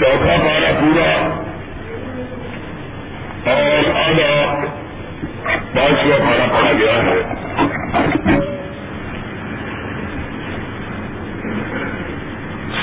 چوتھا 0.00 0.36
پارا 0.44 0.72
پورا 0.80 1.10
اور 3.50 3.90
آدھا 3.94 4.64
پانچواں 5.74 6.18
پارا 6.18 6.46
پڑا 6.52 6.72
گیا 6.72 7.02
ہے۔ 7.02 7.22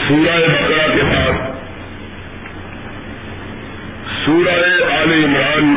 سورہ 0.08 0.38
بکرا 0.48 0.88
کے 0.96 1.02
ساتھ 1.02 1.52
سورہ 4.26 4.94
آل 5.00 5.14
عمران 5.26 5.76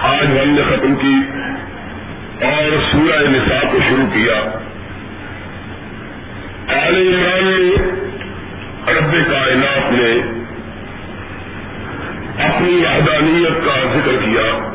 آج 0.00 0.26
ہم 0.26 0.48
نے 0.48 0.62
ختم 0.62 0.94
کی 0.94 1.16
اور 2.44 2.76
سورہ 2.92 3.28
نساء 3.28 3.70
کو 3.72 3.78
شروع 3.88 4.06
کیا۔ 4.14 4.40
آل 6.82 6.96
عمران 6.96 7.44
نے 7.44 7.93
رب 8.96 9.12
کائنات 9.12 9.92
نے 9.92 10.44
اپنی 12.44 12.76
وحدانیت 12.76 13.64
کا 13.64 13.74
ذکر 13.94 14.12
کیا، 14.24 14.70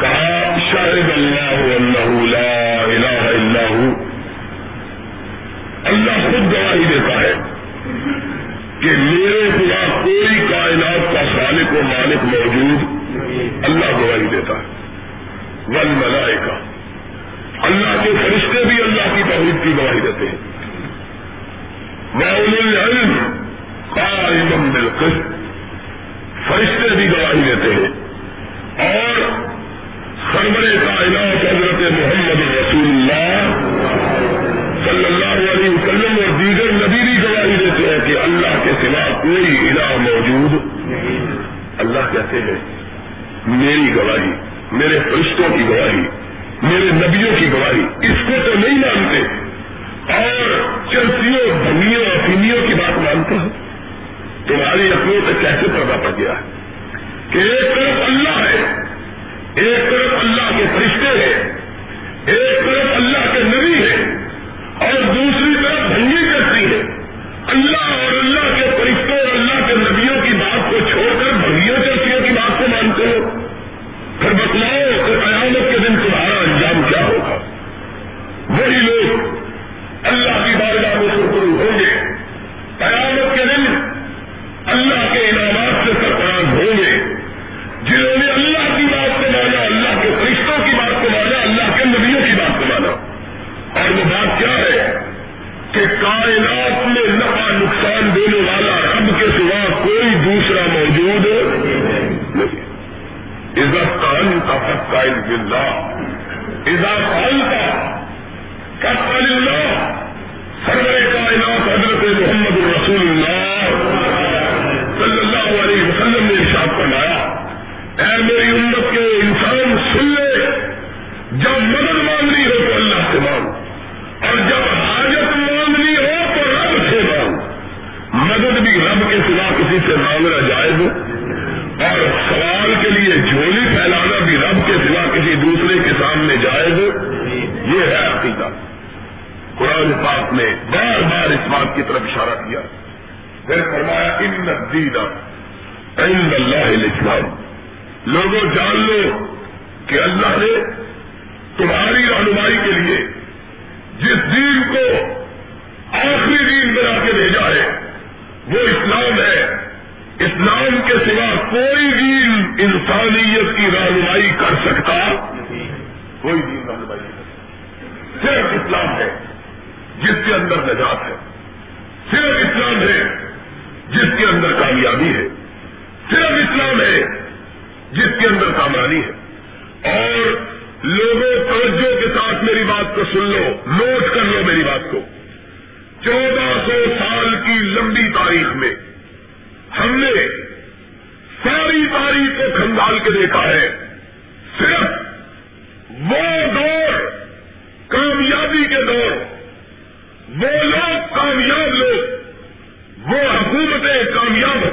کہا، 0.00 0.56
شاہد 0.72 1.10
اللہ 1.16 1.74
اللہ 1.74 2.36
لا 2.36 2.82
الہ 2.82 3.28
الا 3.28 3.68
ہو۔ 3.70 4.04
اللہ 5.84 6.30
خود 6.30 6.52
گواہی 6.52 6.84
دیتا 6.88 7.20
ہے 7.20 7.34
کہ 8.80 8.90
میرے 8.90 9.50
بلا 9.58 10.00
کوئی 10.02 10.46
کائنات 10.50 11.14
کا 11.14 11.22
خالق 11.34 11.72
و 11.72 11.82
مالک 11.82 12.24
موجود 12.24 12.98
اللہ 13.64 13.98
گواہی 13.98 14.26
دیتا 14.30 14.54
ہے۔ 14.54 14.64
ون 15.68 15.88
ملائکہ 15.88 16.52
اللہ 17.66 18.04
کے 18.04 18.10
فرشتے 18.22 18.64
بھی 18.64 18.82
اللہ 18.82 19.16
کی 19.16 19.22
توحید 19.22 19.64
کی 19.64 19.72
گواہی 19.78 20.00
دیتے 20.00 20.28
ہیں۔ 20.28 20.47
العلم 22.14 23.12
قائما 23.94 24.56
بالقسط، 24.72 25.26
فرشتے 26.48 26.94
بھی 26.96 27.08
گواہی 27.08 27.42
دیتے 27.44 27.72
ہیں 27.74 27.90
اور 28.86 29.18
سرور 30.32 30.64
کائنات 30.84 31.44
حضرت 31.44 31.80
محمد 31.92 32.40
رسول 32.54 32.86
اللہ 32.88 33.56
صلی 34.84 35.04
اللہ 35.04 35.50
علیہ 35.52 35.70
وسلم 35.70 36.18
اور 36.18 36.38
دیگر 36.38 36.72
نبی 36.72 37.02
بھی 37.02 37.16
گواہی 37.22 37.56
دیتے 37.56 37.90
ہیں 37.90 37.98
کہ 38.06 38.18
اللہ 38.18 38.54
کے 38.64 38.72
سوا 38.82 39.06
کوئی 39.22 39.56
الہ 39.68 39.96
موجود 40.00 40.52
اللہ 41.78 42.12
کہتے 42.12 42.40
ہیں، 42.42 42.58
میری 43.46 43.94
گواہی، 43.94 44.32
میرے 44.72 44.98
فرشتوں 45.10 45.48
کی 45.56 45.68
گواہی، 45.68 46.02
میرے 46.62 46.90
نبیوں 46.92 47.30
کی 47.38 47.50
گواہی، 47.52 47.84
اس 48.02 48.24
کو 48.26 48.34
تو 48.46 48.58
نہیں 48.58 48.78
مانتے 48.78 49.37
چرسیوں 50.92 51.64
دنیا 51.64 51.98
اور 51.98 52.16
سینیوں 52.26 52.66
کی 52.66 52.74
بات 52.74 52.98
مانتا 52.98 53.34
ہوں۔ 53.34 53.48
تمہاری 54.46 54.92
اپنوں 54.92 55.20
سے 55.26 55.32
کیسے 55.40 55.66
پیدا 55.66 55.96
پڑ 55.96 56.10
گیا؟ 56.18 56.32
ہے 56.32 56.58
کہ 57.32 57.38
ایک 57.38 57.74
طرف 57.74 58.04
اللہ 58.06 58.38
ہے، 58.38 58.82
ایک 59.54 59.90
طرف 59.90 60.20
اللہ 60.20 60.58
کے 60.58 60.64
فرشتے 60.74 61.08
ہیں۔ 61.08 61.37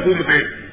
اصول 0.06 0.24
پہ 0.24 0.65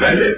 پہلے۔ 0.00 0.37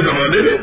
کے 0.00 0.10
زمانے 0.10 0.42
میں 0.42 0.56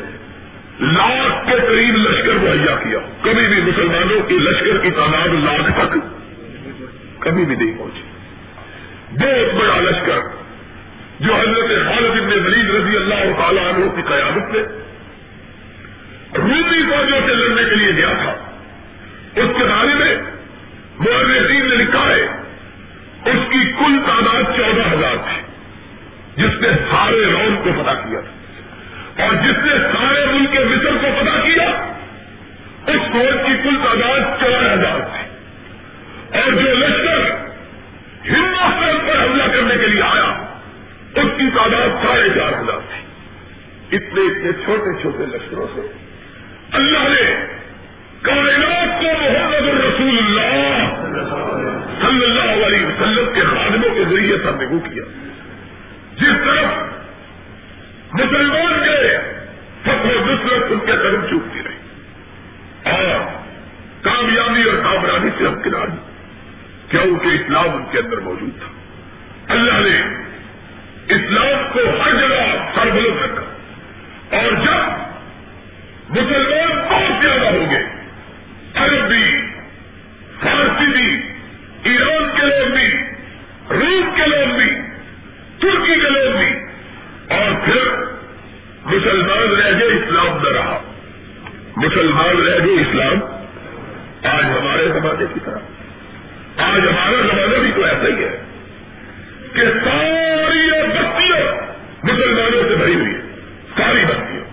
لاکھ 0.80 1.46
کے 1.46 1.66
قریب 1.68 1.96
لشکر 1.96 2.32
مہیا 2.32 2.76
کیا۔ 2.76 2.98
کبھی 3.22 3.48
بھی 3.48 3.62
مسلمانوں 3.62 4.20
کی 4.28 4.34
لشکر 4.34 4.78
کی 4.78 4.90
تعداد 4.90 5.28
لاکھ 5.28 5.70
تک 5.76 5.98
کبھی 7.18 7.44
بھی 7.44 7.56
نہیں 7.56 7.78
پہنچی۔ 7.78 8.02
بہت 9.12 9.54
بڑا 9.54 9.80
لشکر 9.80 10.18
جو 11.20 11.34
حضرت 11.34 11.68
خالد 11.68 12.10
ابن 12.10 12.44
ولید 12.44 12.70
رضی 12.70 12.96
اللہ 12.96 13.38
تعالیٰ 13.38 13.74
عنہ 13.74 13.90
کی 13.96 14.02
قیادت 14.08 14.52
میں 14.52 14.62
رومی 16.38 16.82
فوجوں 16.82 17.20
سے 17.26 17.34
لڑنے 17.34 17.64
کے 17.68 17.74
لیے 17.76 17.92
گیا 17.96 18.12
تھا۔ 18.12 18.32
اس 19.36 19.48
کے 19.58 19.64
بارے 19.64 19.94
میں 19.94 20.16
محرطین 20.98 21.68
نے 21.68 21.76
لکھا 21.76 22.08
ہے، 22.08 22.22
اس 23.24 23.52
کی 23.52 23.72
کل 23.72 23.98
تعداد 24.06 24.42
چودہ 24.56 24.94
ہزار 24.94 25.16
تھی، 25.16 25.42
جس 26.42 26.60
نے 26.60 26.68
سارے 26.90 27.32
راؤنڈ 27.32 27.64
کو 27.64 27.82
پتا 27.82 27.94
کیا 27.94 28.20
تھا۔ 28.20 28.35
اور 29.18 29.34
جس 29.34 29.64
نے 29.64 29.72
سارے 29.72 30.26
ملک 30.26 30.52
کے 30.52 30.58
مصر 30.58 30.92
کو 31.00 31.06
پتا 31.20 31.40
کیا، 31.40 31.70
اس 32.86 33.12
فوج 33.12 33.46
کی 33.46 33.52
کل 33.62 33.76
تعداد 33.84 34.20
چودہ 34.40 34.72
ہزار 34.72 35.00
تھی۔ 35.00 35.26
اور 36.40 36.52
جو 36.52 36.74
لشکر 36.74 37.46
ہندوستان 38.24 38.98
پر 39.06 39.24
حملہ 39.24 39.42
کرنے 39.42 39.74
کے 39.80 39.86
لیے 39.86 40.02
آیا، 40.02 40.56
اس 41.14 41.26
کی 41.36 41.50
تعداد 41.54 42.06
ساڑھے 42.06 42.28
چار 42.28 42.48
ہزار 42.48 42.78
تھی۔ 42.78 43.06
اتنے 43.96 44.20
اتنے 44.20 44.52
چھوٹے 44.64 45.02
چھوٹے 45.02 45.26
لشکروں 45.26 45.66
سے 45.74 45.80
اللہ 46.72 46.98
نے 46.98 47.46
کائنات 48.22 49.02
کو 49.02 49.22
محمد 49.22 49.68
الرسول 49.68 50.18
اللہ 50.18 50.94
صلی 52.00 52.24
اللہ 52.24 52.66
علیہ 52.66 52.86
وسلم 52.86 53.34
کے 53.34 53.40
خادموں 53.40 53.94
کے 53.94 54.04
ذریعے 54.04 54.36
سب 54.38 54.60
نے 54.60 54.66
کیا۔ 54.88 55.02
جس 56.16 56.44
طرف 56.44 56.95
مسلمان 58.12 58.84
کے 58.84 59.18
فتح 59.82 60.06
نصرت 60.06 60.64
ان 60.70 60.78
کے 60.78 60.92
قدم 60.92 61.26
چوکتی 61.30 61.60
رہی۔ 61.62 61.76
اور 62.90 63.04
کامیابی 64.02 64.62
اور 64.62 64.76
کامرانی 64.82 65.30
سے 65.38 65.46
ہم 65.46 65.62
کنار 65.62 65.86
کیونکہ 66.90 67.28
اسلام 67.28 67.76
ان 67.76 67.84
کے 67.90 67.98
اندر 67.98 68.16
موجود 68.16 68.58
تھا۔ 68.58 68.68
اللہ 69.54 69.88
نے 69.88 70.00
اسلام 71.14 71.68
کو 71.72 72.02
ہر 72.02 72.12
جگہ 72.14 72.70
سربلند 72.74 73.18
رکھا۔ 73.24 73.42
اور 74.36 74.52
جب 74.52 75.06
مسلمان 76.10 76.78
بہت 76.90 77.24
زیادہ 77.24 77.46
ہو 77.46 77.64
گئے 77.70 77.86
عرب 78.74 79.08
بھی 79.08 79.52
فارسی 80.40 80.86
بھی، 80.86 81.32
ایران 81.82 82.40
کے 82.40 82.46
لوگ 82.46 82.72
بھی 82.72 82.98
روس 83.70 84.16
کے 84.16 84.26
لوگ 84.26 84.56
بھی، 84.56 84.70
ترکی 85.58 86.00
کے 86.00 86.10
لوگ 86.10 86.36
بھی 86.38 86.65
اور 87.28 87.64
پھر 87.64 87.88
مسلمان 88.84 89.60
رہ 89.60 89.78
گئے 89.78 89.88
اسلام 89.88 90.36
نہ 90.42 90.56
رہا۔ 90.56 90.82
مسلمان 91.76 92.36
رہ 92.36 92.64
گئے 92.64 92.80
اسلام۔ 92.80 93.18
آج 94.26 94.44
ہمارے 94.44 94.88
زمانے 94.88 95.24
کی 95.34 95.40
طرح۔ 95.44 95.58
آج 96.56 96.80
ہمارا 96.80 97.22
زمانہ 97.32 97.62
بھی 97.62 97.72
تو 97.74 97.84
ایسا 97.84 98.06
ہی 98.06 98.24
ہے 98.24 98.44
کہ 99.52 99.60
ساری 99.84 100.70
بستیاں 100.70 101.56
مسلمانوں 102.02 102.62
سے 102.68 102.74
بھری 102.76 102.94
ہوئی 102.94 103.14
ہے 103.14 103.20
ساری 103.76 104.04
بستیاں۔ 104.08 104.44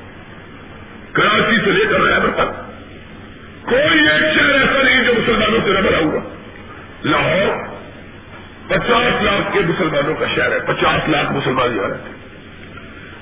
کراچی 1.13 1.65
سے 1.65 1.71
لے 1.71 1.85
کر 1.85 1.99
رہے 2.01 2.31
تک۔ 2.31 2.53
کوئی 3.69 3.99
ایک 3.99 4.35
شہر 4.35 4.49
ایسا 4.49 4.83
نہیں 4.83 5.03
جو 5.03 5.13
مسلمانوں 5.13 5.59
سے 5.65 5.73
نہ 5.73 5.79
بھرا 5.79 5.99
ہوا۔ 5.99 6.19
لاہور، 7.03 7.55
پچاس 8.67 9.23
لاکھ 9.23 9.53
کے 9.53 9.59
مسلمانوں 9.59 10.15
کا 10.15 10.25
شہر 10.35 10.51
ہے، 10.51 10.59
پچاس 10.59 11.09
لاکھ 11.09 11.31
مسلمان 11.31 11.75
یہاں 11.75 11.89
رہتے 11.89 12.09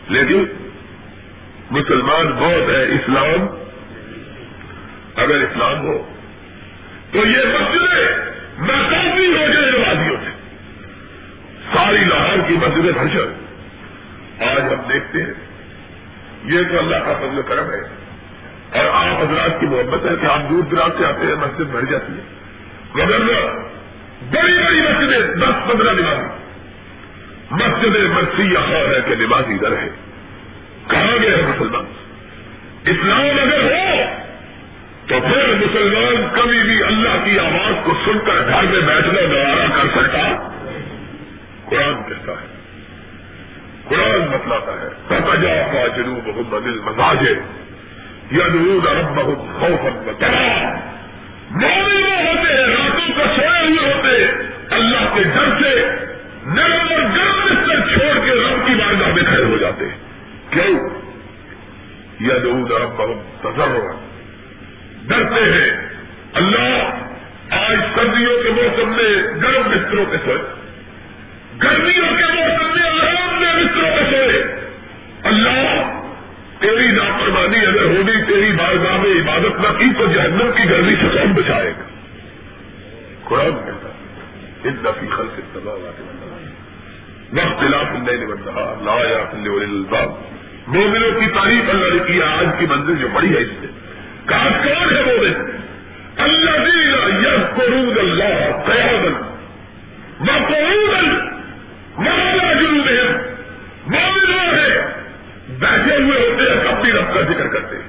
لیکن 0.07 0.45
مسلمان 1.71 2.27
بہت 2.27 2.69
ہے 2.69 2.83
اسلام۔ 2.83 3.47
اگر 5.15 5.35
اسلام 5.35 5.81
ہو، 5.81 6.07
تو 7.11 7.17
یہ 7.17 7.37
مسجدیں 7.37 8.17
ناکافی 8.67 9.25
ہو 9.25 9.47
جائے 9.53 9.71
وادیوں 9.71 10.17
سے۔ 10.25 10.31
ساری 11.73 11.97
لاہور 11.97 12.37
کی 12.47 12.53
مسجدیں 12.53 12.91
بھرشن 12.91 13.45
آج 14.43 14.61
ہم 14.61 14.89
دیکھتے 14.93 15.23
ہیں، 15.23 15.33
یہ 16.43 16.59
تو 16.71 16.79
اللہ 16.79 16.95
کا 16.95 17.13
فضل 17.13 17.41
کرم 17.41 17.71
ہے۔ 17.71 18.01
اور 18.79 18.85
آپ 18.93 19.21
حضرات 19.21 19.59
کی 19.59 19.65
محبت 19.65 20.05
ہے 20.05 20.15
کہ 20.21 20.25
آپ 20.25 20.49
دور 20.49 20.63
دراز 20.63 20.91
سے 20.97 21.05
آتے 21.05 21.27
ہیں، 21.27 21.35
مسجد 21.35 21.71
بھر 21.71 21.85
جاتی 21.85 22.13
ہے۔ 22.13 22.21
مگر 22.93 23.19
بڑی 24.31 24.53
بڑی 24.53 24.81
مسجدیں، 24.81 25.35
دس 25.35 25.71
پندرہ 25.71 25.91
نمازی 25.93 26.40
مسجد 27.51 27.95
مرسی 28.13 28.55
خواہ 28.55 28.89
ہے 28.89 29.01
کہ 29.07 29.15
نمازی 29.15 29.53
ادھر 29.53 29.71
ہے۔ 29.71 29.89
کہاں 30.87 31.21
گئے 31.21 31.35
ہیں 31.35 31.43
مسلمان؟ 31.43 31.85
اسلام 32.85 33.21
اگر 33.21 33.61
ہو، 33.61 34.03
تو 35.07 35.19
پھر 35.19 35.53
مسلمان 35.53 36.41
کبھی 36.41 36.63
بھی 36.63 36.83
اللہ 36.83 37.25
کی 37.25 37.39
آواز 37.39 37.73
کو 37.83 37.93
سن 38.05 38.19
کر 38.19 38.33
گھر 38.33 38.63
میں 38.63 38.81
بیٹھنا 38.81 39.21
گوارا 39.21 39.81
کر 39.81 40.01
سکتا۔ 40.01 40.49
قرآن 41.69 42.09
کہتا 42.09 42.31
ہے۔ 42.31 42.47
قرآن 43.87 44.21
بتلاتا 44.31 44.71
ہے۔ 44.71 44.87
سجا 45.09 45.71
کا 45.73 45.87
جنوب 45.87 46.27
محمد 46.27 46.67
مزاج 46.67 47.27
یا 48.31 48.47
نور 48.47 48.87
ارب 48.87 49.15
بہت 49.15 49.59
خوف 49.59 49.85
بتا 50.05 50.27
مومن 51.51 52.03
ہوتے 52.03 52.53
ہیں، 52.53 52.67
راتوں 52.67 53.13
کو 53.15 53.23
سوئے 53.35 53.67
ہوئے 53.67 53.93
ہوتے 53.93 54.25
اللہ 54.69 55.15
کے 55.15 55.23
ڈر 55.23 55.63
سے 55.63 56.05
نرم 56.45 56.87
اور 56.89 57.01
گرم 57.01 57.45
بستر 57.45 57.95
چھوڑ 57.95 58.25
کے 58.25 58.31
رب 58.31 58.67
کی 58.67 58.73
بارگاہ 58.75 59.13
میں 59.13 59.23
کھڑے 59.23 59.43
ہو 59.43 59.57
جاتے 59.57 59.85
کیوں؟ 60.49 60.89
یا 62.19 62.35
نور 62.43 62.71
ارب 62.71 62.89
بہت 62.89 63.17
سزر 63.39 63.77
ڈرتے 65.07 65.43
ہیں۔ 65.43 65.89
اللہ 66.33 66.89
آج 67.49 67.77
سردیوں 67.95 68.43
کے 68.43 68.49
موسم 68.49 68.89
میں 68.89 69.23
گرم 69.43 69.71
بستروں 69.71 70.05
کے 70.05 70.17
سوئے۔ 70.25 70.37
گرمیوں 71.63 72.17
کے 72.17 72.33
موسم 72.33 72.79
میں 72.79 72.89
آرام 72.89 73.41
میں 73.41 73.53
مصروں 73.53 73.89
میں 73.89 74.11
سوئے۔ 74.11 74.69
اللہ، 75.23 75.91
تیری 76.59 76.91
نافرمانی 76.91 77.65
اگر 77.65 77.83
ہوگی، 77.83 78.25
تیری 78.27 78.51
بارگاہ 78.51 78.97
میں 78.97 79.21
عبادت 79.21 79.61
نہ 79.61 79.77
کی 79.77 79.93
تو 79.97 80.05
جہنم 80.05 80.51
کی 80.55 80.69
گرمی 80.69 80.95
سے 80.95 81.17
کون 81.17 81.33
بچائے 81.33 81.71
گا؟ 81.71 81.83
قرآن 83.23 83.51
کہتا 83.51 83.87
ان 84.63 84.75
نفی 84.83 85.07
خل 85.07 85.25
سے 85.35 85.41
وقت 87.33 87.63
لاف 87.63 87.93
نہیں 87.93 88.17
مومنوں 90.67 91.19
کی 91.19 91.27
تعریف 91.27 91.69
اللہ 91.69 91.93
نے 91.93 91.99
کی، 92.07 92.21
آج 92.21 92.45
کی 92.59 92.65
منزل 92.65 92.95
جو 92.95 93.07
بڑی 93.13 93.35
ہے 93.35 93.41
اس 93.41 93.47
سے 93.61 93.67
کہا، 94.27 94.49
کون 94.49 94.95
ہے 94.95 95.01
مومن؟ 95.01 95.51
اللہ 96.17 96.51
دینا 96.51 97.29
یس 97.29 97.55
قرود 97.55 97.97
اللہ 97.97 98.65
قیادن 98.65 99.13
وقعودن 100.19 101.27
مالا 101.97 102.53
جنوب 102.53 102.87
ہے 102.87 103.33
مومن 103.87 104.33
ہے 104.33 104.85
بیٹھے 105.59 105.95
ہوئے 105.95 106.19
ہوتے 106.19 106.43
ہیں 106.43 106.63
تب 106.63 106.81
بھی 106.81 106.91
رب 106.91 107.13
کا 107.13 107.21
ذکر 107.21 107.47
کرتے 107.47 107.75
ہیں۔ 107.75 107.83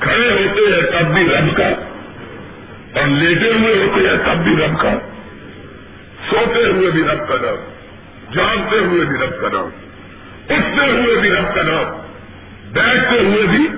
کھڑے 0.00 0.30
ہوتے 0.30 0.60
ہیں 0.60 0.90
تب 0.90 1.14
بھی 1.14 1.22
رب 1.22 1.56
کا۔ 1.56 1.68
اور 3.00 3.08
لیٹے 3.08 3.52
ہوئے 3.52 3.74
ہوتے 3.74 4.08
ہیں 4.08 4.16
تب 4.16 4.36
بھی 4.36 4.52
رب 4.52 4.80
کا۔ 4.80 4.90
سوتے 6.30 6.64
ہوئے 6.64 6.90
بھی 6.90 7.02
رب 7.02 7.28
کا 7.28 7.34
نام۔ 7.34 7.77
جانتے 8.32 8.78
ہوئے 8.78 9.04
بھی 9.04 9.16
رب 9.16 9.40
کا 9.40 9.48
نام، 9.52 9.68
اٹھتے 10.48 10.90
ہوئے 10.90 11.20
بھی 11.20 11.30
رب 11.30 11.54
کا 11.54 11.62
نام، 11.62 12.02
بیٹھتے 12.72 13.20
ہوئے 13.20 13.42
بھی، 13.42 13.68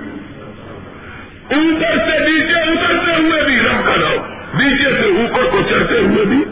اوپر 1.55 1.97
سے 1.97 2.19
نیچے 2.19 2.61
اترتے 2.61 3.21
ہوئے 3.21 3.43
بھی 3.43 3.59
رب 3.59 3.85
کا 3.85 3.95
نام، 3.95 4.41
نیچے 4.61 4.83
سے 4.83 5.07
اوپر 5.07 5.43
کو 5.51 5.61
چڑھتے 5.69 5.99
ہوئے 5.99 6.25
بھی۔ 6.25 6.43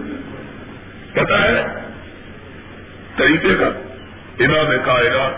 پتا 1.13 1.43
ہے؟ 1.43 1.63
طریقے 3.17 3.55
کا۔ 3.59 3.67
امام 4.39 4.71
کائنات، 4.85 5.31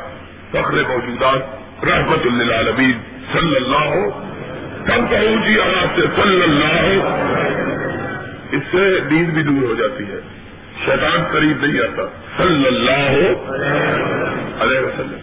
فخر 0.52 0.74
موجودات، 0.74 1.40
رحمت 1.86 2.26
للعالمین، 2.26 2.92
صلی 3.34 3.56
اللہ 3.56 3.78
ہو 3.78 4.12
کم 4.86 5.06
پہنچی 5.10 5.62
آرام 5.62 5.88
سے 5.96 6.02
صلی 6.22 6.44
اللہ۔ 6.44 6.82
ہو 6.82 7.26
اس 8.52 8.62
سے 8.72 9.00
نیند 9.12 9.30
بھی 9.30 9.44
دور 9.44 9.70
ہو 9.70 9.74
جاتی 9.76 10.04
ہے۔ 10.04 10.41
شیطان 10.86 11.24
قریب 11.32 11.66
نہیں 11.66 11.80
آتا۔ 11.80 12.02
صلی 12.38 12.68
اللہ 12.68 13.28
علیہ 14.64 14.80
وسلم۔ 14.80 15.20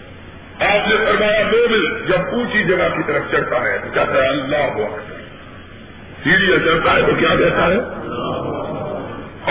آپ 0.61 0.88
نے 0.88 0.97
فرمایا 0.97 1.43
دو 1.52 1.57
مل 1.71 1.85
جب 2.09 2.19
اونچی 2.33 2.64
جگہ 2.64 2.97
کی 2.97 3.02
طرف 3.07 3.31
چڑھتا 3.31 3.62
ہے 3.62 3.78
تو 3.78 3.90
کہتا 3.95 4.12
ہے 4.12 4.28
اللہ 4.28 4.73
ہو 4.75 4.97
سیڑھیاں 6.25 6.59
چڑھتا 6.59 6.93
ہے 6.93 7.02
تو 7.02 7.12
کیا 7.19 7.28
کہتا 7.28 7.67
ہے؟ 7.67 7.78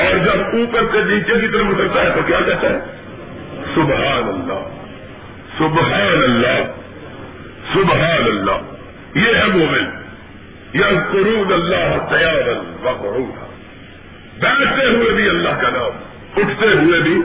اور 0.02 0.18
جب 0.18 0.40
اوپر 0.40 0.82
سے 0.92 1.04
نیچے 1.04 1.40
کی 1.42 1.48
طرف 1.48 1.66
اترتا 1.66 2.02
ہے 2.02 2.10
تو 2.16 2.22
کیا 2.28 2.40
کہتا 2.46 2.70
ہے؟ 2.70 2.80
سبحان 3.76 4.28
اللہ 4.28 4.68
سبحان 5.58 6.24
اللہ 6.24 6.64
سبحان 7.74 8.24
اللہ 8.26 8.62
یہ 9.16 9.36
ہے 9.36 9.46
مومن۔ 9.46 9.98
یہ 10.74 10.84
قرون 11.12 11.54
اللہ 11.54 12.10
تیار 12.10 12.48
وقعوها 12.84 13.47
بیٹھتے 14.40 14.86
ہوئے 14.86 15.12
بھی 15.12 15.30
اللہ 15.30 15.50
کا 15.50 15.70
نام، 15.70 15.98
اٹھتے 16.38 16.68
ہوئے 16.68 17.00
بھی۔ 17.00 17.22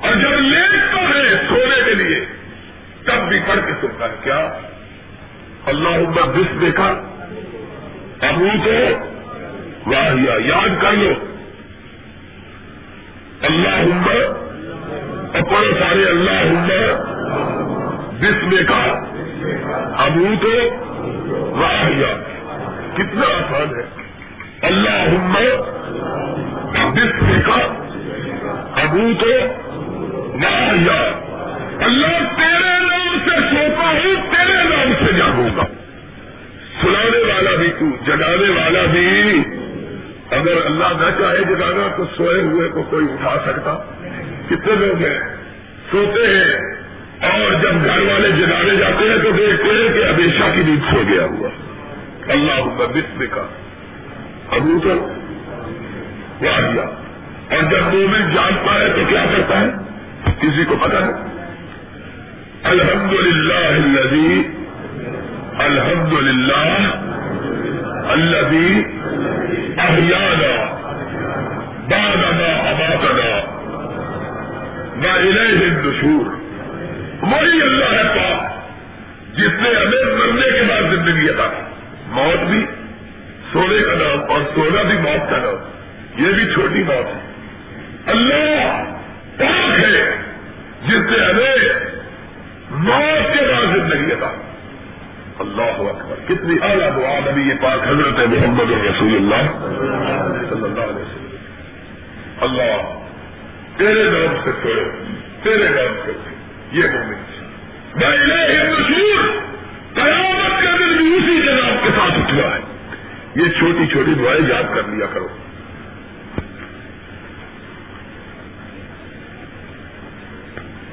اور 0.00 0.14
جب 0.14 0.40
لیٹتا 0.40 1.00
ہے 1.00 1.48
سونے 1.48 1.82
کے 1.84 1.94
لیے، 1.94 2.26
تب 3.04 3.28
بھی 3.28 3.38
پڑھ 3.46 3.60
کے 3.66 3.72
سنتا 3.80 4.04
ہے، 4.04 4.14
کیا؟ 4.22 4.58
اللہ 5.66 5.88
عمر 5.88 6.22
بس 6.22 6.60
دیکھا 6.60 6.86
ابو 8.20 8.46
تو 8.64 8.98
واہ 9.86 10.14
یاد 10.44 10.82
کر 10.82 10.92
لو۔ 10.92 11.12
اللہ 13.42 13.68
عمر 13.68 14.16
اور 15.34 15.72
سارے 15.80 16.04
اللہ 16.04 16.30
عمر 16.30 16.94
بس 18.20 18.50
دیکھا 18.50 19.10
ابو 19.96 20.24
تو 20.42 20.84
واہ 21.60 21.90
کتنا 22.94 23.26
آسان 23.26 23.80
ہے۔ 23.80 24.03
اللہ 24.64 24.88
عمر 24.88 25.70
بس 26.90 27.48
ابو 28.74 29.12
تو 29.20 29.30
واہ 30.34 30.70
اللہ 31.84 32.18
تیرے 32.36 32.78
نام 32.78 33.18
سے 33.24 33.36
سوتا 33.36 33.82
ہوں، 33.82 34.14
تیرے 34.30 34.64
نام 34.64 35.06
سے 35.06 35.12
جاگوں 35.12 35.48
گا۔ 35.56 35.62
سنانے 36.82 37.32
والا 37.32 37.50
بھی 37.56 37.68
تو 37.78 37.86
جگانے 38.06 38.50
والا 38.50 38.80
بھی۔ 38.90 39.42
اگر 40.30 40.66
اللہ 40.66 40.84
نہ 40.84 41.22
چاہے 41.22 41.44
جگانا 41.44 41.96
تو 41.96 42.04
سوئے 42.16 42.42
ہوئے 42.42 42.68
کو 42.68 42.82
کوئی 42.82 43.06
اٹھا 43.12 43.36
سکتا۔ 43.46 43.74
کتنے 44.46 44.74
لوگ 44.74 45.04
ہیں؟ 45.04 45.18
سوتے 45.90 46.26
ہیں 46.26 46.74
اور 47.30 47.52
جب 47.52 47.84
گھر 47.84 48.00
والے 48.00 48.30
جگانے 48.30 48.76
جاتے 48.76 49.08
ہیں، 49.08 49.16
تو 49.22 49.30
دیکھتے 49.30 49.70
ہیں 49.70 49.92
کہ 49.92 50.04
ہمیشہ 50.04 50.44
کی 50.54 50.62
نیند 50.62 50.94
سو 50.94 51.02
گیا 51.08 51.24
ہوا۔ 51.24 51.48
اللہ 52.28 52.78
کا 52.78 52.84
بسم 52.84 53.24
کا 53.30 53.46
ابو 54.50 54.78
تو 54.82 55.08
اور 57.50 57.62
جب 57.62 57.94
مومن 57.94 58.30
جانتا 58.34 58.74
ہے 58.74 58.88
تو 58.88 59.00
کیا 59.08 59.24
کرتا 59.32 59.60
ہے؟ 59.60 59.66
کسی 60.40 60.64
کو 60.64 60.76
پتا 60.76 61.06
ہے 61.06 61.12
الحمد 62.62 63.12
للہ 63.12 63.68
الذي 63.68 64.42
الحمد 65.58 66.12
للہ 66.12 66.78
الذي 68.08 68.82
احيانا 69.78 70.78
بعد 71.88 72.16
ما 72.16 72.70
اماتنا 72.70 73.44
واليه 75.02 75.66
النشور۔ 75.66 76.26
وہی 77.22 77.62
اللہ 77.62 77.84
ہے 77.84 78.04
پاک، 78.04 78.54
جس 79.36 79.62
نے 79.62 79.68
ہمیں 79.68 80.16
مرنے 80.18 80.58
کے 80.58 80.62
بعد 80.68 80.82
زندگی 80.94 81.28
عطا 81.28 81.46
موت 82.06 82.50
بھی 82.50 82.66
سونے 83.54 83.82
کا 83.82 83.94
نام 83.94 84.32
اور 84.32 84.40
سونا 84.54 84.82
بھی 84.82 84.98
موت 84.98 85.30
کا 85.30 85.38
نام۔ 85.38 85.84
یہ 86.26 86.32
بھی 86.32 86.54
چھوٹی 86.54 86.82
موت 86.82 87.06
ہے 87.06 87.32
اللہ 88.06 88.84
پاک 89.38 89.84
ہے 89.84 90.22
جس 90.82 91.10
نے 91.10 91.24
ہمیں 91.26 91.56
موت 92.70 93.38
کے 93.38 93.52
بعد 93.52 93.62
زندگی 93.62 94.12
عطا۔ 94.12 94.30
اللہ 95.38 95.62
اکبر۔ 95.62 96.14
کتنی 96.28 96.54
اعلیٰ 96.62 96.96
دعا 96.96 97.30
نبی 97.30 97.42
یہ 97.42 97.54
پاک 97.62 97.88
حضرت 97.88 98.18
محمد 98.28 98.70
رسول 98.70 99.14
اللہ 99.14 99.52
صلی 100.50 100.64
اللہ 100.64 100.80
علیہ 100.80 101.02
وسلم۔ 101.02 101.36
اللہ 102.40 102.98
تیرے 103.76 104.02
نام 104.04 104.36
سے 104.44 104.50
چھوڑے 104.62 104.84
تیرے 105.42 105.68
نام 105.68 105.96
سے 106.04 106.12
یہ 106.72 106.82
مومن 106.82 108.28
میں 108.28 108.64
مشہور 108.64 109.40
قیامت 109.94 110.64
کا 110.64 110.76
دن 110.76 110.96
بھی 110.96 111.16
اسی 111.16 111.46
کے 111.46 111.52
نام 111.52 111.76
کے 111.82 111.88
ساتھ 111.96 112.18
اٹھا 112.18 112.56
ہے۔ 112.56 112.73
یہ 113.34 113.48
چھوٹی 113.58 113.86
چھوٹی 113.86 114.14
دعائیں 114.14 114.40
یاد 114.48 114.62
کر 114.74 114.82
لیا 114.82 115.06
کرو۔ 115.06 115.28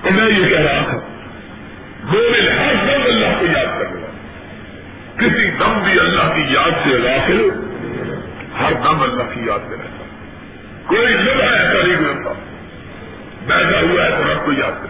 تو 0.03 0.12
میں 0.12 0.39
یہ 0.39 0.50
کہہ 0.50 0.60
رہا 0.60 0.83
تھا، 0.89 0.98
مومن 2.03 2.48
ہر 2.48 2.74
دم 2.74 3.03
اللہ 3.03 3.39
کو 3.39 3.45
یاد 3.45 3.79
کرنے 3.79 4.01
والا 4.01 4.12
کسی 5.17 5.51
دم 5.60 5.83
بھی 5.83 6.00
اللہ 6.00 6.36
کی 6.36 6.53
یاد 6.53 6.71
سے 6.83 6.89
غافل، 6.89 7.50
ہر 8.60 8.74
دم 8.74 9.01
اللہ 9.01 9.24
کی 9.33 9.41
یاد 9.45 9.60
میں 9.60 9.77
رہتا۔ 9.77 10.05
کوئی 10.86 11.13
لمحہ 11.13 11.50
ایسا 11.50 11.88
نہیں 11.88 11.98
گزرتا۔ 11.98 12.33
بیٹھا 13.48 13.81
ہوا 13.81 14.05
ہے 14.05 14.10
تو 14.10 14.33
رب 14.33 14.45
کو 14.45 14.51
یاد 14.51 14.71
کر۔ 14.71 14.88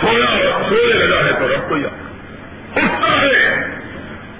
سویا 0.00 0.58
سونے 0.68 1.06
لگا 1.06 1.24
ہے 1.24 1.32
تو 1.32 1.48
رب 1.48 1.68
کو 1.68 1.76
یاد 1.76 1.90
کر۔ 1.90 2.82
اٹھتا 2.82 3.20
ہے 3.20 3.66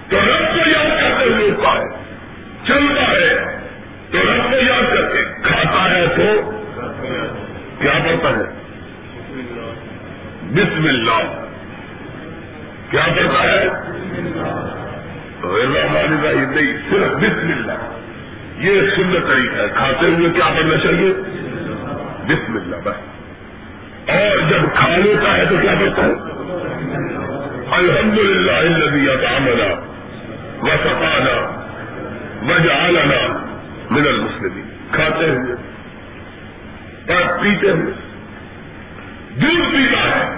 تو 0.08 0.16
رب 0.16 0.54
کو 0.54 0.70
یاد 0.70 0.86
کرتے 0.86 1.24
ہوئے 1.24 1.50
اٹھتا 1.50 1.72
ہے۔ 1.72 2.07
چلتا 2.68 3.02
ہے 3.02 3.58
تو 4.10 4.18
رب 4.18 4.50
کو 4.50 4.56
یاد 4.56 4.96
کر 4.96 5.06
کے 5.12 5.24
کھاتا 5.42 5.90
ہے 5.90 6.06
تو 6.16 6.50
کیا 7.80 7.98
کرتا 8.04 8.28
ہے؟ 8.28 8.44
بسم 10.42 10.84
اللہ۔ 10.84 11.46
کیا 12.90 13.06
کرتا 13.16 13.42
ہے؟ 13.42 13.64
نہیں، 16.46 16.76
صرف 16.90 17.12
بسم 17.16 17.52
اللہ۔ 17.56 17.72
یہ 18.58 18.80
سندر 18.96 19.20
طریقہ 19.20 19.62
ہے۔ 19.62 19.68
کھاتے 19.74 20.06
ہوئے 20.06 20.30
کیا 20.30 20.48
کرنا 20.56 20.76
چاہیے؟ 20.76 21.12
بسم 22.26 22.56
اللہ، 22.56 22.76
بس۔ 22.84 22.94
اور 24.10 24.50
جب 24.50 24.74
کھا 24.74 24.96
لیتا 24.96 25.36
ہے 25.36 25.44
تو 25.44 25.54
کیا 25.62 25.74
کرتا 25.80 26.02
ہے؟ 26.02 26.12
الحمد 27.70 28.18
للہ 28.18 28.86
نبی 28.86 29.10
اطامنا 29.10 29.84
و 30.62 31.57
سپانا 32.48 32.88
و 33.90 33.98
جالنا 33.98 34.20
مسلم 34.24 34.60
کھاتے 34.92 35.24
ہوئے، 35.24 35.54
اور 37.14 37.38
پیتے 37.42 37.70
ہوئے۔ 37.70 37.92
دودھ 39.36 39.72
پیتا 39.72 40.02
ہے۔ 40.02 40.36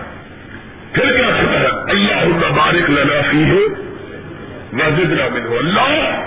پھر 0.93 1.17
کیا 1.17 1.31
کرتا 1.41 1.61
ہے؟ 1.61 1.67
اللہ 1.67 2.47
بارک 2.57 2.91
لنا 2.91 3.21
فی 3.31 3.45
ہے 3.45 3.69
مسجد 4.73 5.13
نامن 5.13 5.47
ہو 5.47 5.59
اللہ، 5.59 6.25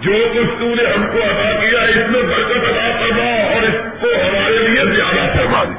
جو 0.00 0.12
کچھ 0.34 0.60
تو 0.60 0.74
نے 0.74 0.82
ہم 0.96 1.06
کو 1.06 1.18
ادا 1.22 1.60
کیا، 1.60 1.80
اس 1.80 2.10
میں 2.10 2.22
برکت 2.22 2.68
ادا 2.68 2.90
فرما 3.00 3.54
اور 3.54 3.62
اس 3.62 4.00
کو 4.00 4.06
ہمارے 4.06 4.68
لیے 4.68 4.96
زیادہ 4.96 5.36
فرما 5.36 5.64
دی 5.64 5.74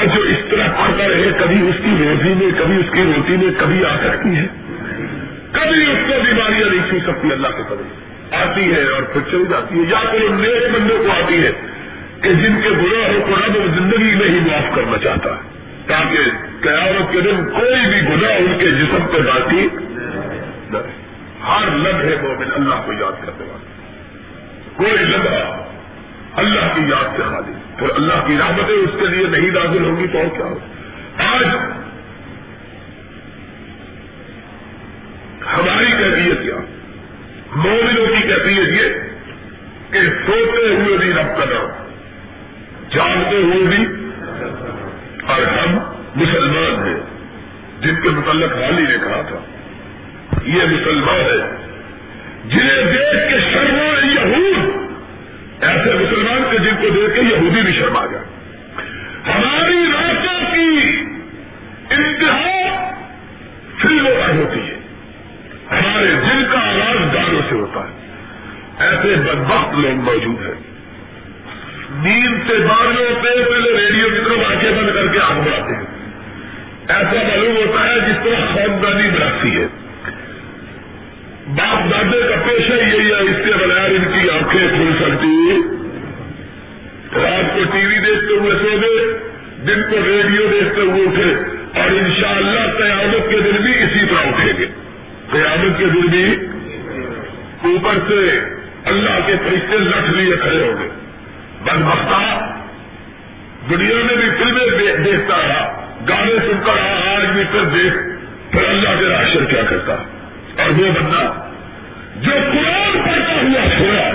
اور 0.00 0.06
جو 0.16 0.22
اس 0.22 0.38
طرح 0.50 0.66
پڑھتا 0.66 1.08
رہے، 1.08 1.30
کبھی 1.38 1.68
اس 1.68 1.74
کی 1.84 1.90
روزی 2.00 2.34
میں، 2.34 2.58
کبھی 2.58 2.76
اس 2.76 2.92
کی 2.92 3.02
روٹی 3.02 3.36
میں، 3.36 3.60
کبھی 3.60 3.84
آ 3.84 3.96
سکتی 3.96 4.36
ہے۔ 4.36 4.46
کبھی 5.52 5.92
اس 5.92 5.98
کو 6.06 6.12
بیماریاں 6.24 6.68
نہیں 6.68 6.90
چھو 6.90 6.98
سکتی 7.06 7.32
اللہ 7.32 7.48
کے 7.48 7.62
قدر 7.68 8.07
آتی 8.30 8.74
ہے 8.74 8.84
اور 8.84 9.02
پھر 9.02 9.20
چل 9.30 9.44
جاتی 9.50 9.78
ہے۔ 9.78 9.84
یا 9.88 10.10
پھر 10.10 10.28
نیک 10.28 10.74
بندوں 10.74 10.98
کو 10.98 11.10
آتی 11.10 11.46
ہے 11.46 11.52
کہ 12.20 12.32
جن 12.32 12.60
کے 12.62 12.68
گناہوں 12.68 13.20
کو 13.26 13.36
رب 13.36 13.54
زندگی 13.54 14.14
میں 14.14 14.28
ہی 14.28 14.40
معاف 14.40 14.74
کرنا 14.74 14.98
چاہتا 14.98 15.30
ہے، 15.30 15.58
تاکہ 15.86 16.18
قیامت 16.60 17.12
کے 17.12 17.20
دن 17.20 17.44
کوئی 17.44 17.86
بھی 17.86 18.00
گناہ 18.00 18.32
ان 18.32 18.58
کے 18.58 18.70
جسم 18.70 19.06
پہ 19.12 19.18
باقی 19.18 19.68
ہر 21.48 21.76
لمحے 21.76 22.16
مومن 22.22 22.52
اللہ 22.52 22.74
کو 22.86 22.92
یاد 22.92 23.26
کرنے 23.26 23.44
والا 23.44 23.68
کوئی 24.76 25.04
لمحہ 25.04 25.62
اللہ 26.36 26.74
کی 26.74 26.80
یاد 26.80 27.16
سے 27.16 27.22
خالی۔ 27.22 27.52
پھر 27.78 27.86
اللہ 27.96 28.26
کی 28.26 28.36
رحمتیں 28.38 28.74
اس 28.74 28.90
کے 29.00 29.06
لیے 29.06 29.28
نہیں 29.28 29.50
نازل 29.50 29.84
ہوں 29.84 29.96
گی 29.96 30.06
تو 30.06 30.18
اور 30.18 30.26
کیا 30.26 30.46
ہو 30.46 30.58
آج 31.18 31.44
ہماری 35.46 35.86
کیفیت 35.86 36.42
کیا؟ 36.42 36.77
مومنوں 37.56 38.06
کی 38.06 38.22
کیفیت 38.22 38.68
یہ 38.68 38.88
کہ 39.92 39.98
سوتے 40.26 40.74
ہوئے 40.74 40.98
بھی 40.98 41.12
رب 41.12 41.36
کا 41.36 41.44
نام، 41.44 41.88
جانتے 42.90 43.36
ہوئے 43.36 43.66
بھی 43.66 43.84
اور 45.26 45.42
ہم 45.42 45.78
مسلمان 46.16 46.88
ہیں۔ 46.88 47.00
جن 47.80 48.02
کے 48.02 48.08
متعلق 48.08 48.52
والی 48.52 48.82
نے 48.82 48.98
کہا 48.98 49.22
تھا، 49.22 49.38
یہ 50.44 50.62
مسلمان 50.64 51.20
ہے 51.20 51.56
جنہیں 52.44 52.84
دیکھ 52.84 53.30
کے 53.30 53.50
شرما 53.52 54.06
یہود۔ 54.06 54.92
ایسے 55.60 55.94
مسلمان 55.94 56.42
کے 56.50 56.58
جن 56.58 56.74
کو 56.80 56.88
دیکھ 56.88 57.14
کے 57.14 57.20
یہودی 57.20 57.62
بھی 57.62 57.72
شرما 57.72 58.06
جائے 58.06 58.24
ہماری 59.26 59.92
راتوں 59.92 60.54
کی 60.54 61.00
انتہا 61.90 62.92
فلموں 63.82 64.14
پر 64.14 64.28
ہوتی 64.28 64.60
ہے۔ 64.60 64.77
ہمارے 65.70 66.06
دل 66.06 66.44
کا 66.52 66.58
آواز 66.58 67.14
گانوں 67.14 67.42
سے 67.48 67.54
ہوتا 67.54 67.80
ہے۔ 67.80 68.08
ایسے 68.78 69.14
بدبخت 69.16 69.78
لوگ 69.78 69.94
موجود 69.94 70.46
ہیں۔ 70.46 70.78
نیند 71.90 72.50
سے 72.50 72.56
باندھنے 72.56 73.04
ہوتے 73.08 73.44
پہلے 73.44 73.70
ریڈیو 73.70 74.08
کی 74.08 74.20
طرف 74.24 74.50
آنکھیں 74.50 74.70
بند 74.70 74.88
کر 74.94 75.06
کے 75.06 75.20
آگ 75.20 75.34
بڑھاتے 75.34 75.74
ہیں۔ 75.74 75.84
ایسا 76.88 77.28
معلوم 77.28 77.56
ہوتا 77.56 77.88
ہے 77.88 78.00
جس 78.00 78.24
طرح 78.24 78.54
خاندانی 78.54 79.10
برستی 79.10 79.60
ہے۔ 79.60 79.66
باپ 81.46 81.90
دادے 81.90 82.20
کا 82.28 82.36
پیشہ 82.46 82.72
یہی 82.72 83.08
ہے، 83.08 83.20
اس 83.20 83.36
کے 83.44 83.66
بغیر 83.66 83.90
ان 83.90 84.04
کی 84.04 84.30
آنکھیں 84.30 84.68
کھل 84.68 84.92
سکتی۔ 85.00 85.62
رات 87.22 87.54
کو 87.54 87.64
ٹی 87.72 87.86
وی 87.86 87.94
دیکھتے 87.94 88.34
ہوئے 88.34 88.54
سو 88.62 88.76
گئے، 88.80 89.18
دن 89.66 89.82
کو 89.90 89.96
ریڈیو 89.96 90.48
دیکھتے 90.52 90.80
ہوئے 90.80 91.02
اٹھے 91.02 91.34
اور 91.80 91.90
انشاءاللہ 91.90 92.78
قیامت 92.78 93.30
کے 93.30 93.40
دن 93.40 93.62
بھی 93.62 93.82
اسی 93.82 94.06
طرح 94.10 94.28
اٹھیں 94.28 94.52
گے۔ 94.58 94.87
قیامت 95.32 95.78
کے 95.78 95.84
دن 95.84 96.00
بھی 96.00 96.34
اوپر 97.64 97.94
سے 98.08 98.40
اللہ 98.84 99.18
کے 99.26 99.32
فرشتے 99.48 99.78
لٹ 99.78 100.10
لیے 100.10 100.36
کھڑے 100.36 100.68
ہوں 100.68 100.82
گے۔ 100.82 100.88
بد 101.64 101.78
دنیا 103.70 103.96
میں 104.04 104.16
بھی 104.16 104.30
فلمیں 104.30 104.96
دیکھتا 105.04 105.36
رہا، 105.36 105.86
گانے 106.08 106.34
سنتا 106.46 106.72
رہا 106.74 107.16
آج 107.16 107.26
بھی 107.26 107.42
پھر 107.52 107.64
دیکھ، 107.64 107.94
پھر 108.52 108.68
اللہ 108.68 108.88
کے 109.00 109.06
راشر 109.06 109.44
کیا 109.44 109.62
کرتا۔ 109.70 109.92
اور 110.62 110.70
وہ 110.70 110.90
بندہ 111.00 111.32
جو 112.16 112.30
قرآن 112.30 112.92
پڑھتا 112.92 113.32
ہوا 113.32 113.68
سویا، 113.78 114.10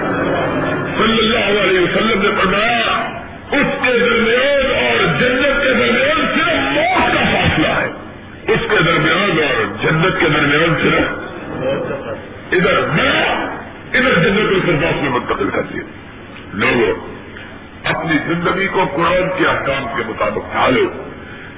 صلی 0.98 1.18
اللہ 1.18 1.60
علیہ 1.60 1.80
وسلم 1.80 2.22
نے 2.22 2.28
فرمایا، 2.40 3.02
اس 3.52 3.66
کے 3.82 3.98
درمیان 3.98 4.86
اور 4.86 5.20
جنت 5.20 5.51
کے 8.72 8.82
درمیان 8.84 9.30
اور 9.42 9.64
جنت 9.82 10.20
کے 10.20 10.28
درمیان 10.28 10.74
صرف 10.82 11.04
ادھر 12.52 12.80
میں 12.80 13.34
ادھر 13.92 14.14
جنت 14.14 14.52
الفردوس 14.52 15.02
میں 15.02 15.10
منتقل 15.10 15.50
کر 15.50 15.62
دیا۔ 15.62 15.82
لوگوں، 16.52 16.94
اپنی 17.84 18.18
زندگی 18.26 18.68
کو 18.68 18.84
قرآن 18.96 19.28
کے 19.38 19.46
احکام 19.46 19.84
کے 19.96 20.02
مطابق 20.06 20.52
ڈھالو۔ 20.52 20.84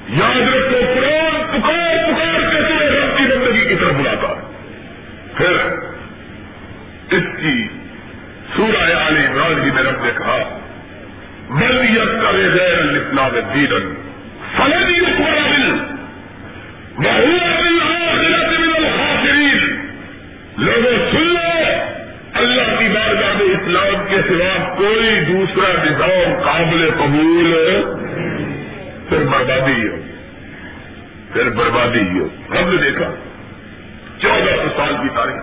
یاد 0.08 0.54
رکھو، 0.54 0.76
قرآن 0.94 1.60
پکار 1.60 1.96
پکار 2.04 2.40
کے 2.40 2.60
تمہیں 2.68 2.90
رب 2.90 3.18
کی 3.18 3.24
زندگی 3.24 3.68
کی 3.68 3.74
طرف 3.74 3.92
بلاتا 3.92 4.34
پھر 5.36 5.52
اس 7.10 7.22
کی 7.40 7.68
سورہ 8.56 8.92
عال 8.92 9.16
عمران 9.16 9.60
کی 9.64 9.70
رب 9.70 10.04
نے 10.04 10.10
کہا 10.18 10.58
ملیت 11.50 12.22
کا 12.22 12.30
غیر 12.30 12.78
الاسلام 12.78 13.38
دین 13.54 13.94
فلن 14.56 14.90
يقبل 14.90 15.93
لوگوں، 20.58 21.12
سن 21.12 21.26
لو۔ 21.26 21.72
اللہ 22.34 22.78
کی 22.78 22.88
بارگاہ 22.88 23.36
اسلام 23.40 24.06
کے 24.08 24.16
سوا 24.28 24.74
کوئی 24.74 25.24
دوسرا 25.28 25.84
نظام 25.84 26.42
قابل 26.44 26.90
قبول 26.98 27.52
پھر 29.08 29.18
بربادی 29.18 29.88
ہو 29.88 29.96
پھر 31.32 31.48
بربادی 31.48 32.18
ہو 32.18 32.24
ہم 32.48 32.70
نے 32.70 32.76
دیکھا، 32.76 33.14
چودہ 34.18 34.56
سو 34.62 34.68
سال 34.76 34.94
کی 35.02 35.08
تاریخ۔ 35.14 35.42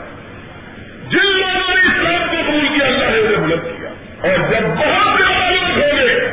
جن 1.11 1.37
لوگوں 1.37 1.75
نے 1.75 1.81
اسلام 1.81 2.27
کو 2.27 2.35
قبول 2.47 2.67
کیا، 2.77 2.87
اللہ 2.87 3.05
نے 3.05 3.17
انہیں 3.17 3.47
بلند 3.47 3.79
کیا۔ 3.79 3.89
اور 4.21 4.37
جب 4.37 4.67
بہت 4.67 5.17
سے 5.17 5.23
لوگ 5.23 5.71
ہو 5.75 5.97
گئے، 5.97 6.31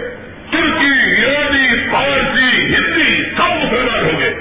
ترکی 0.51 1.21
ایرانی 1.21 1.89
فارسی 1.93 2.75
ہندی 2.75 3.25
سب 3.25 3.41
مسلمان 3.41 4.05
ہو 4.05 4.21
گئے 4.21 4.35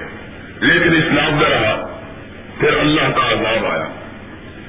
لیکن 0.59 0.95
اسلام 0.95 1.41
نہ 1.41 1.47
رہا، 1.47 1.99
پھر 2.59 2.77
اللہ 2.77 3.01
کا 3.01 3.31
عذاب 3.31 3.65
آیا۔ 3.65 3.87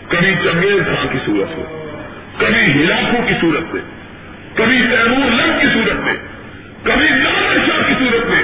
کبھی 0.09 0.35
چنگیز 0.35 0.87
خان 0.87 1.07
کی 1.12 1.18
صورت 1.27 1.59
میں، 1.59 1.66
کبھی 2.38 2.72
ہلاکو 2.72 3.22
کی 3.29 3.35
صورت 3.40 3.74
میں، 3.74 3.83
کبھی 4.55 4.79
تیمور 4.79 5.31
لنگ 5.31 5.61
کی 5.61 5.66
صورت 5.74 6.05
میں، 6.05 6.14
کبھی 6.83 7.09
نام 7.09 7.57
شاہ 7.66 7.88
کی 7.88 7.94
صورت 7.98 8.27
میں 8.27 8.42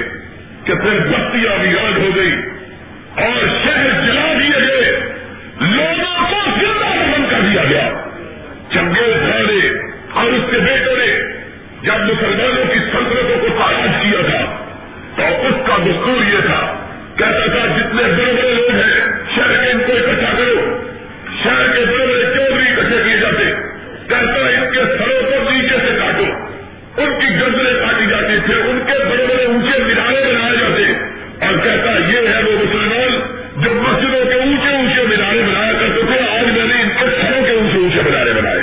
کہ 0.63 0.73
پھر 0.73 1.07
بستیاں 1.07 1.61
ویران 1.61 1.93
ہو 1.97 2.09
گئی 2.15 2.31
اور 3.15 3.47
شہر 3.63 4.05
جلا 4.05 4.33
دیے 4.33 4.67
گئے۔ 4.67 5.13
لوگوں 5.59 6.29
کو 6.29 6.49
زندہ 6.59 6.85
دفن 6.85 7.25
کر 7.29 7.39
دیا 7.51 7.63
گیا۔ 7.69 7.89
چنگیز 8.73 9.31
خان 9.31 9.45
نے 9.47 9.69
اور 10.11 10.25
اس 10.25 10.41
کے 10.51 10.57
بیٹے 10.57 10.95
نے 10.97 11.21
جب 11.83 11.93
مسلمانوں 11.93 12.73
کی 12.73 12.79
سلطنتوں 12.79 13.39
کو 13.41 13.47
تاراج 13.57 13.89
کیا 14.03 14.19
تھا 14.25 14.65
تو 15.15 15.47
اس 15.47 15.67
کا 15.67 15.77
دستور 15.77 16.33
یہ 16.33 16.39
تھا 16.45 16.74
کہتا 17.17 17.45
تھا 17.45 17.65
جتنے 17.65 18.03
بڑے 18.03 18.33
بڑے 18.33 18.53
لوگ 18.53 18.75
ہیں، 18.75 18.99
شہر 19.35 19.63
کے 19.63 19.71
ان 19.71 19.79
کو 19.87 19.93
اکٹھا 19.93 20.37
کرو۔ 20.37 20.81
شہر 21.43 21.75
کے 21.75 21.85
بڑے 21.85 22.07
بڑے 22.07 22.21
چودھری 22.21 22.71
اکٹھے 22.71 23.03
کیے 23.03 23.17
جاتے۔ 23.17 23.45
کہتا 24.09 24.49
ان 24.49 24.73
کے 24.73 24.79
سروں 24.79 25.21
کو 25.21 25.51
نیچے 25.51 25.75
سے 25.77 25.99
کاٹو۔ 25.99 26.25
ان 27.01 27.19
کی 27.19 27.39
گردریں 27.39 27.79
کاٹی 27.81 28.05
جاتی 28.05 28.37
تھے 28.45 28.53
ان 28.53 28.79
کے 28.85 29.05
بڑے 29.05 29.25
بڑے 29.33 29.45
اونچے 29.45 29.83
مینارے 29.83 30.33
بنائے 30.33 30.57
جاتے۔ 30.57 30.93
اور 31.45 31.53
کہتا 31.63 31.91
یہ 31.91 32.27
ہے 32.27 32.43
وہ 32.43 32.51
مسلمان 32.51 33.19
جو 33.63 33.73
مسجدوں 33.73 34.25
کے 34.25 34.33
اونچے 34.33 34.75
اونچے 34.75 35.03
مینارے 35.07 35.39
بنایا 35.39 35.71
کرتے 35.71 36.01
تھے۔ 36.01 36.37
آج 36.37 36.45
میں 36.45 36.67
نے 36.67 36.81
ان 36.81 36.89
کے 36.89 37.15
سروں 37.21 37.45
کے 37.45 37.51
اونچے 37.51 37.77
اونچے 37.77 38.01
مینارے 38.05 38.33
بنائے۔ 38.33 38.61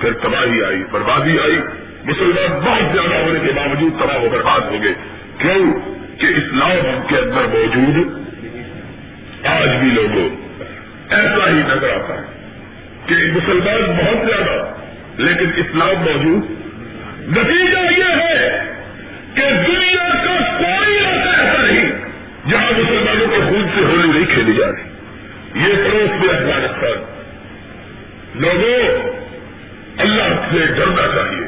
پھر 0.00 0.12
تباہی 0.12 0.64
آئی، 0.64 0.84
بربادی 0.90 1.38
آئی۔ 1.38 1.58
مسلمان 2.04 2.60
بہت 2.60 2.92
زیادہ 2.92 3.14
ہونے 3.14 3.38
کے 3.46 3.52
باوجود 3.52 4.00
تباہ 4.00 4.18
و 4.18 4.28
برباد 4.32 4.60
ہو 4.60 4.82
گئے۔ 4.82 4.94
کیوں؟ 5.38 5.91
کہ 6.22 6.26
اسلام 6.26 6.70
ان 6.70 7.00
کے 7.08 7.16
اندر 7.16 7.44
موجود 7.44 8.22
آج 9.46 9.68
بھی 9.68 9.90
لوگوں 9.90 10.28
ایسا 11.10 11.48
ہی 11.48 11.52
نظر 11.52 11.90
آتا 11.94 12.14
ہے 12.14 12.48
کہ 13.06 13.14
مسلمان 13.14 13.96
بہت 13.96 14.26
زیادہ، 14.26 14.74
لیکن 15.16 15.50
اسلام 15.56 15.94
موجود۔ 16.02 16.44
نتیجہ 17.38 17.78
یہ 17.98 18.04
ہے 18.04 18.62
کہ 19.34 19.40
دنیا 19.40 20.08
کا 20.08 20.58
کوئی 20.58 20.98
ایسا 20.98 21.30
ایسا 21.30 21.62
نہیں 21.62 21.92
جہاں 22.50 22.72
مسلمانوں 22.72 23.26
کے 23.26 23.36
خون 23.36 23.66
سے 23.74 23.84
ہولی 23.84 24.18
نہیں 24.18 24.34
کھیلی 24.34 24.52
جا 24.52 24.66
رہی۔ 24.66 24.82
یہ 25.62 25.74
پڑوس 25.74 26.24
میں 26.24 26.34
افغانستان۔ 26.34 27.04
لوگوں، 28.34 29.10
اللہ 29.98 30.40
سے 30.52 30.66
ڈرنا 30.66 31.06
چاہیے۔ 31.14 31.46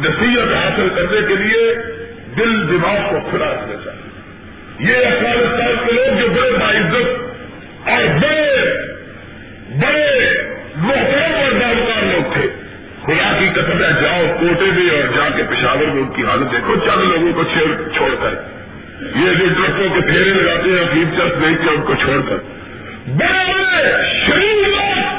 نصیحت 0.00 0.54
حاصل 0.54 0.88
کرنے 0.94 1.26
کے 1.28 1.34
لیے 1.34 1.93
دل 2.38 2.68
دماغ 2.68 3.10
کو 3.10 3.30
کھلا 3.30 3.46
رکھنا 3.46 3.74
چاہیے۔ 3.84 4.04
یہ 4.78 5.06
افغانستان 5.06 5.86
کے 5.86 5.92
لوگ 5.92 6.20
جو 6.20 6.28
بڑے 6.28 6.50
باعزت 6.50 7.22
اور 7.88 8.04
بڑے 8.04 8.66
بڑے 9.82 10.30
محترم 10.76 11.34
اور 11.34 11.52
باروکار 11.52 12.02
لوگ 12.02 12.32
تھے۔ 12.32 12.48
خدا 13.02 13.36
کی 13.38 13.48
قسم 13.54 13.84
ہے، 13.84 14.02
جاؤ 14.02 14.22
کوٹے 14.40 14.70
میں 14.76 14.90
اور 14.90 15.16
جا 15.16 15.36
کے 15.36 15.42
پشاور 15.42 15.86
میں 15.94 16.02
ان 16.02 16.08
کی 16.08 16.22
حالت 16.22 16.52
دیکھو۔ 16.52 16.74
چند 16.76 17.04
لوگوں 17.04 17.32
کو 17.32 17.44
چھوڑ 17.96 18.14
کر۔ 18.20 18.34
یہ 19.00 19.34
جو 19.34 19.46
ٹرکوں 19.48 19.94
کے 19.94 20.00
پھیرے 20.00 20.30
لگاتے 20.30 20.70
ہیں 20.70 20.94
فیس 20.94 21.18
چرچ 21.18 21.32
نہیں 21.38 21.54
کیا 21.54 21.72
ان 21.72 21.82
کو 21.82 21.94
چھوڑ 21.94 22.20
کر۔ 22.28 22.36
بڑے 23.06 23.52
بڑے 23.52 23.92
شریف 24.26 24.68
لوگ 24.68 25.18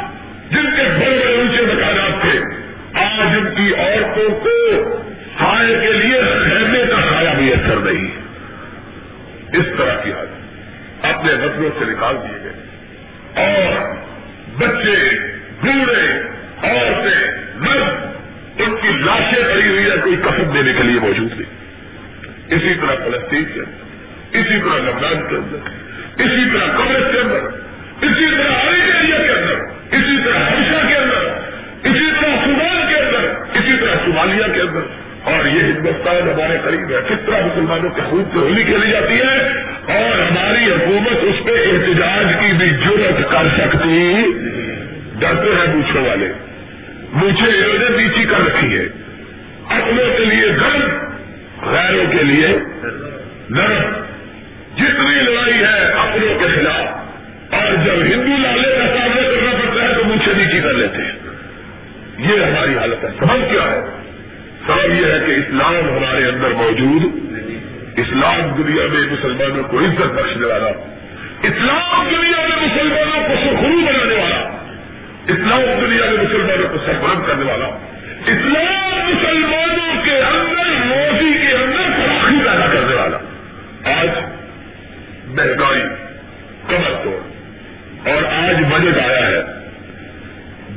جن 0.51 0.75
کے 0.75 0.83
بڑے 0.83 1.19
بڑے 1.25 1.35
اونچے 1.35 1.61
مکانات 1.61 2.21
تھے۔ 2.21 2.39
آج 2.93 3.37
ان 3.37 3.55
کی 3.55 3.75
عورتوں 3.75 4.29
کو 4.29 4.49
سائے 5.39 5.75
کے 5.81 5.93
لیے 5.93 6.21
خیمے 7.67 7.91
کا 7.91 7.97
سایہ 7.97 9.59
اس 9.59 9.77
طرح 9.77 10.01
کی 10.03 10.11
حالت۔ 10.11 10.55
اپنے 11.05 11.33
وطنوں 11.33 11.69
سے 11.79 11.85
نکال 11.85 12.15
دیے 12.15 12.43
گئے۔ 12.43 12.53
اور 13.35 13.95
بچے، 14.57 15.19
بوڑھے، 15.61 16.21
عورتیں، 16.63 17.31
مرد، 17.55 18.05
ان 18.61 18.75
کی 18.81 18.89
لاشیں 18.89 19.43
پڑی 19.53 19.69
ہوئی 19.69 19.91
ہے 19.91 19.97
کوئی 20.03 20.15
کسب 20.15 20.53
دینے 20.53 20.73
کے 20.73 20.83
لیے 20.83 20.99
موجود 20.99 21.31
نہیں۔ 21.31 21.53
اسی 22.47 22.73
طرح 22.81 22.95
فلسطین 22.95 23.45
کے 23.45 23.59
اندر، 23.59 23.85
اسی 24.31 24.61
طرح 24.61 24.77
لبنان 24.77 25.29
کے 25.29 25.35
اندر، 25.35 25.85
اسی 26.21 26.49
طرح 26.53 26.77
کانگریس 26.77 27.11
کے 27.11 27.19
اندر 27.19 27.65
اسی 28.01 28.25
طرح 28.31 28.53
ایریا 28.53 29.17
کے 29.17 29.31
اندر 29.31 29.55
اسی 29.91 30.23
طرح 30.23 30.39
ہمیشہ 30.39 30.87
کے 30.87 30.95
اندر 30.95 31.15
اسی 31.83 32.11
طرح 32.11 32.45
سوڈان 32.45 32.87
کے 32.89 32.95
اندر 32.99 33.29
اسی 33.53 33.77
طرح 33.81 33.95
صومالیہ 34.05 34.53
کے 34.53 34.61
اندر 34.61 34.79
اور 35.23 35.45
یہ 35.45 35.74
ہندوستان 35.85 36.29
ہمارے 36.29 36.57
قریب 36.63 36.91
ہے۔ 36.91 36.95
کس 37.09 37.25
طرح 37.25 37.45
مسلمانوں 37.45 37.89
کے 37.89 38.01
خون 38.09 38.23
سے 38.25 38.37
ہولی 38.37 38.63
کھیلی 38.63 38.91
جاتی 38.91 39.13
ہے 39.13 39.37
اور 39.99 40.21
ہماری 40.21 40.71
حکومت 40.71 41.17
اس 41.21 41.45
پہ 41.45 41.51
احتجاج 41.51 42.25
کی 42.39 42.53
بھی 42.57 42.69
ضرورت 42.69 43.31
کر 43.31 43.47
سکتی۔ 43.57 44.23
ڈرتے 45.19 45.49
ہیں 45.49 45.73
پوچھنے 45.73 46.09
والے۔ 46.09 46.31
مجھے 47.13 47.51
نے 47.51 47.97
نیچی 47.97 48.23
کر 48.23 48.45
رکھی 48.45 48.77
ہے۔ 48.77 48.85
اپنوں 49.69 50.17
کے 50.17 50.25
لیے 50.25 50.47
گرم 50.47 50.89
غیروں 51.69 52.05
کے 52.11 52.23
لیے 52.23 52.47
نرم۔ 53.49 53.91
جتنی 54.77 55.21
لڑائی 55.21 55.53
ہے 55.53 55.91
اپنوں 55.91 56.39
کے 56.39 56.45
خلاف۔ 56.55 57.05
اور 57.53 57.75
جب 57.85 57.93
ہندو 57.93 58.41
لالے 58.43 58.75
کا 58.75 58.87
سامنا 58.87 59.21
کرنا 59.21 59.51
پڑتا 59.51 59.89
ہے 59.89 59.93
تو 59.93 60.03
مجھ 60.03 60.25
سے 60.25 60.31
نیچی 60.37 60.61
کر 60.61 60.73
لیتے 60.73 60.97
ہیں۔ 60.97 61.11
یہ 62.17 62.45
ہماری 62.45 62.77
حالت 62.77 63.03
ہے۔ 63.03 63.09
سبب 63.19 63.51
کیا 63.51 63.61
ہے؟ 63.61 63.94
سبب 64.67 64.93
یہ 64.93 65.05
ہے 65.05 65.19
کہ 65.19 65.31
اسلام 65.31 65.97
ہمارے 65.97 66.25
اندر 66.25 66.49
موجود 66.49 67.03
اسلام 67.97 68.63
دنیا 68.63 68.85
میں 68.93 69.01
مسلمانوں 69.11 69.63
کو 69.63 69.79
عزت 69.79 70.13
بخشنے 70.13 70.47
والا، 70.47 70.69
اسلام 71.41 72.07
دنیا 72.09 72.47
میں 72.47 72.67
مسلمانوں 72.67 73.27
کو 73.27 73.35
سخرو 73.35 73.85
بنانے 73.85 74.15
والا، 74.15 74.39
اسلام 75.27 75.85
دنیا 75.85 76.05
میں 76.05 76.23
مسلمانوں 76.23 76.69
کو 76.69 76.77
سربرم 76.85 77.21
کرنے 77.27 77.45
والا، 77.45 77.65
اسلام 78.25 78.99
مسلمانوں 79.09 80.05
کے 80.05 80.17
اندر 80.17 80.67
روزی 80.89 81.33
کے 81.33 81.53
اندر 81.53 81.91
فراخی 81.95 82.37
پیدا 82.37 82.67
کرنے 82.73 82.95
والا۔ 82.95 83.17
آج 84.01 84.09
مہنگائی، 85.27 85.81
کمر 86.67 87.03
توڑ، 87.03 87.19
اور 88.09 88.23
آج 88.23 88.55
بجٹ 88.73 88.99
آیا 88.99 89.27
ہے۔ 89.27 89.41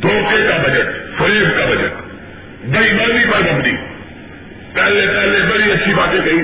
دھوکے 0.02 0.46
کا 0.48 0.56
بجٹ، 0.56 1.18
فریب 1.18 1.58
کا 1.58 1.64
بجٹ۔ 1.64 2.07
بےمانی 2.68 3.24
پر 3.30 3.52
بندی 3.52 3.72
پہلے 4.74 5.06
پہلے 5.06 5.38
بڑی 5.52 5.72
اچھی 5.72 5.94
باتیں 5.94 6.20
کہی 6.24 6.42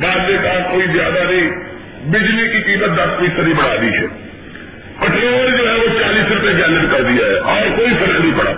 بعد 0.00 0.30
میں 0.30 0.38
کہا 0.42 0.68
کوئی 0.72 0.86
زیادہ 0.92 1.18
نہیں۔ 1.30 1.50
بجلی 2.10 2.48
کی 2.48 2.60
قیمت 2.60 2.98
دس 2.98 3.20
فیصدی 3.20 3.52
بڑھا 3.52 3.76
دی 3.82 3.88
ہے۔ 3.88 4.06
پٹرول 4.98 5.56
جو 5.58 5.68
ہے 5.68 5.74
وہ 5.74 6.00
چالیس 6.00 6.32
روپے 6.32 6.52
گیلن 6.52 6.86
کر 6.90 7.02
دیا 7.02 7.26
ہے۔ 7.26 7.38
اور 7.38 7.76
کوئی 7.76 7.90
فرق 7.90 8.20
نہیں 8.20 8.38
پڑا۔ 8.38 8.52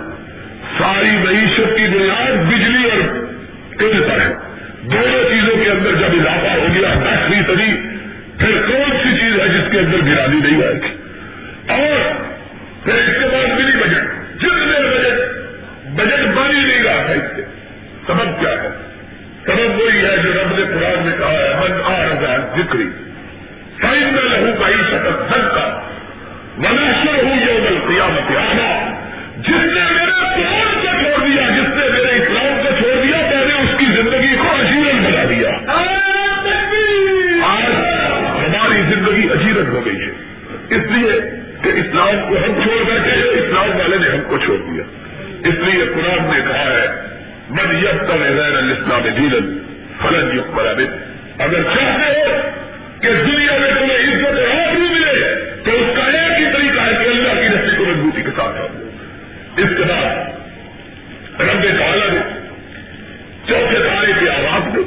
ساری 0.77 1.11
معیشت 1.11 1.77
کی 1.77 1.97
بنیاد 1.97 2.45
بجلی 2.47 2.89
اور 2.89 3.25
تیل 3.79 4.03
پر 4.03 4.21
ہے۔ 4.21 4.33
دونوں 4.81 5.29
چیزوں 5.29 5.63
کے 5.63 5.71
اندر 5.71 5.91
جب 5.91 6.21
اضافہ 6.21 6.59
ہو 6.59 6.67
گیا 6.75 6.93
دس 6.93 7.31
فیصدی 7.31 7.77
پھر 8.37 8.61
کون 8.67 8.97
سی 9.03 9.17
چیز 9.21 9.39
ہے 9.39 9.47
جس 9.47 9.71
کے 9.71 9.79
اندر 9.79 9.97
گرانی 9.97 10.39
نہیں 10.43 10.63
آئے 10.63 10.73
گی؟ 10.73 10.97
اور 11.67 12.13
پھر 12.83 12.93
اس 12.93 13.23
کے 13.23 13.27
بعد 13.31 13.59
ملی 13.59 13.83
بجٹ۔ 13.83 14.03
جتنے 14.41 14.89
بجٹ 14.89 15.26
بجٹ 15.97 16.35
بن 16.35 16.55
ہی 16.55 16.65
نہیں 16.65 16.83
رہا 16.83 17.09
ہے 17.09 17.15
اس 17.15 17.35
سے 17.35 17.41
سبب 18.07 18.39
کیا 18.39 18.49
ہے؟ 18.49 18.69
سبب 19.45 19.79
وہی 19.79 20.05
ہے 20.05 20.17
جو 20.23 20.33
رب 20.33 20.59
نے 20.59 20.65
قرآن 20.65 21.05
میں 21.05 21.17
کہا 21.17 21.31
ہے، 21.31 21.53
من 21.59 21.81
آ 21.83 22.03
رہا 22.03 22.37
ذکری 22.37 22.89
سائن 23.81 24.13
میں 24.13 24.23
لہو 24.23 24.59
کا 24.59 24.67
ہی 24.67 24.73
شکل 24.73 25.11
سن 25.33 25.41
کا 25.41 25.81
مناشر 26.57 27.23
ہوں 27.23 27.35
یہ 27.35 27.59
بل 27.59 27.77
قیامت 27.87 28.37
آنا 28.37 28.97
جس 29.37 29.73
نے 29.73 29.81
میرے 29.91 30.11
قرآن 30.35 30.79
کو 30.81 30.87
چھوڑ 30.87 31.27
دیا، 31.27 31.49
جس 31.49 31.77
نے 31.77 31.89
میرے 31.89 32.23
اسلام 32.23 32.61
کو 32.63 32.69
چھوڑ 32.79 33.03
دیا، 33.03 33.17
میں 33.17 33.45
نے 33.45 33.53
اس 33.53 33.79
کی 33.79 33.85
زندگی 33.85 34.35
کو 34.35 34.47
اجیرن 34.49 35.03
بنا 35.03 35.23
دیا۔ 35.29 35.49
آج 37.43 37.71
ہماری 38.39 38.81
زندگی 38.95 39.29
اجیرن 39.31 39.67
ہو 39.67 39.85
گئی 39.85 40.01
ہے۔ 40.01 40.11
اس 40.69 40.91
لیے 40.91 41.11
کہ 41.63 41.69
اسلام 41.69 42.29
کو 42.29 42.37
ہم 42.37 42.63
چھوڑ 42.63 42.83
بیٹھے 42.83 43.29
اسلام 43.29 43.79
والے 43.79 43.97
نے 43.97 44.07
ہم 44.07 44.21
کو 44.27 44.37
چھوڑ 44.37 44.57
دیا۔ 44.57 44.83
اس 45.43 45.55
لیے 45.63 45.85
قرآن 45.93 46.23
نے 46.31 46.39
کہا 46.47 46.69
ہے، 46.71 46.87
من 47.49 47.75
یب 47.75 47.97
تب 48.07 48.21
غیر 48.37 48.55
الاسلام 48.57 49.07
دین 49.17 49.33
فلن 49.99 50.35
یق 50.37 50.49
برابر 50.55 50.95
اگر 51.45 51.63
چاہتے 51.73 52.07
ہو 52.15 52.25
کہ 53.01 53.09
دنیا 53.25 53.57
میں 53.59 53.71
تمہیں 53.79 53.97
عزت 53.97 54.39
اور 54.45 54.75
بھی 54.75 54.87
ملے، 54.93 55.33
تو 55.65 55.71
اس 55.71 55.95
کا 55.95 56.03
ایک 56.03 56.39
ہی 56.39 56.45
طریقہ 56.53 56.81
ہے 56.81 56.93
کہ 57.03 57.09
اللہ 57.09 57.41
کی 57.41 57.47
رسی 57.55 57.75
کو 57.77 57.85
مضبوطی 57.85 58.21
کے 58.23 58.31
ساتھ 58.37 58.59
آؤ 58.61 58.67
اس 59.63 59.77
کے 59.77 59.83
بعد 59.83 61.41
رب 61.41 61.63
تعالیٰ 61.79 62.09
نے 62.09 62.21
چوتھے 63.47 63.79
تارے 63.83 64.13
کی 64.19 64.29
آواز 64.29 64.75
میں 64.75 64.83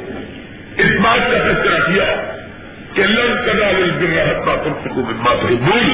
اس 0.83 0.91
بات 1.03 1.31
کا 1.31 1.37
تذکرہ 1.47 1.79
کیا 1.87 2.09
کہ 2.95 3.03
لن 3.09 3.35
کدا 3.45 3.71
بل 3.77 3.89
رہتا 4.13 4.55
تم 4.63 4.73
سکو 4.85 5.01
بما 5.09 5.33
سے 5.41 5.55
بول 5.65 5.89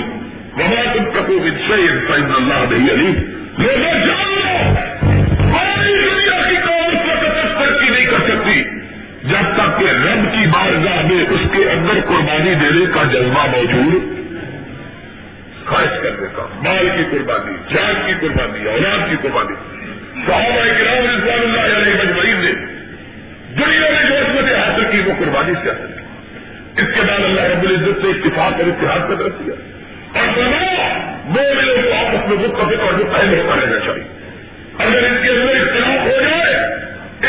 وہاں 0.57 0.83
تم 0.93 1.09
سکو 1.15 1.39
بن 1.39 1.57
شعر 1.67 2.11
اللہ 2.11 2.63
نہیں 2.71 2.89
علیم 2.91 3.35
لوگوں 3.57 3.93
جان 3.93 4.29
لو 4.29 4.73
ہماری 5.39 5.93
دنیا 5.93 6.49
کی 6.49 6.55
قوم 6.55 6.97
اس 6.97 7.07
وقت 7.07 7.59
ترقی 7.59 7.89
نہیں 7.89 8.05
کر 8.05 8.19
سکتی۔ 8.27 8.63
جب 9.23 9.55
تک 9.55 9.79
کہ 9.79 9.85
رب 9.85 10.31
کی 10.31 10.47
بارگاہ 10.47 11.01
میں 11.05 11.25
اس 11.29 11.39
کے 11.51 11.69
اندر 11.69 11.93
قربانی 12.07 12.55
دینے 12.55 12.85
کا 12.93 13.03
جذبہ 13.03 13.45
موجود 13.45 14.17
خرچ 15.65 16.03
کرنے 16.03 16.27
کا 16.35 16.45
مال 16.55 16.89
کی 16.97 17.03
قربانی، 17.11 17.53
جان 17.73 18.01
کی 18.05 18.13
قربانی، 18.21 18.69
اولاد 18.69 19.09
کی 19.09 19.15
قربانی۔ 19.21 19.55
صحابہ 20.27 20.65
کرام 20.77 21.05
رضوان 21.15 21.39
اللہ 21.39 21.77
علیہ 21.77 21.93
مجمعین 21.93 22.37
نے 22.37 22.51
دنیا 23.55 23.89
میں 23.91 24.09
جو 24.09 24.15
عصمتیں 24.15 24.55
حاصل 24.55 24.83
کی 24.91 24.99
وہ 25.05 25.13
قربانی 25.19 25.53
سے 25.63 25.69
حاصل 25.69 25.87
کی۔ 25.87 26.03
اس 26.81 26.87
کے 26.95 27.01
بعد 27.01 27.23
اللہ 27.23 27.41
رب 27.41 27.63
العزت 27.63 28.01
سے 28.01 28.07
اتفاق 28.07 28.53
اور 28.53 28.67
اتحاد 28.67 28.99
کا 28.99 29.27
رکھ 29.27 29.43
دیا 29.45 29.76
اور 30.13 30.27
بنا 30.37 30.77
وہ 31.25 31.55
میرے 31.55 31.81
کو 31.81 31.93
آپس 31.93 32.27
میں 32.27 32.37
متفق 32.37 32.81
اور 32.81 32.93
جو 32.93 33.05
پہلے 33.05 33.41
ہوتا 33.41 33.55
رہنا 33.55 33.79
چاہیے۔ 33.79 34.03
اگر 34.77 35.07
ان 35.09 35.17
کے 35.23 35.29
اندر 35.29 35.55
اختلاف 35.55 36.01
ہو 36.01 36.21
جائے، 36.21 36.55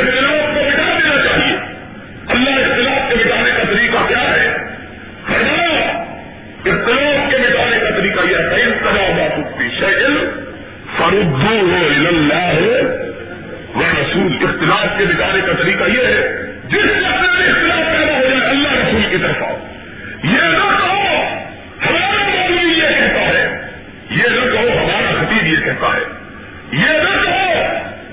اختلاف 0.01 0.55
کو 0.55 0.61
مٹا 0.61 0.99
دینا 0.99 1.25
چاہیے۔ 1.25 1.57
اللہ 2.29 2.51
اختلاف 2.51 3.09
کے 3.09 3.25
مٹانے 3.25 3.51
کا 3.57 3.63
طریقہ 3.73 4.09
کیا 4.09 4.31
ہے؟ 4.31 4.57
فرمایا، 5.27 5.89
اختلاف 6.65 7.31
کے 7.31 7.39
مٹانے 7.39 7.79
کا 7.79 7.91
طریقہ 7.91 8.21
یہ 8.31 8.37
ہے 8.37 8.63
انتظام 8.63 9.17
باپی 9.17 9.69
شیل 9.79 10.31
فروغ 10.97 12.07
اللہ 12.07 12.61
وہ 13.75 13.83
رسول 13.83 14.37
اختلاف 14.41 14.99
کے 14.99 15.05
مٹانے 15.05 15.41
کا 15.47 15.53
طریقہ 15.63 15.85
یہ 15.85 16.07
ہے، 16.07 16.43
جس 16.69 16.85
وقت 16.85 17.39
میں 17.39 17.49
اختلاف 17.49 17.99
پیدا 17.99 18.19
ہو 18.19 18.23
جائے، 18.23 18.51
اللہ 18.51 18.73
رسول 18.73 19.03
کی 19.11 19.17
طرف 19.23 19.43
آؤ۔ 19.43 19.57
یہ 20.25 20.41
نہ 20.43 20.79
کہو 20.79 21.25
ہمارا 21.89 22.29
مولوی 22.29 22.73
یہ 22.73 22.89
کہتا 22.99 23.21
ہے 23.21 23.69
یہ 24.29 24.41
نہ 24.41 24.53
کہو 24.53 24.85
ہمارا 24.85 25.25
خطیب 25.25 25.47
یہ 25.47 25.65
کہتا 25.65 25.87
ہے۔ 25.87 26.01
یہ 26.73 27.03
نہ 27.03 27.09
کہو 27.09 27.69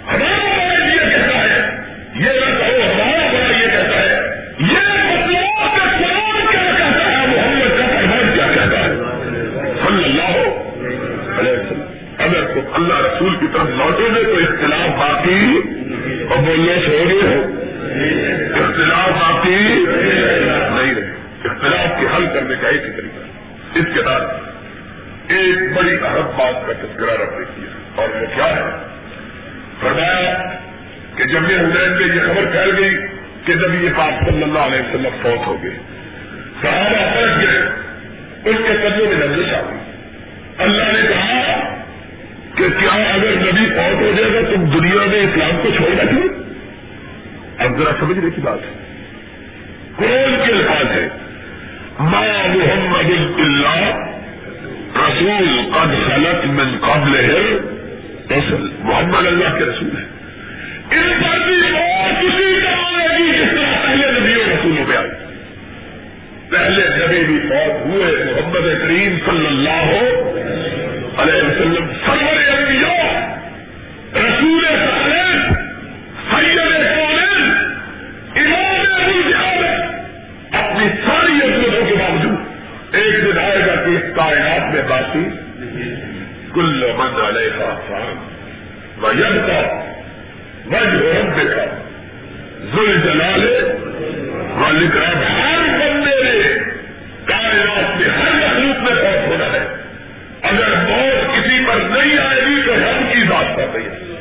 ہمارا 0.07 0.63
بڑا 0.63 0.85
یہ 0.85 0.99
کہتا 0.99 1.43
ہے۔ 1.43 1.81
یہ 2.15 2.29
نہ 2.29 2.57
کہو 2.57 2.91
ہمارا 2.93 3.27
بڑا 3.33 3.57
یہ 3.57 3.67
کہتا 3.67 3.99
ہے۔ 3.99 4.45
یہ 4.59 5.03
مطلب 5.03 5.29
کہ 5.29 6.03
قرآن 6.03 6.41
کیا 6.51 6.71
کہتا 6.77 7.11
ہے؟ 7.11 7.27
محمد 7.27 7.77
کا 7.77 7.85
فرمان 7.87 8.31
کیا 8.33 8.47
کہتا 8.47 8.79
ہے؟ 8.79 8.93
صلی 9.87 10.03
اللہ 10.03 10.37
علیہ 11.39 11.51
وسلم۔ 11.51 11.81
اگر 12.17 12.53
تم 12.53 12.59
اللہ 12.73 12.93
رسول 12.93 13.35
کی 13.35 13.45
طرف 13.53 13.67
لوٹو 13.69 14.09
گے 14.15 14.23
تو 14.23 14.37
اختلاف 14.37 14.99
باقی 14.99 15.61
اور 16.29 16.37
بولنے 16.37 16.75
سے 16.85 17.03
ہو 17.03 17.27
ہو 17.27 17.61
اختلاف 18.63 19.09
باقی 19.09 19.85
نہیں 20.69 20.95
رہے۔ 20.95 21.15
اختلاف 21.43 21.99
کے 21.99 22.05
حل 22.15 22.25
کرنے 22.33 22.55
کا 22.61 22.67
ایک 22.67 22.81
ہی 22.85 22.91
طریقہ۔ 22.91 23.25
اس 23.79 23.85
کے 23.93 24.01
بعد 24.01 24.19
ایک 25.27 25.77
بڑی 25.77 25.97
اہم 26.03 26.31
بات 26.37 26.67
کا 26.67 26.73
تذکرہ 26.73 27.21
رکھ 27.21 27.39
دیتی 27.39 27.61
ہے 27.61 27.67
اور 27.95 28.09
وہ 28.09 28.25
کیا 28.35 28.45
ہے؟ 28.45 28.95
فرمایا 29.81 30.51
کہ 31.15 31.23
جب 31.23 31.51
یہ 31.51 31.55
حسین 31.55 31.91
میں 31.91 32.15
یہ 32.15 32.21
خبر 32.21 32.45
پھیل 32.51 32.75
گئی 32.77 32.95
کہ 33.45 33.53
جب 33.53 33.83
یہ 33.83 33.89
پاک 33.95 34.29
صلی 34.29 34.43
اللہ 34.43 34.59
علیہ 34.59 34.79
وسلم 34.79 35.09
فوت 35.21 35.47
ہو 35.47 35.63
گئے، 35.63 35.77
صحابہ 36.61 37.15
پلٹ 37.15 37.41
گئے، 37.41 37.57
اس 38.49 38.57
کے 38.67 38.73
قدموں 38.83 39.07
میں 39.07 39.27
نظر 39.27 39.53
آ 39.53 39.61
گئی۔ 39.61 39.77
اللہ 40.57 40.91
نے 40.91 41.07
کہا 41.07 41.59
کہ 42.55 42.63
کیا 42.79 43.13
اگر 43.13 43.35
نبی 43.35 43.65
فوت 43.65 44.01
ہو 44.01 44.11
جائے 44.17 44.33
گا 44.33 44.55
تم 44.55 44.65
دنیا 44.65 45.05
میں 45.05 45.21
اسلام 45.21 45.59
کو 45.63 45.69
چھوڑ 45.77 45.89
بیٹھے 45.89 46.27
اب 47.57 47.77
ذرا 47.77 47.91
سمجھنے 47.99 48.29
کی 48.29 48.41
بات 48.41 48.59
ہے۔ 48.59 48.85
قرآن 49.95 50.35
کے 50.45 50.51
الفاظ 50.51 50.91
ہے 50.91 51.07
ما 51.99 52.47
محمد 52.47 53.39
اللہ 53.39 54.14
رسول 54.95 55.71
قد 55.73 55.95
خلط 56.05 56.45
من 56.45 56.77
قبل 56.77 57.15
ہے 57.15 57.57
رسول 58.37 58.69
محمد 58.79 59.27
اللہ 59.27 59.57
کے 59.57 59.63
رسول 59.65 59.89
ہے 59.97 60.05
ان 60.91 61.23
پر 61.23 61.47
بھی 61.47 61.77
اور 61.77 62.23
کسی 62.23 62.61
کا 62.63 62.69
آئے 62.69 63.17
گی 63.17 63.31
جس 63.31 63.55
طرح 63.55 63.85
پہلے 63.85 64.19
نبی 64.19 64.33
رسولوں 64.33 64.85
پہ 64.91 64.97
آئی 64.97 65.09
پہلے 66.49 66.83
نبی 66.97 67.23
بھی 67.23 67.39
فوت 67.39 67.85
ہوئے 67.85 68.25
محمد 68.25 68.81
کریم 68.81 69.17
صلی 69.25 69.47
اللہ 69.47 69.89
علیہ 71.17 71.43
وسلم. 71.43 71.85
سرور 72.05 72.57
انبیاء. 72.57 73.35
رسول 74.15 74.65
صالح. 74.65 75.51
سید 76.31 76.59
کائنات 84.15 84.73
میں 84.73 84.81
باقی 84.81 85.25
کل 86.53 86.91
من 86.97 87.21
علیہ 87.27 87.71
فان 87.87 88.15
وجب 89.01 89.47
کا 89.47 89.61
وجہ 90.65 91.19
رب 91.19 91.55
کا 91.55 91.65
ذل 92.75 93.01
جلالے 93.01 93.61
والکرام 94.59 95.23
ہر 95.37 95.59
بندے 95.79 96.23
نے 96.23 96.53
کائنات 97.25 97.99
میں، 97.99 98.09
ہر 98.09 98.31
مخلوق 98.33 98.83
میں 98.83 99.03
بہت 99.03 99.27
ہونا 99.27 99.45
ہے۔ 99.45 99.65
اگر 100.41 100.75
موت 100.89 101.35
کسی 101.35 101.65
پر 101.67 101.75
نہیں 101.75 102.17
آئے 102.17 102.41
گی 102.41 102.61
تو 102.65 102.73
ہم 102.73 103.05
کی 103.13 103.23
بات 103.23 103.57
کر 103.57 103.65
رہی 103.73 103.83
ہے 103.83 104.15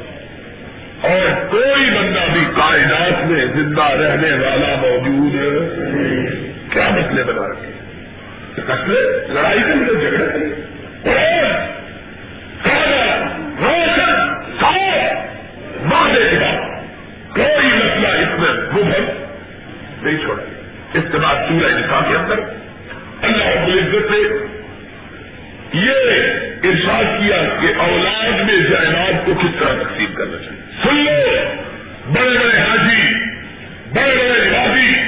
اور 1.00 1.50
کوئی 1.50 1.90
بندہ 1.90 2.32
بھی 2.32 2.44
کائنات 2.56 3.24
میں 3.24 3.46
زندہ 3.46 3.82
رہنے 3.82 4.32
والا 4.32 4.74
موجود 4.80 5.32
کیا 6.72 6.88
مسئلے 6.88 7.22
بنا 7.22 7.48
رکھے 7.48 7.83
مسئلے 8.58 9.26
لڑائی 9.28 9.58
کے 9.58 9.74
لیے 9.74 10.10
جھگڑے 10.10 10.26
کریں 10.32 10.64
روشن 13.60 14.34
صاف 14.60 14.94
کوئی 17.34 17.66
مسئلہ 17.66 18.08
اس 18.08 18.38
میں 18.38 18.52
مبہم 18.52 19.04
نہیں 20.02 20.18
چھوڑا۔ 20.18 20.42
اس 20.94 21.04
کے 21.12 21.18
بعد 21.18 21.34
سورہ 21.34 21.72
نکاح 21.72 22.00
کے 22.00 22.16
اندر 22.16 22.38
اللہ 23.22 23.44
رب 23.44 23.66
العزت 23.66 24.10
نے 24.10 24.18
یہ 25.72 26.22
ارشاد 26.62 27.04
کیا 27.04 27.36
کہ 27.60 27.66
اولاد 27.78 28.44
میں 28.44 28.56
جائنات 28.56 29.26
کو 29.26 29.34
کس 29.34 29.60
طرح 29.60 29.82
تقسیم 29.82 30.14
کرنا 30.14 30.38
چاہیے۔ 30.38 30.60
سن 30.82 30.94
لو، 30.94 31.44
بڑے 32.12 32.38
بڑے 32.38 32.58
حاجی، 32.58 33.14
بڑے 33.94 34.16
بڑے 34.16 34.50
نوازی 34.50 35.03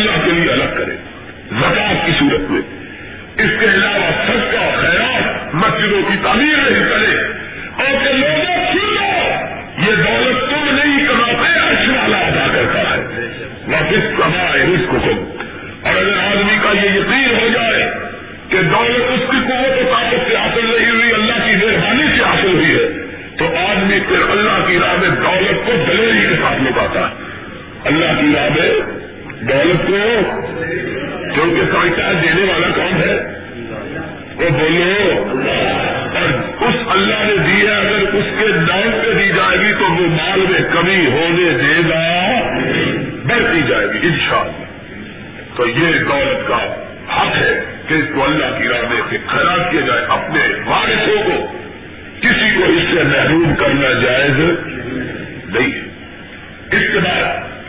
اللہ 0.00 0.24
کے 0.24 0.30
لیے 0.30 0.52
الگ 0.52 0.74
کرے، 0.76 0.96
زکات 1.50 2.06
کی 2.06 2.12
صورت 2.18 2.50
میں۔ 2.50 2.62
اس 3.36 3.60
کے 3.60 3.66
علاوہ 3.66 4.10
سب 4.26 4.52
کا 4.52 4.70
خیرات، 4.80 5.54
مسجدوں 5.54 6.02
کی 6.02 6.16
تعمیر 6.22 6.70
نہیں 6.70 6.88
کرے۔ 6.88 7.16
اور 7.84 8.04
کہ 8.04 8.12
لوگوں 8.12 8.64
سن 8.72 8.96
یہ 9.78 9.94
دولت 9.94 10.50
تم 10.50 10.74
نہیں 10.74 11.06
کماتے، 11.08 11.58
عرش 11.58 11.88
والا 11.88 12.16
ادا 12.16 12.46
کرتا 12.54 12.80
ہے۔ 12.80 13.26
واپس 13.66 14.18
کمائے 14.18 14.62
اس 14.62 14.80
کو۔ 14.88 14.96
تم 14.98 15.24
اور 15.82 15.96
اگر 15.96 16.18
آدمی 16.18 16.58
کا 16.62 16.86
یہ 16.86 16.90
یقین 16.90 17.38
ہو 17.40 17.48
جائے 17.54 17.90
کہ 18.48 18.62
دولت 18.62 19.12
اس 19.12 19.30
کی 19.30 19.36
قوت 19.48 19.78
و 19.78 19.94
طاقت 19.94 20.30
سے 20.30 20.36
حاصل 20.36 20.64
نہیں 20.64 20.90
ہوئی، 20.90 21.14
اللہ 21.14 21.44
کی 21.44 21.66
مہربانی 21.66 22.18
سے 22.18 22.22
حاصل 22.22 22.54
ہوئی 22.54 22.74
ہے، 22.74 22.88
تو 23.38 23.46
آدمی 23.56 24.00
پھر 24.08 24.30
اللہ 24.30 24.66
کی 24.66 24.78
راہ 24.78 24.96
میں 24.96 25.08
دولت 25.08 25.66
کو 25.66 25.72
دلیری 25.88 26.28
کے 26.28 26.34
ساتھ 26.34 26.62
لگاتا 26.62 27.00
ہے۔ 27.00 27.14
اللہ 27.84 28.20
کی 28.20 28.32
راہ 28.34 28.48
میں 28.48 28.99
دولت 29.40 29.86
کو 29.86 30.20
کیونکہ 31.34 31.72
سمجھتا 31.72 32.12
دینے 32.12 32.52
والا 32.52 32.68
کون 32.68 33.02
ہے؟ 33.02 33.40
وہ 34.36 34.50
بولو۔ 34.50 35.30
اور 36.14 36.68
اس 36.68 36.74
اللہ 36.86 37.24
نے 37.24 37.36
دی 37.36 37.66
ہے، 37.66 37.74
اگر 37.74 38.14
اس 38.14 38.24
کے 38.38 38.48
نام 38.48 39.00
پہ 39.02 39.12
دی 39.18 39.28
جائے 39.28 39.58
گی 39.58 39.72
تو 39.72 39.84
وہ 39.84 40.06
مال 40.06 40.40
میں 40.40 40.60
کمی 40.72 41.06
ہونے 41.06 41.58
دے 41.58 41.88
گا۔ 41.88 42.30
بڑھتی 43.26 43.60
جائے 43.68 43.86
گی، 43.86 43.98
انشاءاللہ۔ 44.02 44.64
تو 45.56 45.66
یہ 45.66 45.98
دولت 45.98 46.48
کا 46.48 46.74
حق 47.16 47.36
ہے 47.36 47.60
کہ 47.88 47.94
اس 47.94 48.04
کو 48.14 48.24
اللہ 48.24 48.58
کی 48.58 48.68
راہ 48.68 48.92
میں 48.92 49.02
سے 49.10 49.16
خیرات 49.26 49.70
کیا 49.70 49.80
جائے 49.80 50.00
اپنے 50.08 50.40
وارثوں 50.66 51.22
کو۔ 51.24 51.46
کسی 52.20 52.54
کو 52.56 52.64
اس 52.64 52.82
سے 52.94 53.02
محروم 53.02 53.54
کرنا 53.54 53.92
جائز 54.00 54.40
نہیں 55.48 55.72
ہے۔ 55.72 55.90
اس 56.70 56.92
کے 56.92 56.98
بعد 56.98 57.59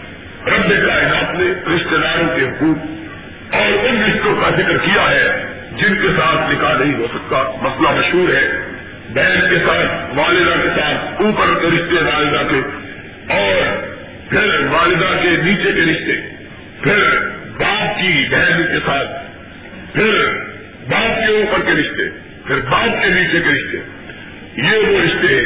رب 0.48 0.88
کائنات 0.88 1.36
نے 1.36 1.76
رشتے 1.76 1.98
داروں 1.98 2.36
کے 2.36 2.46
حقوق 2.46 2.86
اور 3.56 3.86
ان 3.86 4.04
رشتوں 4.04 4.36
کا 4.36 4.50
ذکر 4.50 4.78
کیا 4.78 5.10
ہے، 5.10 5.46
جن 5.72 5.96
کے 5.96 6.08
ساتھ 6.08 6.52
نکاح 6.52 6.78
نہیں 6.78 6.94
ہو 6.94 7.08
سکتا، 7.14 7.38
مسئلہ 7.62 8.00
مشہور 8.00 8.34
ہے۔ 8.34 8.52
بہن 9.10 9.50
کے 9.50 9.58
ساتھ، 9.58 10.18
والدہ 10.20 10.64
کے 10.64 10.70
ساتھ، 10.70 11.22
اوپر 11.22 11.60
کے 11.62 11.68
رشتے 11.68 11.96
والدہ 11.96 12.52
کے 12.52 12.62
اور 13.34 13.86
پھر 14.30 14.60
والدہ 14.70 15.22
کے 15.22 15.30
نیچے 15.30 15.72
کے 15.72 15.82
رشتے۔ 15.82 16.36
پھر 16.82 17.20
باپ 17.58 17.98
کی 17.98 18.30
بہن 18.30 18.64
کے 18.64 18.80
ساتھ، 18.86 19.10
پھر 19.94 20.34
باپ 20.90 21.28
کے 21.28 21.32
اوپر 21.32 21.60
کے 21.66 21.72
رشتے، 21.72 22.10
پھر 22.48 22.56
باپ 22.70 23.04
کے 23.04 23.10
نیچے 23.10 23.40
کے 23.40 23.50
رشتے۔ 23.50 23.78
یہ 24.56 24.78
وہ 24.78 25.00
رشتے 25.06 25.42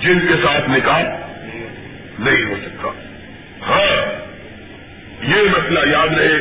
جن 0.00 0.20
کے 0.20 0.34
ساتھ 0.42 0.70
نکاح 0.70 1.02
نہیں 2.18 2.44
ہو 2.44 2.54
سکتا۔ 2.64 3.05
ہاں 3.62 4.26
یہ 5.22 5.42
مسئلہ 5.42 5.90
یاد 5.90 6.18
رہے 6.18 6.38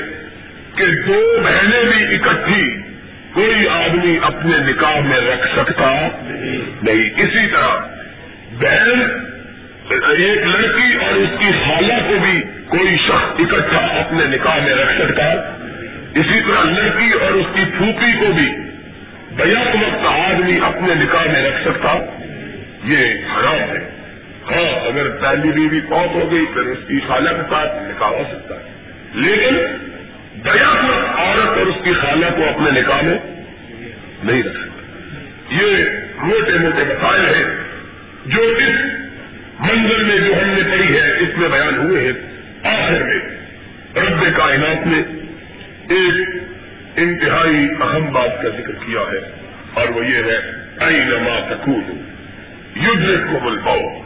کہ 0.76 0.86
دو 1.08 1.42
بہنیں 1.44 1.84
بھی 1.84 2.16
اکٹھی 2.16 2.78
کوئی 3.34 3.68
آدمی 3.68 4.18
اپنے 4.22 4.72
نکاح 4.72 5.00
میں 5.00 5.20
رکھ 5.22 5.48
سکتا 5.56 6.08
نہیں۔ 6.84 7.10
اسی 7.18 7.48
طرح 7.52 7.68
بہن، 8.54 9.02
ایک 9.92 10.46
لڑکی 10.46 11.06
اور 11.06 11.14
اس 11.14 11.30
کی 11.40 11.52
خالہ 11.66 11.94
کو 12.08 12.16
بھی 12.22 12.42
کوئی 12.68 12.98
شخص 12.98 13.40
اکٹھا 13.40 13.80
اپنے 13.80 14.26
نکاح 14.26 14.58
میں 14.64 14.76
رکھ 14.76 15.02
سکتا۔ 15.02 15.24
اسی 16.16 16.42
طرح 16.48 16.64
لڑکی 16.64 17.12
اور 17.12 17.32
اس 17.32 17.46
کی 17.56 17.62
پھوپھی 17.78 18.14
کو 18.14 18.34
بھی 18.34 18.52
بیک 19.36 19.76
وقت 19.76 20.06
آدمی 20.06 20.60
اپنے 20.64 20.96
نکاح 20.96 21.32
میں 21.32 21.44
رکھ 21.44 21.62
سکتا۔ 21.62 21.98
یہ 22.84 23.06
حرام 23.06 23.76
ہے۔ 23.76 23.95
ہاں 24.52 24.86
اگر 24.88 25.10
پہلی 25.10 25.52
بیوی 25.52 25.82
پوت 25.82 26.16
ہو 26.16 26.32
گئی، 26.32 26.46
پھر 26.54 26.62
اس 26.62 26.78
کی 26.88 27.00
خالہ 27.08 27.30
کے 27.30 27.42
ساتھ 27.50 27.76
نکاح 27.76 28.08
ہو 28.08 28.24
سکتا 28.32 28.56
ہے۔ 28.56 28.62
لیکن 29.14 29.56
بیک 30.44 30.84
وقت 30.84 31.20
عورت 31.20 31.58
اور 31.58 31.68
اس 31.68 31.84
کی 31.84 31.94
خالہ 31.94 32.26
کو 32.36 32.44
اپنے 32.44 32.82
نکاح 32.82 33.02
میں 33.02 33.18
نہیں 34.24 34.44
رکھ 34.44 34.54
سکتا۔ 34.54 35.56
یہ 35.56 35.86
موٹے 36.18 36.54
موٹے 36.54 36.84
مسائل 36.84 37.36
ہیں 37.36 37.44
جو 38.26 38.42
اس 38.42 38.76
منظر 39.60 40.04
میں 40.04 40.18
جو 40.18 40.34
ہم 40.34 40.50
نے 40.50 40.72
پڑھی 40.72 40.98
ہے، 40.98 41.18
اس 41.20 41.38
میں 41.38 41.50
بیان 41.50 41.78
ہوئے 41.78 42.04
ہیں۔ 42.04 42.36
آخر 42.64 43.04
میں 43.04 43.20
رب 43.96 44.38
کائنات 44.38 44.88
نے 44.88 44.98
ایک 45.96 46.44
انتہائی 46.96 47.68
اہم 47.82 48.14
بات 48.14 48.42
کا 48.44 48.50
ذکر 48.50 48.72
کیا 48.72 49.00
ہے 49.00 49.32
اور 49.74 49.88
وہ 49.88 50.06
یہ 50.06 50.16
ہے 50.16 50.38
ائی 50.80 50.98
نما 50.98 51.40
تکون 51.50 52.12
یوز 52.76 53.20
کو 53.32 53.40
بل 53.40 53.58
پاؤ 53.66 54.05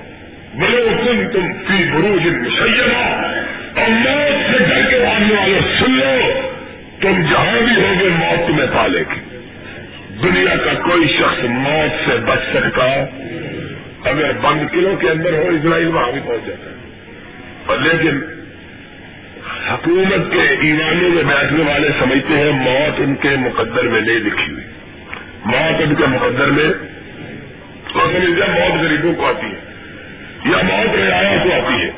بولو 0.53 0.89
تم 1.05 1.27
تم 1.33 1.53
فی 1.53 1.83
بروج 1.91 2.27
مسیمہ۔ 2.27 3.25
اور 3.79 3.89
موت 3.89 4.51
سے 4.51 4.63
ڈر 4.63 4.89
کے 4.89 4.99
بھاگنے 4.99 5.33
والے 5.33 5.59
سن 5.79 5.91
لو، 5.91 6.41
تم 7.01 7.21
جہاں 7.31 7.61
بھی 7.61 7.83
ہوگے 7.83 8.09
موت 8.09 8.47
تمہیں 8.47 8.67
پالے 8.73 8.99
گی 8.99 9.37
دنیا 10.23 10.55
کا 10.65 10.73
کوئی 10.73 11.07
شخص 11.07 11.43
موت 11.43 12.09
سے 12.09 12.17
بچ 12.17 12.39
سکتا، 12.53 12.85
اگر 14.09 14.31
بند 14.41 14.71
قلعوں 14.71 14.95
کے 14.95 15.09
اندر 15.09 15.33
ہو، 15.33 15.49
اسرائیل 15.49 15.87
وہاں 15.87 16.11
بھی 16.11 16.21
پہنچ 16.25 16.47
جاتا۔ 16.47 16.69
ہے 16.69 16.75
اور 17.65 17.77
لیکن 17.77 18.21
حکومت 19.71 20.33
کے 20.33 20.41
ایمانوں 20.41 21.09
میں 21.09 21.23
بیٹھنے 21.23 21.63
والے 21.71 21.87
سمجھتے 21.99 22.37
ہیں، 22.37 22.51
موت 22.51 23.01
ان 23.01 23.15
کے 23.15 23.29
مقدر 23.29 23.83
میں 23.83 24.01
نہیں 24.01 24.19
لکھی 24.19 24.53
ہوئی۔ 24.53 24.65
موت 25.45 25.81
ان 25.81 25.95
کے 25.95 26.05
مقدر 26.05 26.45
میں 26.45 26.69
تو 27.93 27.99
سمجھتے 27.99 28.51
ہیں 28.51 28.59
موت 28.59 28.83
غریبوں 28.83 29.13
کو 29.13 29.27
آتی 29.27 29.47
ہے۔ 29.47 29.68
یا 30.45 30.57
موت 30.63 30.95
رعایا 30.95 31.37
کو 31.43 31.53
آتی 31.53 31.83
ہے۔ 31.83 31.91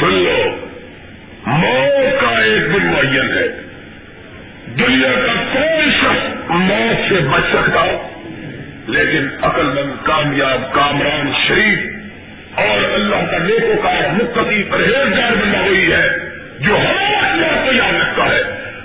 سن 0.00 0.12
لو، 0.12 0.56
موت 1.46 2.20
کا 2.20 2.38
ایک 2.38 2.74
دن 2.74 2.86
معین 2.86 3.38
ہے۔ 3.38 3.48
دنیا 4.78 5.12
کا 5.26 5.32
کوئی 5.52 5.90
شخص 5.90 6.50
موت 6.50 7.08
سے 7.08 7.14
بچ 7.14 7.42
سکتا 7.48 8.08
لیکن 8.88 9.28
عقل 9.42 9.62
مند 9.62 10.06
کامیاب، 10.06 10.72
کامران، 10.72 11.32
شریف 11.48 11.78
اور 12.54 12.92
اللہ 12.92 13.30
کا 13.30 13.38
نیکو 13.38 13.82
کا 13.82 13.90
متقی، 14.12 14.62
پرہیزگار 14.62 15.32
بنا 15.32 15.60
ہوئی 15.60 15.92
ہے 15.92 16.08
جو 16.60 16.76
ہر 16.76 17.34
موت 17.36 17.66
کو 17.66 17.72
یاد 17.72 17.92
رکھتا 17.92 18.24
ہے۔ 18.24 18.42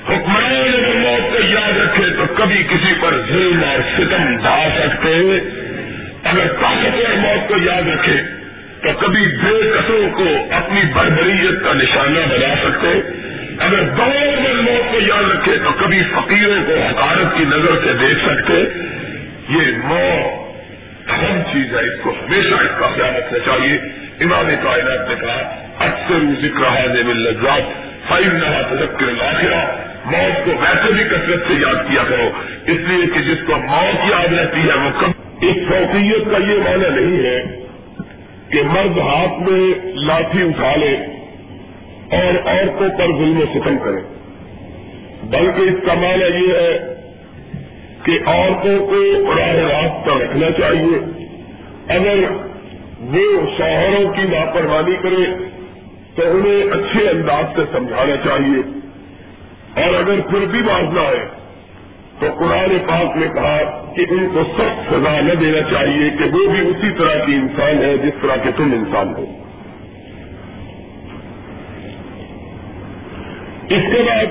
حکمران 0.10 0.84
اگر 0.84 0.94
موت 0.94 1.34
کو 1.34 1.40
یاد 1.48 1.78
رکھے 1.78 2.10
تو 2.18 2.34
کبھی 2.34 2.64
کسی 2.64 2.94
پر 3.02 3.22
ظلم 3.30 3.64
اور 3.64 3.80
ستم 3.98 4.38
ڈھا 4.38 4.68
سکتے۔ 4.80 5.40
اگر 6.24 6.48
طاقتور 6.48 7.18
موت 7.18 7.48
کو 7.48 7.56
یاد 7.64 7.88
رکھے 7.88 8.37
تو 8.84 8.90
کبھی 9.00 9.26
بے 9.26 9.72
قصوں 9.72 10.10
کو 10.18 10.28
اپنی 10.52 10.82
بربریت 10.94 11.64
کا 11.64 11.74
نشانہ 11.74 12.20
بنا 12.20 12.56
سکتے؟ 12.64 12.88
اگر 13.60 13.84
دور 13.84 14.42
میں 14.42 14.54
موت 14.54 14.92
کو 14.92 15.00
یاد 15.00 15.24
رکھے 15.32 15.58
تو 15.58 15.70
کبھی 15.78 16.04
فقیروں 16.04 16.64
کو 16.68 16.74
حکارت 16.74 17.38
کی 17.38 17.44
نظر 17.44 17.76
سے 17.84 17.94
دیکھ 17.94 18.20
سکتے؟ 18.26 18.54
یہ 19.50 19.78
موت 19.84 20.48
اہم 21.10 21.42
چیز 21.54 21.76
ہے، 21.76 21.80
اس 21.80 22.02
کو 22.04 22.10
ہمیشہ 22.10 22.54
اس 22.54 22.80
کا 22.80 22.88
خیال 22.88 23.16
رکھنا 23.16 23.40
چاہیے۔ 23.40 23.78
امام 24.20 24.46
کائنات 24.64 25.10
نے 25.10 25.16
کہا، 25.16 25.66
اکثر 25.80 26.42
ذکر 26.42 26.68
حاضر 26.68 27.04
میں 27.04 27.14
لذات 27.14 27.64
فائن 28.08 28.36
نہ 28.36 28.76
تذکر 28.76 29.06
لاخرہ 29.06 29.76
موت 30.06 30.46
کو 30.46 30.52
ویسے 30.52 30.94
بھی 30.94 31.04
کثرت 31.04 31.48
سے 31.48 31.54
یاد 31.54 31.90
کیا 31.90 32.04
کرو۔ 32.10 32.32
اس 32.66 32.78
لیے 32.88 33.06
کہ 33.14 33.20
جس 33.20 33.38
کو 33.46 33.58
موت 33.58 34.12
یاد 34.12 34.34
رہتی 34.34 34.70
ہے، 34.70 34.74
وہ 34.74 34.90
کب 35.00 35.10
اس 35.42 35.56
فوقیت 35.68 36.32
کا 36.32 36.38
یہ 36.38 36.60
معنی 36.60 37.02
نہیں 37.02 37.26
ہے۔ 37.26 37.67
کہ 38.50 38.62
مرد 38.64 38.98
ہاتھ 38.98 39.50
میں 39.50 39.74
لاٹھی 39.84 40.42
اٹھا 40.42 40.76
لے 40.76 40.98
اور 42.12 42.48
عورتوں 42.48 42.90
پر 42.98 43.08
ظلم 43.08 43.40
و 43.40 43.46
ستم 43.54 43.78
کرے۔ 43.78 44.18
بلکہ 45.24 45.62
اس 45.62 45.86
کا 45.86 45.94
معنی 45.94 46.48
یہ 46.48 46.54
ہے 46.54 46.94
کہ 48.04 48.20
عورتوں 48.26 48.88
کو 48.88 49.36
راہ 49.38 49.54
راست 49.54 50.06
پر 50.06 50.18
رکھنا 50.18 50.52
چاہیے۔ 50.52 51.00
اگر 51.88 52.32
وہ 53.02 53.46
شوہروں 53.58 54.14
کی 54.14 54.22
لاپرواہی 54.22 54.96
کرے 54.96 55.50
تو 56.16 56.22
انہیں 56.32 56.64
اچھے 56.72 57.10
انداز 57.10 57.46
سے 57.56 57.62
سمجھانا 57.72 58.16
چاہیے۔ 58.16 58.80
اور 59.84 59.94
اگر 59.94 60.22
پھر 60.30 60.40
بھی 60.40 60.62
بات 60.62 60.94
نہ 60.94 61.00
آئے 61.00 61.37
تو 62.20 62.28
قرآن 62.40 62.78
پاک 62.88 63.18
نے 63.18 63.28
کہا 63.34 63.92
کہ 63.96 64.06
ان 64.10 64.30
کو 64.34 64.44
سخت 64.58 64.94
سزا 64.94 65.22
نہ 65.22 65.34
دینا 65.34 65.62
چاہیے 65.62 66.10
کہ 66.10 66.24
وہ 66.24 66.52
بھی 66.52 66.60
اسی 66.60 66.88
طرح 66.98 67.26
کی 67.26 67.34
انسان 67.34 67.84
ہے 67.84 67.98
جس 67.98 68.14
طرح 68.22 68.36
کے 68.36 68.50
تم 68.58 68.64
انسان 68.64 69.16
ہو۔ 69.18 69.26
اس 73.70 73.96
کے 73.96 74.04
بعد 74.08 74.26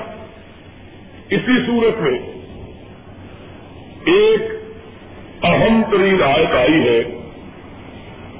اسی 1.29 1.65
صورت 1.65 2.01
میں 2.01 2.19
ایک 4.05 4.41
اہم 5.43 5.81
ترین 5.91 6.23
آیت 6.23 6.55
آئی 6.55 6.87
ہے۔ 6.87 7.03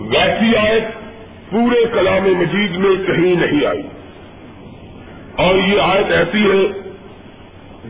ویسی 0.01 0.55
آیت 0.55 0.83
پورے 1.51 1.85
کلام 1.93 2.23
مجید 2.23 2.71
میں 2.71 3.07
کہیں 3.07 3.35
نہیں 3.35 3.65
آئی۔ 3.65 3.81
اور 5.35 5.55
یہ 5.55 5.81
آیت 5.81 6.11
ایسی 6.11 6.51
ہے 6.51 6.89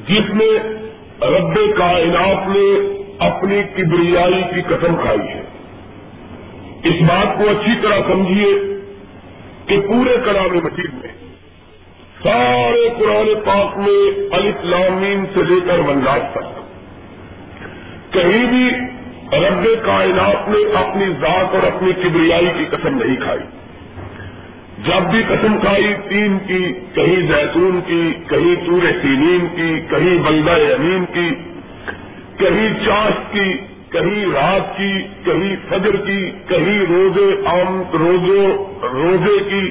جس 0.07 0.33
میں 0.33 0.86
رب 1.21 1.77
کائنات 1.77 2.47
نے 2.47 2.97
اپنی 3.19 3.61
کبریائی 3.63 4.43
کی 4.55 4.61
قسم 4.61 4.95
کھائی 4.95 5.27
ہے۔ 5.27 5.43
اس 6.83 6.95
بات 7.01 7.37
کو 7.37 7.49
اچھی 7.49 7.71
طرح 7.81 7.99
سمجھیے 8.07 8.77
کہ 9.65 9.79
پورے 9.87 10.17
کلام 10.25 10.57
مجید 10.63 10.93
میں 10.93 11.13
سارے 12.23 12.89
قرآن 12.99 13.27
پاک 13.45 13.77
میں 13.77 14.27
الاسلامین 14.35 15.25
سے 15.33 15.43
لے 15.43 15.55
کر 15.67 15.79
منجات 15.79 16.33
تک 16.33 16.57
کہیں 18.13 18.45
بھی 18.45 18.69
رب 19.37 19.85
کائنات 19.85 20.49
نے 20.49 20.77
اپنی 20.77 21.05
ذات 21.21 21.55
اور 21.55 21.63
اپنی 21.63 21.91
کبریائی 21.93 22.47
کی 22.57 22.65
قسم 22.65 23.03
نہیں 23.03 23.15
کھائی۔ 23.15 23.39
جب 24.85 25.05
بھی 25.11 25.21
قسم 25.23 25.57
کھائی 25.59 25.93
تین 26.09 26.37
کی 26.47 26.63
کہیں 26.93 27.21
زیتون 27.27 27.79
کی 27.87 28.01
کہیں 28.27 28.55
چور 28.65 28.81
سینین 29.01 29.47
کی 29.55 29.69
کہیں 29.89 30.17
بلدہ 30.23 30.57
امین 30.73 31.05
کی 31.13 31.29
کہیں 32.37 32.67
چاش 32.85 33.13
کی 33.31 33.53
کہیں 33.89 34.25
رات 34.33 34.77
کی 34.77 34.91
کہیں 35.23 35.55
فجر 35.69 35.95
کی 35.95 36.19
کہیں 36.47 36.79
روزے 36.89 37.27
عام 37.45 37.81
روزوں 37.93 38.45
روزے 38.93 39.37
کی 39.49 39.69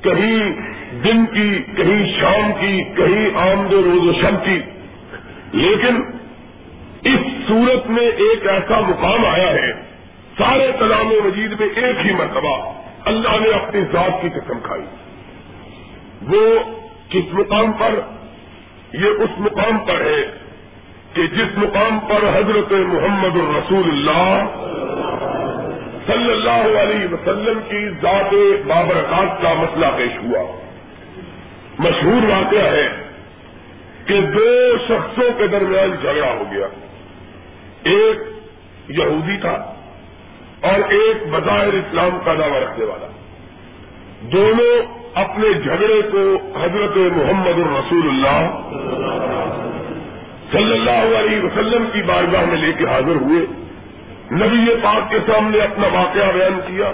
کہیں 0.00 0.62
دن 1.04 1.24
کی 1.26 1.48
کہیں 1.76 2.06
شام 2.20 2.52
کی 2.60 2.82
کہیں 2.96 3.38
آمد 3.42 3.72
و 3.72 3.82
روز 3.82 4.08
و 4.08 4.12
شب 4.20 4.44
کی 4.44 4.58
لیکن 5.52 6.00
اس 7.04 7.26
صورت 7.48 7.90
میں 7.90 8.06
ایک 8.26 8.46
ایسا 8.46 8.80
مقام 8.80 9.24
آیا 9.24 9.52
ہے 9.52 9.72
سارے 10.38 10.70
کلام 10.78 11.12
مجید 11.24 11.60
میں 11.60 11.68
ایک 11.76 12.06
ہی 12.06 12.12
مرتبہ 12.12 12.56
اللہ 13.04 13.40
نے 13.40 13.50
اپنی 13.50 13.80
ذات 13.92 14.22
کی 14.22 14.28
قسم 14.28 14.58
کھائی۔ 14.62 14.84
وہ 16.22 16.58
کس 17.08 17.24
مقام 17.32 17.72
پر؟ 17.72 18.00
یہ 18.92 19.08
اس 19.08 19.30
مقام 19.38 19.78
پر 19.78 20.00
ہے 20.00 20.38
کہ 21.12 21.26
جس 21.26 21.58
مقام 21.58 22.00
پر 22.00 22.28
حضرت 22.34 22.72
محمد 22.72 23.36
الرسول 23.36 23.90
اللہ 23.90 24.44
صلی 26.06 26.32
اللہ 26.32 26.78
علیہ 26.78 27.06
وسلم 27.12 27.58
کی 27.68 27.88
ذات 27.88 28.34
بابرکات 28.66 29.42
کا 29.42 29.54
مسئلہ 29.54 29.86
پیش 29.96 30.12
ہوا۔ 30.24 30.60
مشہور 31.78 32.22
واقعہ 32.22 32.72
ہے 32.72 32.88
کہ 34.06 34.20
دو 34.20 34.76
شخصوں 34.88 35.38
کے 35.38 35.46
درمیان 35.46 35.90
جھگڑا 36.00 36.32
ہو 36.32 36.44
گیا۔ 36.52 36.66
ایک 37.82 38.16
یہودی 38.88 39.36
تھا۔ 39.40 39.73
اور 40.64 40.92
ایک 40.92 41.28
بظاہر 41.30 41.72
اسلام 41.72 42.18
کا 42.24 42.34
دعوی 42.34 42.60
رکھنے 42.60 42.84
والا۔ 42.84 43.06
دونوں 44.20 45.04
اپنے 45.14 45.52
جھگڑے 45.52 46.02
کو 46.02 46.36
حضرت 46.60 46.96
محمد 46.96 47.58
الرسول 47.58 48.08
اللہ 48.08 48.60
صلی 50.52 50.72
اللہ 50.72 51.18
علیہ 51.18 51.40
وسلم 51.40 51.84
کی 51.92 52.02
بارگاہ 52.02 52.44
میں 52.44 52.56
لے 52.56 52.72
کے 52.72 52.84
حاضر 52.84 53.16
ہوئے۔ 53.16 53.46
نبی 54.32 54.74
پاک 54.82 55.10
کے 55.10 55.18
سامنے 55.26 55.58
اپنا 55.58 55.86
واقعہ 55.86 56.32
بیان 56.32 56.60
کیا۔ 56.66 56.92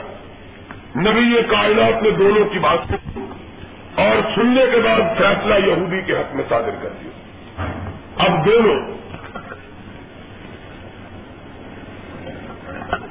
نبی 0.97 1.43
کائنات 1.43 2.03
نے 2.03 2.11
دونوں 2.11 2.45
کی 2.45 2.59
بات 2.59 2.89
کی 2.89 3.21
اور 3.95 4.35
سننے 4.35 4.65
کے 4.73 4.81
بعد 4.81 5.19
فیصلہ 5.19 5.55
یہودی 5.67 6.01
کے 6.01 6.13
حق 6.13 6.35
میں 6.35 6.45
صادر 6.49 6.71
کر 6.83 6.89
دیا۔ 6.89 7.11
اب 8.19 8.47
دونوں 8.47 8.77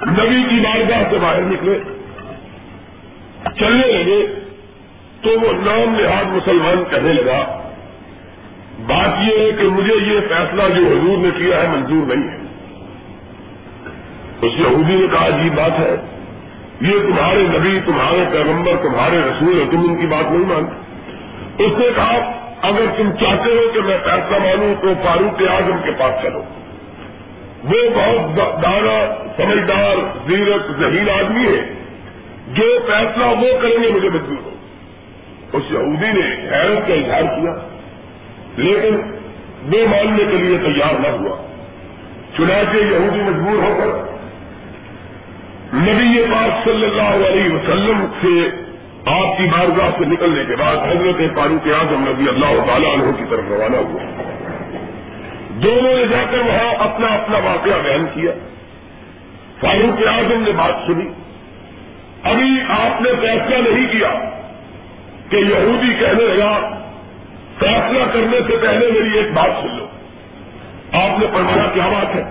نبی 0.07 0.43
کی 0.49 0.59
بارگاہ 0.59 1.03
سے 1.09 1.17
باہر 1.19 1.41
نکلے، 1.41 1.79
چلنے 3.59 3.87
لگے، 3.87 4.25
تو 5.21 5.29
وہ 5.29 5.53
نام 5.53 5.95
نہاد 5.99 6.25
مسلمان 6.25 6.83
کہنے 6.89 7.13
لگا، 7.13 7.69
بات 8.87 9.09
یہ 9.19 9.37
ہے 9.39 9.51
کہ 9.51 9.63
مجھے 9.63 9.93
یہ 9.95 10.19
فیصلہ 10.19 10.61
جو 10.61 10.87
حضور 10.87 11.17
نے 11.17 11.29
کیا 11.37 11.61
ہے 11.61 11.67
منظور 11.67 12.15
نہیں 12.15 12.29
ہے۔ 12.29 12.37
اس 14.41 14.53
یہودی 14.57 14.95
نے 14.95 15.07
کہا 15.11 15.29
جی 15.29 15.49
بات 15.49 15.79
ہے، 15.79 15.95
یہ 16.81 16.91
تمہارے 16.91 17.43
نبی، 17.57 17.79
تمہارے 17.85 18.23
پیغمبر، 18.31 18.71
تمہارے 18.81 19.17
رسول 19.17 19.59
ہے 19.59 19.65
تم 19.71 19.79
ان 19.79 19.95
کی 19.95 20.07
بات 20.07 20.31
نہیں 20.31 20.53
مانتے۔ 20.53 20.89
اس 21.63 21.71
نے 21.77 21.87
کہا، 21.95 22.31
اگر 22.61 22.85
تم 22.97 23.11
چاہتے 23.11 23.49
ہو 23.51 23.71
کہ 23.73 23.81
میں 23.81 23.97
فیصلہ 24.03 24.37
مانوں 24.37 24.81
تو 24.81 24.93
فاروق 25.03 25.41
اعظم 25.49 25.77
کے 25.83 25.91
پاس 25.91 26.13
چلو۔ 26.21 26.43
وہ 27.63 27.89
بہت 27.95 28.37
دانا، 28.63 29.23
سمجھدار 29.37 29.95
زیرت 30.27 30.79
ذہین 30.79 31.09
آدمی 31.09 31.45
ہے۔ 31.45 31.73
جو 32.53 32.79
فیصلہ 32.87 33.25
وہ 33.25 33.61
کریں 33.61 33.83
گے 33.83 33.91
مجھے 33.91 34.09
مجبور 34.09 34.37
ہو۔ 34.43 34.49
اس 35.53 35.63
یہودی 35.71 36.11
نے 36.11 36.35
حیرت 36.35 36.87
کا 36.87 36.93
اظہار 36.93 37.21
کیا۔ 37.21 37.67
لیکن 38.57 38.95
وہ 39.73 39.87
ماننے 39.87 40.23
کے 40.31 40.37
لیے 40.37 40.57
تیار 40.57 40.99
نہ 40.99 41.07
ہوا۔ 41.07 41.37
چنانچہ 42.37 42.77
یہودی 42.77 43.21
مجبور 43.21 43.63
ہو 43.63 43.77
کر 43.77 44.09
نبی 45.73 46.23
پاک 46.23 46.63
صلی 46.63 46.83
اللہ 46.85 47.27
علیہ 47.27 47.53
وسلم 47.53 48.05
سے 48.21 48.49
آپ 49.05 49.37
کی 49.37 49.43
بارگاہ 49.43 49.89
سے 49.97 50.05
نکلنے 50.05 50.43
کے 50.47 50.55
بعد 50.55 50.75
حضرت 50.75 51.35
فاروق 51.35 51.67
اعظم 51.67 52.05
نبی 52.09 52.29
اللہ 52.29 52.65
تعالیٰ 52.67 52.93
عنہ 52.93 53.11
کی 53.11 53.23
طرف 53.29 53.43
روانہ 53.49 53.77
ہوا۔ 53.77 54.28
دونوں 55.63 55.97
نے 55.97 56.07
جا 56.07 56.23
کر 56.31 56.37
وہاں 56.37 56.75
اپنا 56.75 57.07
اپنا 57.07 57.37
واقعہ 57.37 57.83
بیان 57.83 58.05
کیا۔ 58.13 58.31
فاروق 59.61 60.07
اعظم 60.07 60.43
نے 60.43 60.51
بات 60.51 60.87
سنی۔ 60.87 61.09
ابھی 62.23 62.61
آپ 62.69 63.01
نے 63.01 63.09
فیصلہ 63.21 63.69
نہیں 63.69 63.87
کیا 63.91 64.09
کہ 65.29 65.35
یہودی 65.35 65.93
کہنے 65.99 66.33
لگا، 66.33 66.69
فیصلہ 67.59 68.03
کرنے 68.13 68.39
سے 68.47 68.57
پہلے 68.57 68.91
میری 68.91 69.17
ایک 69.17 69.33
بات 69.33 69.49
سن 69.61 69.77
لو۔ 69.77 69.85
آپ 70.91 71.19
نے 71.19 71.25
پڑھایا 71.33 71.65
کیا 71.73 71.87
بات 71.87 72.15
ہے؟ 72.15 72.23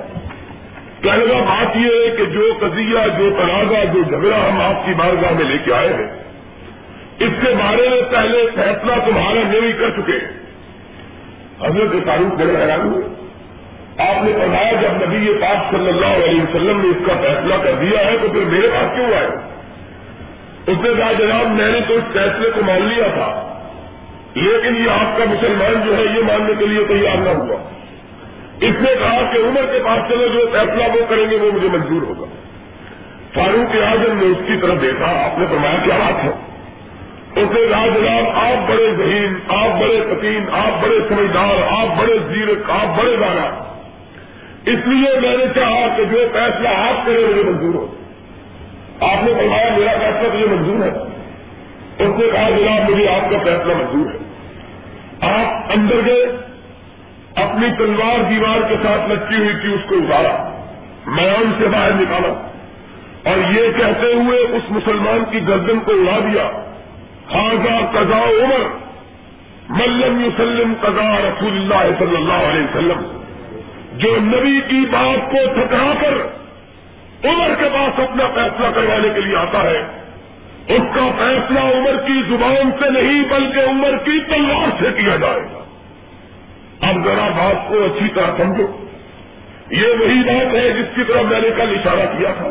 کہنے 1.02 1.26
لگا 1.26 1.38
بات 1.38 1.76
یہ 1.76 1.86
ہے 1.86 2.16
کہ 2.16 2.24
جو 2.24 2.52
قضیہ، 2.60 2.98
جو 3.18 3.30
تنازع 3.30 3.84
جو 3.92 4.02
جھگڑا 4.02 4.48
ہم 4.48 4.60
آپ 4.60 4.86
کی 4.86 4.94
بارگاہ 4.94 5.32
میں 5.32 5.44
لے 5.44 5.58
کے 5.64 5.72
آئے 5.72 5.88
ہیں، 5.88 6.22
اس 7.18 7.32
کے 7.42 7.54
بارے 7.54 7.88
میں 7.88 8.02
پہلے 8.10 8.46
فیصلہ 8.54 8.92
تمہارا 9.06 9.40
نہیں 9.44 9.72
کر 9.72 9.90
چکے۔ 9.90 10.18
حضرت 11.66 12.06
تعلق 12.06 12.34
بڑے 12.34 12.56
حیران 12.56 12.80
ہوئے۔ 12.80 13.17
آپ 13.98 14.24
نے 14.24 14.32
پڑھایا 14.32 14.72
جب 14.72 15.04
نبی 15.04 15.26
یہ 15.26 15.40
پاک 15.40 15.70
صلی 15.70 15.88
اللہ 15.88 16.24
علیہ 16.24 16.42
وسلم 16.42 16.80
نے 16.80 16.88
اس 16.88 17.06
کا 17.06 17.14
فیصلہ 17.20 17.54
کر 17.62 17.72
دیا 17.80 18.04
ہے 18.06 18.16
تو 18.22 18.28
پھر 18.28 18.44
میرے 18.44 18.68
پاس 18.68 18.94
کیوں 18.94 19.14
آئے؟ 19.14 19.26
اس 20.66 20.76
نے 20.82 20.88
کہا 20.98 21.12
جناب 21.12 21.50
میں 21.50 21.70
نے 21.72 21.80
تو 21.88 21.94
اس 21.94 22.12
فیصلے 22.12 22.50
کو 22.50 22.62
مان 22.62 22.82
لیا 22.82 23.06
تھا، 23.14 23.58
لیکن 24.34 24.76
یہ 24.76 24.90
آپ 24.90 25.18
کا 25.18 25.24
مسلمان 25.24 25.80
جو 25.86 25.96
ہے 25.96 26.02
یہ 26.02 26.22
ماننے 26.24 26.52
کے 26.58 26.66
لیے 26.66 26.84
تیار 26.88 27.16
نہ 27.16 27.28
ہوا۔ 27.28 27.56
اس 28.60 28.74
نے 28.80 28.94
کہا 28.98 29.30
کہ 29.32 29.38
عمر 29.38 29.62
کے 29.72 29.78
پاس 29.84 30.08
چلو 30.08 30.28
جو 30.28 30.46
فیصلہ 30.52 30.84
وہ 30.84 31.06
کریں 31.08 31.30
گے 31.30 31.36
وہ 31.36 31.52
مجھے 31.52 31.68
منظور 31.68 32.02
ہوگا۔ 32.02 32.26
فاروق 33.34 33.76
اعظم 33.82 34.18
نے 34.18 34.26
اس 34.26 34.38
کی 34.46 34.56
طرف 34.62 34.82
دیکھا، 34.82 35.24
آپ 35.24 35.38
نے 35.38 35.46
فرمایا 35.50 35.76
کیا 35.84 35.96
بات 35.98 36.24
ہے؟ 36.24 36.30
اس 37.42 37.50
نے 37.52 37.60
کہا 37.70 37.86
جناب 37.86 38.24
آپ 38.34 38.68
بڑے 38.68 38.92
ذہین، 38.98 39.34
آپ 39.48 39.80
بڑے 39.80 40.00
قطین 40.10 40.44
آپ 40.52 40.82
بڑے 40.82 40.98
سمجھدار، 41.08 41.62
آپ 41.70 42.00
بڑے 42.00 42.18
زیرک، 42.28 42.70
آپ 42.70 42.98
بڑے 42.98 43.16
دانا 43.16 43.67
اس 44.68 44.86
لیے 44.86 45.20
میں 45.20 45.36
نے 45.36 45.44
چاہا 45.54 45.94
کہ 45.96 46.04
جو 46.04 46.18
فیصلہ 46.32 46.68
آپ 46.68 47.06
کریں 47.06 47.28
مجھے 47.28 47.42
منظور 47.42 47.74
ہو 47.74 47.94
آپ 49.00 49.24
نے 49.24 49.32
فرمایا، 49.38 49.68
میرا 49.78 49.98
فیصلہ 49.98 50.28
تو 50.28 50.38
یہ 50.38 50.46
منظور 50.50 50.84
ہے۔ 50.84 50.92
اس 52.04 52.18
نے 52.18 52.26
کہا، 52.32 52.50
جناب، 52.50 52.90
مجھے 52.90 53.08
آپ 53.08 53.30
کا 53.30 53.38
فیصلہ 53.38 53.72
منظور 53.74 54.12
ہے۔ 54.12 54.18
آپ 55.20 55.72
اندر 55.76 55.94
گئے، 56.04 56.26
اپنی 57.34 57.66
تلوار 57.78 58.22
دیوار 58.30 58.68
کے 58.68 58.74
ساتھ 58.82 59.10
لچی 59.10 59.36
ہوئی 59.36 59.54
تھی، 59.62 59.74
اس 59.74 59.80
کو 59.88 59.94
اتارا 59.94 60.60
میں 61.06 61.30
ان 61.30 61.52
سے 61.58 61.66
باہر 61.66 61.90
نکالا۔ 61.94 62.50
اور 63.30 63.52
یہ 63.52 63.70
کہتے 63.76 64.14
ہوئے 64.14 64.38
اس 64.40 64.70
مسلمان 64.70 65.24
کی 65.30 65.48
گردن 65.48 65.80
کو 65.80 65.92
اڑا 65.92 66.18
دیا۔ 66.18 66.50
خاصا 67.28 67.86
قضا 67.90 68.18
عمر 68.18 68.68
ملم 69.68 70.20
یوسلم 70.20 70.72
قضا 70.80 71.18
رسول 71.18 71.52
اللہ 71.52 71.98
صلی 71.98 72.16
اللہ 72.16 72.32
علیہ 72.32 72.62
وسلم. 72.62 73.17
جو 73.92 74.16
نبی 74.16 74.60
کی 74.68 74.86
بات 74.90 75.30
کو 75.30 75.36
تھکرا 75.54 75.92
کر 76.00 76.14
عمر 77.28 77.54
کے 77.58 77.68
پاس 77.74 78.00
اپنا 78.00 78.26
فیصلہ 78.34 78.66
کروانے 78.74 79.08
کے 79.14 79.20
لیے 79.20 79.36
آتا 79.36 79.62
ہے، 79.62 79.78
اس 80.68 80.82
کا 80.94 81.08
فیصلہ 81.18 81.60
عمر 81.60 81.96
کی 82.06 82.22
زبان 82.28 82.70
سے 82.80 82.90
نہیں 82.90 83.22
بلکہ 83.28 83.60
عمر 83.70 83.96
کی 84.04 84.20
تلوار 84.28 84.82
سے 84.82 85.02
کیا 85.02 85.16
جائے 85.16 85.40
گا۔ 85.40 85.64
اب 86.88 87.04
ذرا 87.04 87.28
بات 87.28 87.68
کو 87.68 87.84
اچھی 87.84 88.08
طرح 88.14 88.30
سمجھو۔ 88.36 88.84
یہ 89.70 89.86
وہی 90.00 90.22
بات 90.26 90.54
ہے 90.54 90.70
جس 90.70 90.96
کی 90.96 91.02
طرف 91.08 91.24
میں 91.24 91.40
نے 91.40 91.48
کل 91.56 91.70
اشارہ 91.70 92.18
کیا 92.18 92.32
تھا۔ 92.38 92.48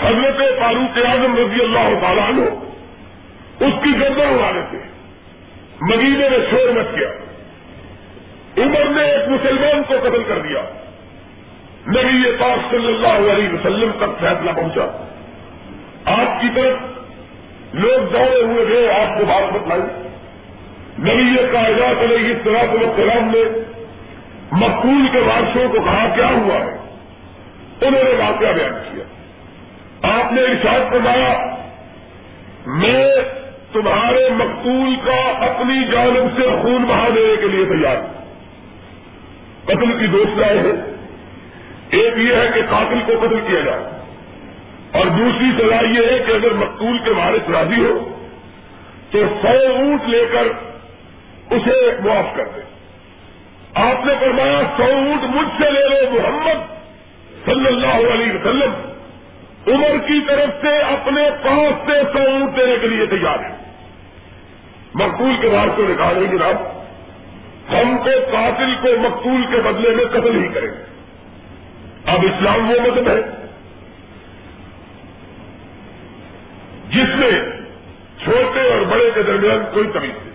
حضرت 0.00 0.38
فاروق 0.58 0.98
اعظم 1.08 1.36
رضی 1.36 1.64
اللہ 1.64 2.00
تعالیٰ 2.00 2.28
عنہ، 2.28 2.42
اس 3.64 3.84
کی 3.84 3.90
گردن 4.00 4.20
اڑا 4.20 4.52
دیتے 4.52 4.76
مدینے 5.80 6.28
نے 6.28 6.38
شور 6.50 6.72
مت 6.72 6.94
کیا 6.94 7.08
عمر 8.62 8.84
نے 8.84 9.02
ایک 9.02 9.28
مسلمان 9.28 9.82
کو 9.82 9.94
قتل 10.02 10.22
کر 10.28 10.38
دیا۔ 10.38 10.60
نبی 11.86 12.30
پاک 12.38 12.70
صلی 12.70 12.86
اللہ 12.86 13.32
علیہ 13.32 13.48
وسلم 13.48 13.90
تک 13.96 14.20
فیصلہ 14.20 14.50
پہنچا۔ 14.56 15.04
آپ 16.04 16.40
کی 16.40 16.48
طرف 16.54 16.76
لوگ 17.74 18.12
دوڑے 18.12 18.42
ہوئے 18.42 18.68
گئے 18.68 18.90
آپ 18.90 19.18
کو 19.18 19.24
بات 19.24 19.52
بتلائی 19.52 19.82
نبی 20.98 21.52
کائنات 21.52 22.02
علیہ 22.02 22.34
السلام 22.34 22.70
السلام 22.70 23.24
نے 23.24 23.62
مقبول 24.52 25.08
کے 25.12 25.18
بادشاہوں 25.18 25.68
کو 25.68 25.80
کہا، 25.80 26.08
کیا 26.14 26.28
ہوا 26.28 26.54
ہے؟ 26.54 26.78
انہوں 27.80 28.02
نے 28.04 28.10
واقعہ 28.10 28.52
بیان 28.52 28.72
کیا۔ 28.92 29.04
آپ 30.18 30.32
نے 30.32 30.42
ارشاد 30.42 30.90
فرمایا، 30.90 31.56
میں 32.66 33.06
تمہارے 33.72 34.28
مقتول 34.30 34.96
کا 35.04 35.46
اپنی 35.46 35.84
جانب 35.92 36.40
سے 36.40 36.42
خون 36.62 36.84
بہا 36.84 37.08
دینے 37.14 37.36
کے 37.40 37.46
لیے 37.48 37.64
تیار 37.64 37.96
ہوں۔ 37.96 38.17
قتل 39.68 39.98
کی 39.98 40.06
دوست 40.06 40.38
رائے 40.38 40.58
ہے۔ 40.58 40.94
ایک 41.90 42.18
یہ 42.18 42.34
ہے 42.34 42.50
کہ 42.54 42.62
قاتل 42.70 42.98
کو 43.06 43.26
قتل 43.26 43.40
کیا 43.46 43.60
جائے۔ 43.60 43.82
اور 44.92 45.06
دوسری 45.06 45.46
سزا 45.58 45.86
یہ 45.86 46.10
ہے 46.10 46.18
کہ 46.26 46.32
اگر 46.32 46.52
مقتول 46.52 46.98
کے 46.98 47.10
وارث 47.10 47.50
راضی 47.50 47.84
ہو، 47.84 48.26
تو 49.10 49.18
سو 49.42 49.72
اونٹ 49.74 50.08
لے 50.08 50.24
کر 50.32 50.46
اسے 51.50 51.90
معاف 52.04 52.36
کر 52.36 52.44
دے۔ 52.56 52.60
آپ 53.74 54.06
نے 54.06 54.12
فرمایا، 54.20 54.60
سو 54.76 54.82
اونٹ 54.82 55.36
مجھ 55.36 55.62
سے 55.62 55.70
لے 55.70 55.88
لو، 55.88 56.20
محمد 56.20 56.78
صلی 57.44 57.66
اللہ 57.66 58.12
علیہ 58.12 58.32
وسلم۔ 58.32 58.72
عمر 59.66 59.98
کی 59.98 60.20
طرف 60.26 60.62
سے 60.62 60.76
اپنے 60.76 61.30
پاس 61.44 61.90
سے 61.90 62.02
سو 62.12 62.18
اونٹ 62.18 62.56
دینے 62.56 62.76
کے 62.80 62.86
لیے 62.86 63.06
تیار 63.06 63.38
ہے 63.38 63.56
مقتول 64.94 65.32
کے 65.40 65.48
بعد 65.48 65.66
کو 65.76 65.82
نکالیں 65.82 66.38
جناب 66.38 66.77
ہم 67.72 67.98
کو 67.98 68.10
قاتل 68.32 68.74
کو 68.82 68.88
مقتول 69.00 69.42
کے 69.50 69.58
بدلے 69.58 69.90
میں 69.90 70.04
قتل 70.04 70.42
ہی 70.42 70.48
کریں۔ 70.48 70.68
گے 70.68 70.84
اب 72.06 72.18
اسلام 72.22 72.70
وہ 72.70 72.80
مذہب 72.80 73.08
ہے۔ 73.08 73.20
جس 76.90 77.16
میں 77.16 77.30
چھوٹے 78.24 78.60
اور 78.60 78.80
بڑے 78.80 79.10
کے 79.14 79.22
درمیان 79.22 79.64
کوئی 79.72 79.88
تمیز 79.92 80.10
نہیں۔ 80.10 80.28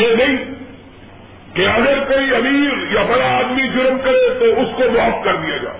یہ 0.00 0.14
نہیں 0.14 0.36
کہ 1.54 1.66
اگر 1.66 2.04
کوئی 2.08 2.34
امیر 2.34 2.92
یا 2.92 3.02
بڑا 3.02 3.36
آدمی 3.36 3.68
جرم 3.68 3.98
کرے 4.04 4.34
تو 4.38 4.44
اس 4.44 4.68
کو 4.76 4.82
معاف 4.90 5.24
کر 5.24 5.36
دیا 5.36 5.56
جائے۔ 5.56 5.78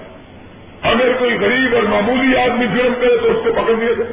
اگر 0.83 1.13
کوئی 1.19 1.35
غریب 1.41 1.75
اور 1.75 1.83
معمولی 1.83 2.37
آدمی 2.37 2.67
جرم 2.67 2.93
کرے 3.01 3.17
تو 3.17 3.31
اس 3.31 3.45
کو 3.45 3.53
پکڑ 3.53 3.73
دیا 3.73 3.93
جائے۔ 3.93 4.13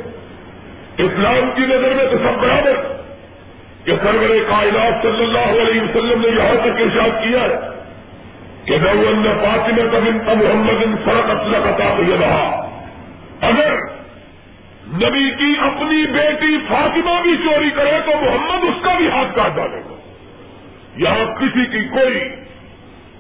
اسلام 0.98 1.52
کی 1.56 1.62
نظر 1.62 1.94
میں 1.96 2.12
تو 2.12 2.18
سب 2.18 2.42
برابر۔ 2.42 3.05
کہ 3.86 3.92
سرور 4.04 4.30
کائنات 4.50 5.02
صلی 5.02 5.24
اللہ 5.24 5.62
علیہ 5.62 5.82
وسلم 5.82 6.22
نے 6.22 6.28
یہاں 6.28 6.56
تک 6.62 6.82
ارشاد 6.82 7.24
کیا 7.24 7.42
ہے 7.42 7.76
کہ 8.66 8.78
نو 8.78 9.34
فاطمہ 9.42 9.82
کبن 9.92 10.44
محمد 10.44 10.84
ان 10.86 10.96
فرق 11.06 11.30
اسلح 11.30 11.78
کا 11.78 12.02
یہ 12.08 12.16
رہا 12.22 12.70
اگر 13.42 13.76
نبی 14.88 15.32
کی 15.38 15.54
اپنی 15.60 16.08
بیٹی 16.08 16.58
فاطمہ 16.68 17.22
بھی 17.24 17.38
چوری 17.38 17.70
کرے 17.70 18.00
تو 18.06 18.12
محمد 18.22 18.64
اس 18.64 18.84
کا 18.84 18.96
بھی 18.98 19.08
ہاتھ 19.08 19.36
کاٹ 19.36 19.56
ڈالے 19.56 19.78
گا۔ 19.78 19.96
یہاں 20.96 21.36
کسی 21.36 21.66
کی 21.66 21.84
کوئی 21.84 22.22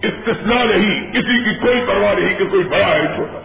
استثناء 0.02 0.64
نہیں، 0.64 1.12
کسی 1.12 1.44
کی 1.44 1.56
کوئی 1.56 1.82
پرواہ 1.88 2.14
نہیں 2.20 2.38
کہ 2.38 2.46
کوئی 2.46 2.64
بڑا 2.64 2.88
ہے، 2.88 3.08
چھوٹا۔ 3.16 3.40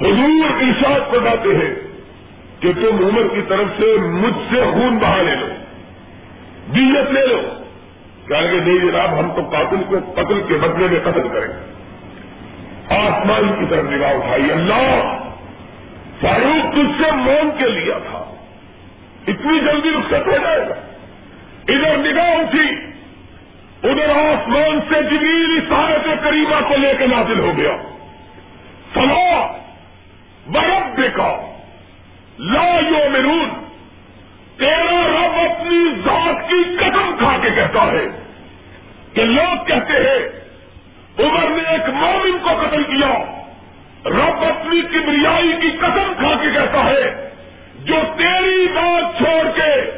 حضور 0.00 0.62
ارشاد 0.62 1.12
کرواتے 1.12 1.48
ہیں 1.48 1.74
کہ 2.60 2.72
تم 2.72 3.04
عمر 3.04 3.34
کی 3.34 3.40
طرف 3.48 3.80
سے 3.80 3.96
مجھ 4.00 4.54
سے 4.54 4.62
خون 4.72 4.98
بہا 4.98 5.22
لے 5.22 5.34
لو۔ 5.34 5.46
دیت 6.68 7.10
لے 7.10 7.26
لو۔ 7.26 7.42
کہ 8.28 8.40
نہیں 8.40 8.78
جناب، 8.78 9.18
ہم 9.18 9.32
تو 9.36 9.48
قاتل 9.48 9.82
کو 9.88 10.12
قتل 10.12 10.42
کے 10.48 10.54
بدلے 10.54 10.86
میں 10.88 11.00
قتل 11.00 11.28
کریں۔ 11.28 11.48
آسمان 12.96 13.60
کی 13.60 13.66
طرف 13.70 13.84
نگاہ 13.84 14.10
اٹھائی۔ 14.10 14.52
اللہ، 14.52 15.18
فاروق 16.20 16.72
تجھ 16.72 17.02
سے 17.02 17.12
مون 17.12 17.50
کے 17.58 17.68
لیا 17.68 17.98
تھا۔ 17.98 18.34
اتنی 19.28 19.58
جلدی 19.58 19.90
رخصت 19.90 20.26
ہو 20.26 20.36
جائے 20.42 20.60
گا۔ 20.60 20.74
ادھر 21.68 21.96
نگاہ 21.96 22.30
اٹھی۔ 22.30 22.68
ادھر 23.82 24.10
آسمان 24.10 24.80
سے 24.88 25.02
جبریل 25.02 25.60
سارت 25.68 26.24
کریمہ 26.24 26.68
کو 26.68 26.76
لے 26.76 26.92
کے 26.98 27.06
نازل 27.06 27.38
ہو 27.38 27.52
گیا۔ 27.56 27.76
سلا 28.94 29.46
برب 30.46 31.02
دیکھا 31.02 31.58
لا 32.38 32.64
یو 32.64 33.10
مرون 33.10 33.61
تیرا 34.62 35.06
رب 35.08 35.50
اپنی 35.50 35.84
ذات 36.04 36.48
کی 36.48 36.76
قدم 36.76 37.16
کھا 37.18 37.36
کے 37.42 37.50
کہتا 37.50 37.92
ہے 37.92 38.06
کہ 39.12 39.24
لوگ 39.24 39.66
کہتے 39.66 39.92
ہیں، 39.92 40.28
عمر 41.18 41.48
نے 41.48 41.68
ایک 41.68 41.88
مومن 41.88 42.38
کو 42.42 42.48
قتل 42.48 42.82
کیا۔ 42.82 43.42
رب 44.04 44.44
اپنی 44.44 44.80
کبریائی 44.80 45.52
کی 45.60 45.70
قدم 45.70 46.12
کھا 46.18 46.34
کے 46.40 46.48
کہتا 46.54 46.84
ہے، 46.84 47.28
جو 47.84 47.94
تیری 48.16 48.68
بات 48.74 49.18
چھوڑ 49.18 49.50
کے 49.56 49.90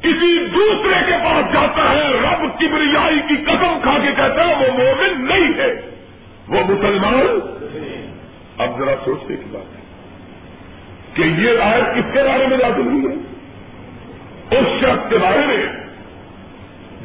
کسی 0.00 0.46
دوسرے 0.54 1.00
کے 1.06 1.12
پاس 1.12 1.52
جاتا 1.52 1.90
ہے، 1.90 2.10
رب 2.10 2.58
کی 2.58 2.66
بریائی 2.66 3.20
کی 3.28 3.36
قسم 3.36 3.78
کھا 3.82 3.98
کے 4.02 4.10
کہتا 4.16 4.48
ہے، 4.48 4.54
وہ 4.54 4.78
مومن 4.78 5.26
نہیں 5.26 5.58
ہے۔ 5.58 5.74
وہ 6.48 6.60
مسلمان؟ 6.68 7.38
اب 8.58 8.78
ذرا 8.78 8.94
سوچنے 9.04 9.36
کی 9.36 9.48
بات 9.50 9.74
ہے 9.74 9.80
کہ 11.14 11.40
یہ 11.40 11.58
آیت 11.58 11.94
کس 11.96 12.12
کے 12.12 12.18
بارے 12.18 12.46
میں 12.46 12.56
داخل 12.56 12.80
ہوئی 12.80 13.06
ہے؟ 13.06 13.33
اس 14.50 14.66
شخص 14.80 15.10
کے 15.10 15.18
بارے 15.18 15.46
میں 15.46 15.66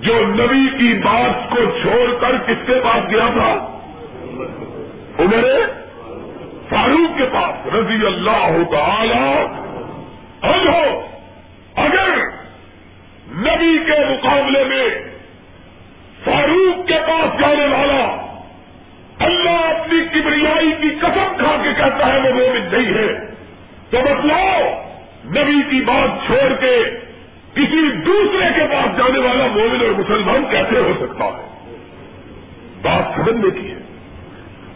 جو 0.01 0.13
نبی 0.25 0.67
کی 0.77 0.93
بات 0.93 1.49
کو 1.49 1.63
چھوڑ 1.81 2.05
کر 2.21 2.37
کس 2.47 2.65
کے 2.67 2.73
پاس 2.83 3.09
گیا 3.11 3.27
تھا؟ 3.33 3.51
عمر 5.19 5.47
فاروق 6.69 7.17
کے 7.17 7.25
پاس، 7.33 7.67
رضی 7.75 8.05
اللہ 8.05 8.57
تعالی 8.71 9.23
ہو 10.43 10.83
اگر 11.75 12.17
نبی 13.47 13.77
کے 13.85 13.99
مقابلے 14.09 14.63
میں 14.63 14.87
فاروق 16.23 16.87
کے 16.87 16.99
پاس 17.07 17.39
جانے 17.39 17.67
والا 17.67 18.05
اللہ 19.19 19.59
اپنی 19.65 19.99
کبریائی 20.13 20.71
کی 20.81 20.89
قسم 21.01 21.35
کھا 21.37 21.55
کے 21.63 21.73
کہتا 21.77 22.13
ہے 22.13 22.19
وہ 22.19 22.33
مومن 22.33 22.65
نہیں 22.71 22.93
ہے، 22.93 23.09
تو 23.91 23.97
بتلاؤ، 23.97 24.63
نبی 25.25 25.61
کی 25.69 25.81
بات 25.85 26.25
چھوڑ 26.27 26.53
کے 26.59 26.75
کسی 27.55 27.91
دوسرے 27.91 28.47
کے 28.55 28.61
پاس 28.71 28.97
جانے 28.97 29.19
والا 29.19 29.47
مومن 29.47 29.81
اور 29.81 29.99
مسلمان 29.99 30.45
کیسے 30.49 30.79
ہو 30.79 30.93
سکتا 30.99 31.25
ہے؟ 31.25 31.49
بات 32.81 33.15
سمجھنے 33.15 33.61
کی 33.61 33.71
ہے۔ 33.71 33.79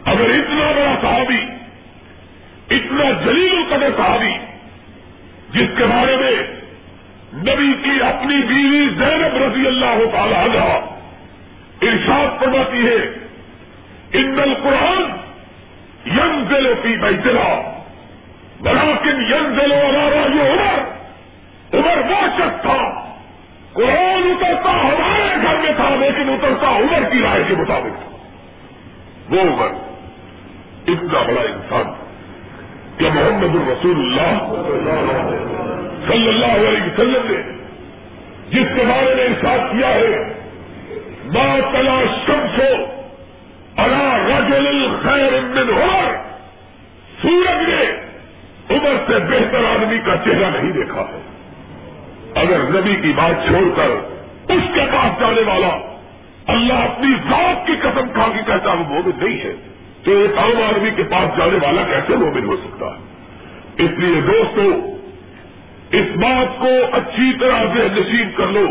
اگر 0.06 0.30
اتنا 0.30 0.72
بڑا 0.76 0.96
صحابی، 1.02 1.46
اتنا 2.70 3.12
جلیل 3.26 3.52
القدر 3.58 3.90
صحابی، 3.98 4.34
جس 5.50 5.78
کے 5.78 5.84
بارے 5.84 6.18
میں 6.18 6.32
نبی 7.34 7.74
کی 7.84 8.02
اپنی 8.02 8.36
بیوی 8.36 8.90
زینب 8.90 9.44
رضی 9.44 9.68
اللہ 9.68 10.12
تعالی 10.12 10.36
عنہ 10.36 10.64
ارشاد 11.82 12.40
فرماتی 12.40 12.88
ہے، 12.88 13.24
ان 14.14 14.40
القرآن 14.40 15.02
ین 16.06 16.46
ضلع 16.50 16.74
کی 16.82 16.96
بیتلا 17.02 17.82
بلاکن 18.62 19.22
ین 19.22 19.56
ضلع 19.56 19.76
ہمارا 19.76 20.36
یہ 20.36 20.42
عمر 20.42 21.03
عمر 21.74 22.12
وہ 22.12 22.28
شخص 22.38 22.62
تھا۔ 22.62 23.06
قرآن 23.74 24.32
اترتا، 24.32 24.72
ہمارے 24.72 25.36
گھر 25.42 25.56
میں 25.58 25.72
تھا، 25.76 25.96
لیکن 26.00 26.30
اترتا 26.30 26.70
عمر 26.70 27.10
کی 27.10 27.22
رائے 27.22 27.44
کے 27.48 27.56
مطابق۔ 27.56 28.00
تھا 28.00 28.14
وہ 29.30 29.42
عمر 29.42 29.68
اتنا 30.88 31.22
بڑا 31.22 31.42
انسان 31.42 31.94
کہ 32.98 33.10
محمد 33.14 33.56
الرسول 33.56 33.96
اللہ 33.96 34.54
صلی 36.08 36.28
اللہ 36.28 36.70
علیہ 36.70 36.84
وسلم 36.84 37.22
نے 37.24 37.64
جس 38.50 38.68
کے 38.76 38.84
بارے 38.86 39.16
میں 39.16 39.26
انصاف 39.26 39.60
کیا 39.72 39.88
ہے، 39.88 40.34
ما 41.26 41.58
تلا 41.72 42.00
شمس 42.26 42.60
ہو 42.60 42.86
اللہ 43.78 44.38
رجل 44.38 44.68
الخیر 44.68 45.32
من 45.42 45.82
عمر۔ 45.82 46.16
سورج 47.22 47.70
نے 47.70 47.84
عمر 48.70 48.96
سے 49.08 49.20
بہتر 49.20 49.66
آدمی 49.66 49.98
کا 50.06 50.18
چہرہ 50.26 50.62
نہیں 50.62 50.72
دیکھا 50.72 51.02
ہے۔ 51.02 51.33
اگر 52.36 52.64
نبی 52.74 52.96
کی 53.02 53.12
بات 53.16 53.48
چھوڑ 53.48 53.64
کر 53.76 53.92
اس 54.54 54.64
کے 54.74 54.86
پاس 54.92 55.20
جانے 55.20 55.42
والا 55.48 55.70
اللہ 56.54 56.74
اپنی 56.74 57.14
ذات 57.30 57.68
کی 57.68 57.76
قسم 57.82 58.10
کھا 58.14 58.28
کے 58.34 58.42
کہتا 58.48 58.74
وہ 58.74 58.84
مومن 58.88 59.24
نہیں 59.24 59.38
ہے، 59.44 59.54
تو 60.04 60.12
ایک 60.12 60.38
عام 60.38 60.62
آدمی 60.64 60.90
کے 60.96 61.04
پاس 61.12 61.38
جانے 61.38 61.58
والا 61.64 61.84
کیسے 61.84 62.16
مومن 62.16 62.46
ہو 62.46 62.56
سکتا 62.64 62.86
ہے؟ 62.86 63.86
اس 63.86 64.00
لیے 64.00 64.22
دوستو، 64.22 64.66
اس 66.00 66.16
بات 66.16 66.60
کو 66.60 66.72
اچھی 66.98 67.32
طرح 67.40 67.64
سے 67.74 67.88
نصیب 68.00 68.38
کر 68.38 68.48
لو 68.48 68.66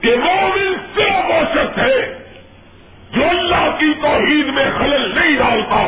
کہ 0.00 0.14
مومن 0.16 0.74
صرف 0.94 1.30
وہ 1.30 1.40
شخص 1.54 1.78
ہے 1.78 2.00
جو 3.12 3.28
اللہ 3.28 3.68
کی 3.78 3.92
توحید 4.02 4.54
میں 4.54 4.70
خلل 4.78 5.10
نہیں 5.14 5.36
ڈالتا 5.36 5.82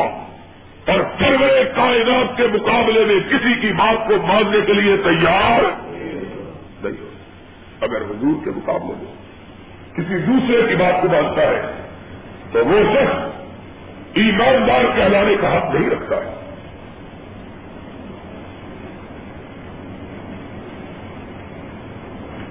اور 0.93 0.99
سرور 1.19 1.63
کائنات 1.75 2.37
کے 2.37 2.47
مقابلے 2.53 3.05
میں 3.05 3.19
کسی 3.29 3.53
کی 3.61 3.71
بات 3.77 4.07
کو 4.07 4.15
ماننے 4.27 4.61
کے 4.65 4.73
لیے 4.73 4.97
تیار 5.03 5.63
اگر 7.81 8.01
حضور 8.01 8.43
کے 8.43 8.49
مقابلے 8.49 8.93
میں 8.97 9.25
کسی 9.95 10.17
دوسرے 10.17 10.67
کی 10.69 10.75
بات 10.75 11.01
کو 11.01 11.07
مانتا 11.07 11.41
ہے، 11.41 11.61
تو 12.51 12.65
وہ 12.65 12.79
شخص 12.93 13.41
ایماندار 14.13 14.95
کہلانے 14.95 15.35
کا 15.41 15.57
حق 15.57 15.75
نہیں 15.75 15.89
رکھتا 15.89 16.15
ہے۔ 16.15 16.31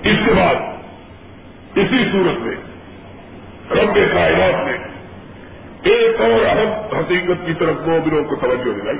اس 0.03 0.16
کے 0.27 0.33
بعد 0.35 0.55
اسی 1.75 2.05
صورت 2.12 2.41
میں 2.41 2.57
رب 3.70 3.95
کائنات 3.95 4.66
نے 4.66 4.95
ایک 5.91 6.20
اور 6.20 6.47
اہم 6.47 6.97
حقیقت 6.99 7.47
کی 7.47 7.55
طرف 7.55 7.77
موبروں 7.87 8.25
کو 8.25 8.37
توجہ 8.37 8.72
دلائی۔ 8.72 8.99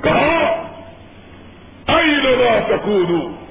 کہا 0.00 0.62
آئی 1.86 2.06
لگا 2.06 2.60
سکون 2.68 3.41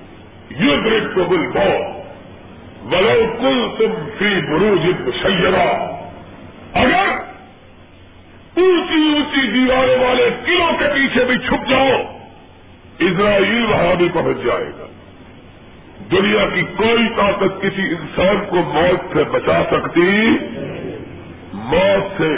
یوگ 0.60 1.14
کو 1.16 1.24
بل 1.24 1.48
بہت 1.48 2.02
ولو 2.94 3.34
کل 3.40 3.68
تم 3.78 4.10
فی 4.18 4.40
بروج 4.52 5.12
سیرا 5.24 5.98
اگر 6.74 7.32
اونچی 8.58 9.14
اونچی 9.14 9.48
دیواروں 9.48 10.04
والے 10.04 10.30
قلعوں 10.46 10.74
کے 10.80 10.86
پیچھے 10.94 11.26
بھی 11.26 11.38
چھپ 11.38 11.70
جاؤ، 11.70 12.02
اسرائیل 13.00 13.66
وہاں 13.66 13.96
بھی 13.96 14.08
پہنچ 14.14 14.38
جائے 14.46 14.66
گا۔ 14.66 14.86
دنیا 16.12 16.50
کی 16.54 16.62
کوئی 16.62 17.10
طاقت 17.18 17.62
کسی 17.62 17.82
انسان 17.82 18.46
کو 18.50 18.56
موت 18.56 19.14
سے 19.14 19.24
بچا 19.24 19.64
سکتی، 19.72 20.30
موت 21.54 22.22
سے 22.22 22.36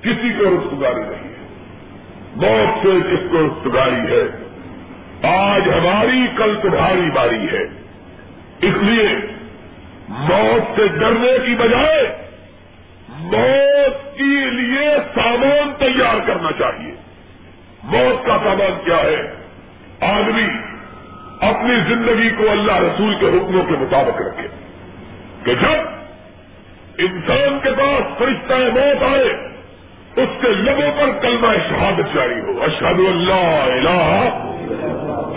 کسی 0.00 0.32
کو 0.38 0.44
رفتگاری 0.44 1.00
نہیں 1.00 1.34
ہے۔ 1.34 1.46
موت 2.36 2.86
سے 2.86 3.10
جس 3.10 3.30
کو 3.30 3.46
رفتگاری 3.46 4.12
ہے 4.12 4.43
آج 5.24 5.62
ہماری، 5.68 6.26
کل 6.36 6.58
تمہاری 6.62 7.10
باری 7.10 7.46
ہے۔ 7.52 7.62
اس 8.60 8.74
لیے 8.82 9.08
موت 10.08 10.80
سے 10.80 10.88
ڈرنے 10.88 11.36
کی 11.46 11.54
بجائے 11.54 12.16
موت 13.08 14.18
کے 14.18 14.50
لیے 14.50 14.90
سامان 15.14 15.72
تیار 15.78 16.26
کرنا 16.26 16.50
چاہیے۔ 16.58 16.94
موت 17.84 18.26
کا 18.26 18.38
سامان 18.44 18.84
کیا 18.84 18.96
ہے؟ 18.96 19.34
آدمی 20.00 20.48
اپنی 21.40 21.74
زندگی 21.88 22.30
کو 22.30 22.50
اللہ 22.50 22.76
رسول 22.76 23.14
کے 23.20 23.26
حکموں 23.26 23.64
کے 23.64 23.72
مطابق 23.72 24.20
رکھے۔ 24.20 24.48
کہ 25.44 25.54
جب 25.54 25.88
انسان 26.98 27.58
کے 27.62 27.70
پاس 27.70 28.18
فرشتہ 28.18 28.54
موت 28.54 29.02
آئے، 29.02 29.48
اس 30.16 30.28
کے 30.40 30.48
لبوں 30.48 31.00
پر 31.00 31.10
کلمہ 31.22 31.46
شہادت 31.68 32.14
جاری 32.14 32.40
ہو۔ 32.40 32.62
اشہد 32.62 32.98
اللہ 32.98 33.88
الہ 33.88 34.50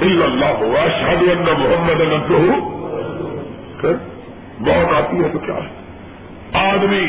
الا 0.01 0.25
اللہ 0.25 0.51
ہو 0.59 0.75
اشہد 0.77 1.21
اللہ 1.29 1.57
محمد 1.57 2.29
ہو 2.29 2.41
موت 4.59 4.93
آتی 4.93 5.23
ہے 5.23 5.29
تو 5.33 5.39
کیا 5.39 5.55
ہے؟ 5.55 5.69
آدمی 6.59 7.05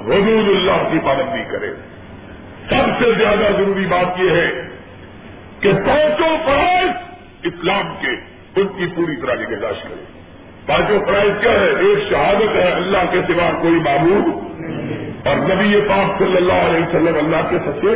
حدود 0.00 0.48
اللہ 0.48 0.88
کی 0.92 0.98
پابندی 1.04 1.44
کرے. 1.50 1.70
سب 2.68 2.90
سے 2.98 3.12
زیادہ 3.18 3.52
ضروری 3.58 3.86
بات 3.86 4.18
یہ 4.20 4.30
ہے 4.30 4.50
کہ 5.60 5.72
پانچوں 5.86 6.36
فرائض 6.44 6.90
اسلام 7.42 7.94
کے 8.00 8.14
ان 8.60 8.66
کی 8.66 8.86
پوری 8.96 9.16
طرح 9.16 9.34
نگہداشت 9.34 9.82
کرے. 9.82 10.04
پانچوں 10.66 10.98
فرائض 11.06 11.32
کیا 11.40 11.52
ہے؟ 11.52 11.70
ایک 11.86 11.98
شہادت 12.10 12.56
ہے 12.56 12.70
اللہ 12.72 13.10
کے 13.12 13.20
سوا 13.28 13.50
کوئی 13.62 13.80
معمول 13.80 14.30
اور 15.28 15.36
نبی 15.36 15.80
پاک 15.88 16.18
صلی 16.18 16.36
اللہ 16.36 16.66
علیہ 16.68 16.82
وسلم 16.86 17.16
اللہ 17.16 17.48
کے 17.50 17.58
سچے 17.58 17.94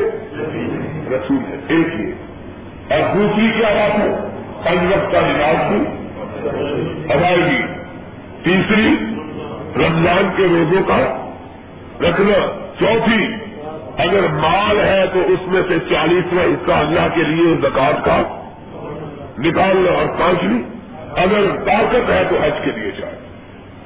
رسول 1.17 1.43
ہے 1.49 1.57
ایک 1.69 2.01
ہی 2.01 2.13
اور 2.93 3.17
دوسری 3.17 3.51
کیا 3.59 3.69
بات 3.69 3.99
ہے؟ 3.99 4.29
پنجب 4.65 5.13
کا 5.13 5.21
نماز 5.21 5.57
کی 5.69 6.03
ادائیگی۔ 7.13 7.63
تیسری، 8.43 8.95
رمضان 9.77 10.29
کے 10.37 10.43
روزوں 10.43 10.83
کا 10.83 11.31
رکھنا۔ 12.01 12.63
چوتھی، 12.79 13.35
اگر 13.99 14.29
مال 14.29 14.81
ہے 14.81 15.07
تو 15.13 15.21
اس 15.21 15.39
میں 15.47 15.63
سے 15.69 15.75
چالیسواں 15.91 16.45
حصہ 16.45 16.73
اللہ 16.73 17.15
کے 17.15 17.23
لیے 17.23 17.55
زکات 17.63 18.05
کا 18.05 18.23
نکالنا۔ 19.39 19.93
اور 19.93 20.07
پانچویں، 20.07 20.63
اگر 21.17 21.65
طاقت 21.65 22.11
ہے 22.11 22.23
تو 22.29 22.37
حج 22.43 22.65
کے 22.65 22.71
لیے 22.81 22.91
جائے۔ 22.91 23.15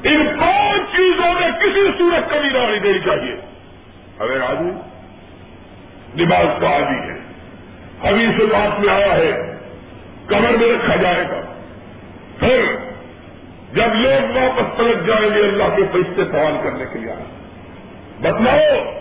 ان 0.03 0.27
پانچ 0.41 0.97
چیزوں 0.97 1.35
میں 1.35 1.51
کسی 1.51 1.89
صورت 1.99 2.31
کمی 2.31 2.49
نہ 2.53 2.59
ہونی 2.59 2.79
دینی 2.79 2.99
چاہیے۔ 2.99 3.37
اگر 4.19 4.41
آدمی 4.51 4.71
نماز 6.17 6.61
کا 6.61 6.69
آدمی 6.69 7.11
ہے 7.11 7.26
ابھی 8.03 8.27
سے 8.39 8.45
بات 8.45 8.81
میں 8.81 8.95
آیا 8.95 9.15
ہے 9.15 9.33
کمر 10.27 10.51
میں 10.51 10.69
رکھا 10.73 10.97
جائے 10.97 11.25
گا۔ 11.29 11.41
پھر 12.39 12.65
جب 13.75 13.95
لوگ 13.95 14.37
واپس 14.37 14.77
پلٹ 14.77 15.07
جائیں 15.07 15.35
گے 15.35 15.41
اللہ 15.41 15.77
کے 15.77 15.83
فرشتے 15.93 16.25
سوال 16.33 16.55
کرنے 16.63 16.85
کے 16.93 16.99
لیے۔ 16.99 17.11
آئے 17.11 17.25
بتلاؤ، 18.21 18.93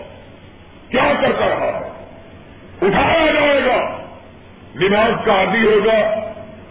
کیا 0.88 1.12
کرتا 1.20 1.48
رہا 1.48 1.80
ہے؟ 1.80 2.04
اٹھایا 2.82 3.32
جائے 3.32 3.60
گا۔ 3.66 3.96
نماز 4.74 5.24
کا 5.24 5.32
عادی 5.32 5.66
ہوگا۔ 5.66 6.26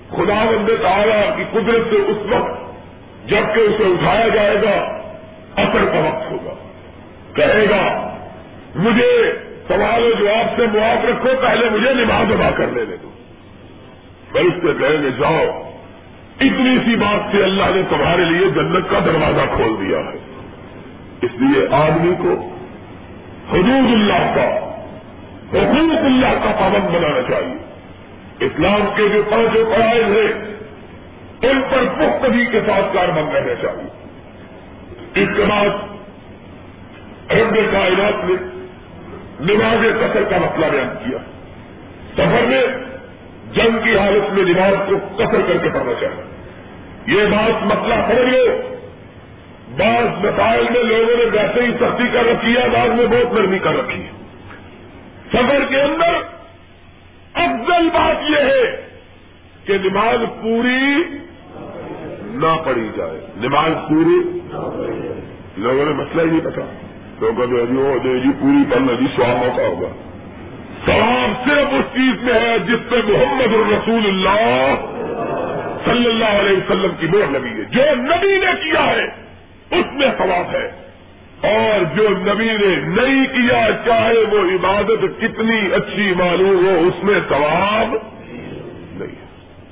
خدا 0.09 0.45
بند 0.45 0.69
تعالیٰ 0.81 1.37
کی 1.37 1.43
قدرت 1.51 1.89
سے 1.89 1.95
اس 1.95 2.17
وقت 2.29 2.65
جبکہ 3.27 3.59
اسے 3.59 3.83
اٹھایا 3.83 4.27
جائے 4.27 4.55
گا، 4.55 5.01
اثر 5.55 5.85
کا 5.85 5.99
وقت 5.99 6.31
ہوگا۔ 6.31 6.53
کہے 7.33 7.69
گا، 7.69 8.15
مجھے 8.75 9.31
سوال 9.67 10.03
و 10.03 10.11
جواب 10.19 10.57
سے 10.57 10.79
معاف 10.79 11.05
رکھو، 11.05 11.29
پہلے 11.41 11.69
مجھے 11.69 11.93
نماز 11.93 12.31
ادا 12.31 12.51
کر 12.51 12.67
لینے 12.67 12.95
دو۔ 12.97 13.09
فرشتے 14.31 14.67
کہیں 14.79 15.03
گے، 15.03 15.09
جاؤ۔ 15.09 15.71
اتنی 16.39 16.77
سی 16.85 16.95
بات 16.95 17.31
سے 17.31 17.43
اللہ 17.43 17.63
نے 17.75 17.81
تمہارے 17.89 18.23
لیے 18.23 18.49
جنت 18.49 18.89
کا 18.89 18.99
دروازہ 19.05 19.55
کھول 19.55 19.87
دیا 19.87 19.97
ہے۔ 19.97 20.19
اس 21.21 21.31
لیے 21.39 21.67
آدمی 21.71 22.15
کو 22.15 22.49
حدود 23.51 23.93
اللہ 23.93 24.35
کا، 24.35 24.55
حقوق 25.53 25.97
اللہ 25.97 26.33
کا 26.43 26.51
پابند 26.59 26.95
بنانا 26.95 27.21
چاہیے۔ 27.21 27.57
اسلام 28.39 28.81
کے 28.95 29.09
جو 29.13 29.23
پانچوں 29.31 29.65
پڑھائے 29.65 30.03
ہیں، 30.03 30.55
ان 31.41 31.61
پر 31.61 31.83
پختگی 31.95 32.45
کے 32.45 32.59
ساتھ 32.65 32.93
کاربند 32.93 33.35
رہنا 33.35 33.55
چاہیے۔ 33.55 34.05
اس 35.21 35.29
کے 35.35 35.43
بعد 35.49 35.69
رب 37.31 37.55
کائنات 37.71 38.25
نے 38.25 38.54
نماز 39.39 39.99
قطر 39.99 40.23
کا 40.23 40.37
مسئلہ 40.37 40.65
بیان 40.65 40.87
کیا۔ 41.03 41.17
سفر 42.13 42.45
میں 42.45 42.63
جنگ 43.53 43.77
کی 43.83 43.97
حالت 43.97 44.33
میں 44.33 44.43
نماز 44.43 44.89
کو 44.89 45.15
قطر 45.15 45.41
کر 45.47 45.57
کے 45.57 45.69
پڑھنا 45.69 45.93
چاہیے۔ 46.01 46.23
یہ 47.07 47.25
بات 47.25 47.63
مسئلہ 47.63 47.93
پڑھ 48.07 48.25
لو 48.25 48.75
بعض 49.77 50.25
مسائل 50.25 50.65
میں 50.73 50.83
لوگوں 50.83 51.17
نے 51.17 51.25
ویسے 51.25 51.61
ہی 51.61 51.71
سختی 51.71 52.03
کر 52.13 52.25
رکھی 52.25 52.57
ہے، 52.57 52.69
بعض 52.69 52.89
میں 52.89 53.07
بہت 53.07 53.33
نرمی 53.33 53.59
کر 53.59 53.73
رکھی 53.77 54.03
ہے۔ 54.03 54.11
سفر 55.27 55.65
کے 55.69 55.81
اندر 55.81 56.13
افضل 57.33 57.89
بات 57.93 58.29
یہ 58.29 58.37
ہے 58.37 58.87
کہ 59.65 59.77
نماز 59.83 60.41
پوری 60.41 61.03
نہ 62.21 62.57
پڑھی 62.65 62.89
جائے۔ 62.97 63.19
نماز 63.37 63.71
پوری 63.89 64.39
لوگوں 65.57 65.85
نے 65.85 65.91
مسئلہ 65.91 66.21
ہی 66.21 66.27
نہیں 66.27 66.39
پتا۔ 66.39 66.61
تو 67.19 67.31
کہتے 67.37 67.65
جی 67.65 67.77
وہ 67.77 67.97
جی 68.03 68.29
پوری 68.39 68.73
پڑھنا 68.73 68.93
جی 68.93 69.05
سواب 69.15 69.37
موقع 69.37 69.61
ہوگا 69.61 69.87
سواب 70.85 71.49
صرف 71.49 71.73
اس 71.73 71.95
چیز 71.95 72.23
میں 72.23 72.33
ہے 72.33 72.59
جس 72.59 72.89
پہ 72.89 72.95
محمد 72.95 73.53
الرسول 73.53 74.05
اللہ 74.05 74.75
صلی 75.85 76.05
اللہ 76.05 76.25
علیہ 76.25 76.57
وسلم 76.57 76.91
کی 76.99 77.07
مور 77.07 77.31
لگی 77.31 77.59
ہے۔ 77.59 77.63
جو 77.63 77.81
نبی 77.95 78.37
نے 78.37 78.71
کیا 78.71 78.85
ہے، 78.85 79.05
اس 79.79 79.85
میں 79.93 80.07
ثواب 80.17 80.55
ہے۔ 80.55 80.85
اور 81.41 81.95
جو 81.95 82.09
نبی 82.09 82.45
نے 82.45 82.75
نہیں 83.01 83.25
کیا، 83.25 83.67
چاہے 83.85 84.19
وہ 84.31 84.39
عبادت 84.39 85.21
کتنی 85.21 85.73
اچھی 85.73 86.13
معلوم 86.17 86.67
ہو، 86.67 86.87
اس 86.87 87.03
میں 87.03 87.19
ثواب 87.29 87.95
نہیں 88.95 89.15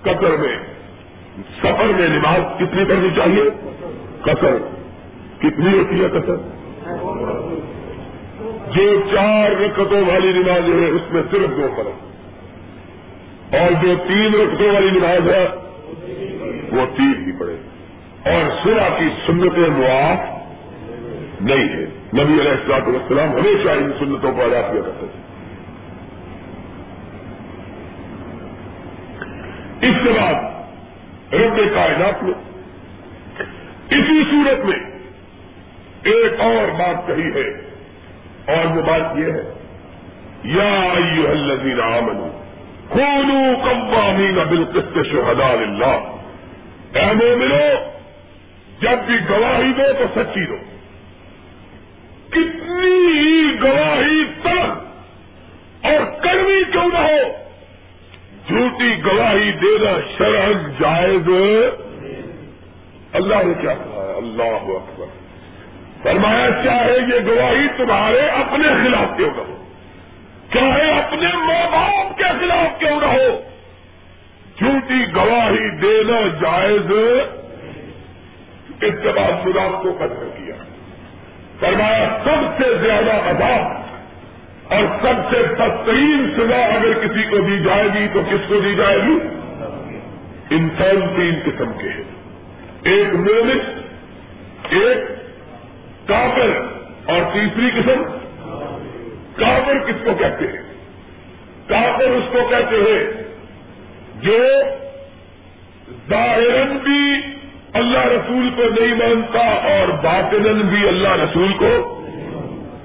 قطر 0.02 0.38
میں 0.38 0.58
سفر 1.60 1.86
میں 1.86 2.08
نماز 2.08 2.60
کتنی 2.60 2.86
پڑھنی 2.86 3.10
چاہیے؟ 3.16 3.44
قطر۔ 4.22 4.58
کتنی 5.40 5.78
ہوتی 5.78 6.04
ہے 6.04 6.10
قطر؟ 6.10 6.36
جو 8.76 9.02
چار 9.12 9.52
رکتوں 9.52 10.02
والی 10.06 10.32
نماز 10.32 10.70
ہے، 10.70 10.90
اس 10.90 11.12
میں 11.12 11.22
صرف 11.32 11.50
دو 11.58 11.68
پڑھو 11.78 11.92
اور 13.58 13.72
جو 13.84 13.96
تین 14.08 14.34
رکتوں 14.34 14.74
والی 14.74 14.90
نماز 14.90 15.30
ہے، 15.30 15.48
وہ 16.72 16.86
تین 16.98 17.14
ہی 17.26 17.32
پڑھے 17.40 17.58
اور 18.30 18.64
سورا 18.64 18.90
کی 19.00 19.10
سنتیں 19.28 19.70
معاف 19.70 21.42
نہیں 21.42 21.70
ہے 21.70 21.86
نبی 22.14 22.42
علیہ 22.42 22.52
السلاط 22.52 22.88
والسلام 22.88 23.30
ہمیشہ 23.32 23.70
ان 23.70 23.92
سنتوں 24.00 24.32
کو 24.32 24.42
ادا 24.42 24.62
کیا 24.62 24.82
کرتے 24.82 25.06
تھے۔ 25.12 25.22
اس 29.88 29.96
کے 30.04 30.10
بعد 30.20 30.38
رب 31.34 31.58
کائنات 31.76 32.24
میں، 32.24 32.34
اسی 33.90 34.24
صورت 34.32 34.66
میں 34.66 34.93
ایک 36.04 36.40
اور 36.40 36.72
بات 36.80 37.08
کہی 37.08 37.30
ہے 37.34 37.74
اور 38.48 38.78
وہ 38.78 38.82
بات 38.82 39.18
یہ 39.18 39.26
ہے، 39.26 39.54
یا 40.44 40.94
الذین 41.32 41.82
آمنوا 41.82 42.28
کونوا 42.90 43.64
قوامین 43.64 44.36
بالقسط 44.36 44.98
شہداء 45.12 45.54
للہ۔ 45.54 46.20
اے 46.94 47.14
مومنو، 47.14 47.94
جب 48.82 48.98
بھی 49.06 49.16
گواہی 49.30 49.74
دو 49.74 49.94
تو 50.00 50.06
سچی 50.16 50.46
دو۔ 50.46 50.56
کتنی 52.30 53.54
گواہی 53.62 54.26
تلخ 54.44 54.78
اور 55.86 56.24
کڑوی 56.24 56.64
کیوں 56.72 56.90
نہ 56.94 56.98
ہو؟ 56.98 57.44
جھوٹی 58.48 59.06
گواہی 59.06 59.52
دینا 59.52 60.00
شرح 60.18 60.50
جائز۔ 60.80 61.30
اللہ 63.14 63.36
نے 63.36 63.54
کیا 63.62 63.74
کہا 63.74 64.06
ہے؟ 64.08 64.18
اللہ 64.18 64.66
اکبر۔ 64.66 65.23
فرمایا، 66.04 66.50
چاہے 66.64 66.98
یہ 67.08 67.26
گواہی 67.26 67.68
تمہارے 67.78 68.20
اپنے 68.20 68.68
خلاف 68.68 69.18
کیوں 69.18 69.30
نہ 69.36 69.42
ہو، 69.42 69.64
چاہے 70.54 70.92
اپنے 71.00 71.28
ماں 71.34 71.72
باپ 71.72 72.18
کے 72.18 72.24
خلاف 72.24 72.80
کیوں 72.80 73.00
نہ 73.02 73.06
ہو، 73.06 73.42
جھوٹی 74.58 75.16
گواہی 75.16 75.70
دینا 75.80 76.20
جائز 76.42 76.92
اس 78.82 78.94
کے 79.02 79.10
بعد 79.10 79.44
خدا 79.44 79.80
کو 79.84 79.94
قدر 80.00 80.30
کیا۔ 80.38 80.56
فرمایا، 81.60 82.18
سب 82.24 82.64
سے 82.64 82.78
زیادہ 82.78 83.30
عذاب 83.30 83.84
اور 84.74 84.84
سب 85.02 85.32
سے 85.32 85.44
بدترین 85.44 86.34
سزا 86.38 86.66
اگر 86.66 86.94
کسی 86.94 87.24
کو 87.30 87.38
دی 87.38 87.60
جائے 87.60 87.88
گی 87.94 88.08
تو 88.14 88.22
کس 88.22 88.48
کو 88.48 88.60
دی 88.60 88.76
جائے 88.76 88.98
گی؟ 88.98 89.20
انسان 90.50 91.16
تین 91.16 91.40
قسم 91.46 91.72
کے 91.82 91.90
ہیں۔ 91.90 92.04
ایک 92.84 93.14
مومن، 93.14 93.60
ایک 94.70 95.23
کافر 96.08 96.50
اور 97.06 97.34
تیسری 97.34 97.70
قسم 97.70 98.04
کافر 99.36 99.80
کس 99.80 99.96
کو 100.06 100.14
کہتے 100.14 100.48
ہیں؟ 100.48 100.74
کافر 101.68 102.04
اس 102.04 102.24
کو 102.32 102.40
کہتے 102.50 102.76
ہیں 102.76 103.24
جو 104.22 104.48
ظاہر 106.10 106.66
بھی 106.84 107.22
اللہ 107.74 108.06
رسول 108.06 108.50
کو 108.56 108.64
نہیں 108.64 108.96
مانتا 108.96 109.40
اور 109.40 109.88
باطن 109.88 110.62
بھی 110.62 110.88
اللہ 110.88 111.10
رسول 111.10 111.54
کو 111.54 112.00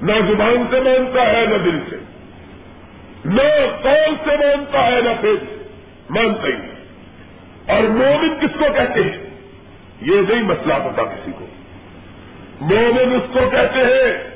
نہ 0.01 0.11
زبان 0.11 0.65
سے 0.69 0.79
مانتا 0.79 1.21
ہے، 1.21 1.45
نہ 1.45 1.57
دل 1.57 1.79
سے۔ 1.89 1.95
نہ 3.25 3.67
قول 3.81 4.15
سے 4.25 4.37
مانتا 4.37 4.87
ہے، 4.87 5.01
نہ 5.01 5.21
پھر 5.21 5.33
مانتا 6.09 6.47
ہی۔ 6.47 6.69
اور 7.67 7.83
مومن 7.83 8.39
کس 8.39 8.59
کو 8.59 8.65
کہتے 8.73 9.03
ہیں؟ 9.03 9.29
یہ 10.01 10.21
نہیں 10.29 10.43
مسئلہ 10.43 10.73
پتا 10.73 11.03
کسی 11.03 11.31
کو۔ 11.39 11.45
مومن 12.61 13.15
اس 13.15 13.33
کو 13.33 13.39
کہتے 13.49 13.79
ہیں، 13.79 14.29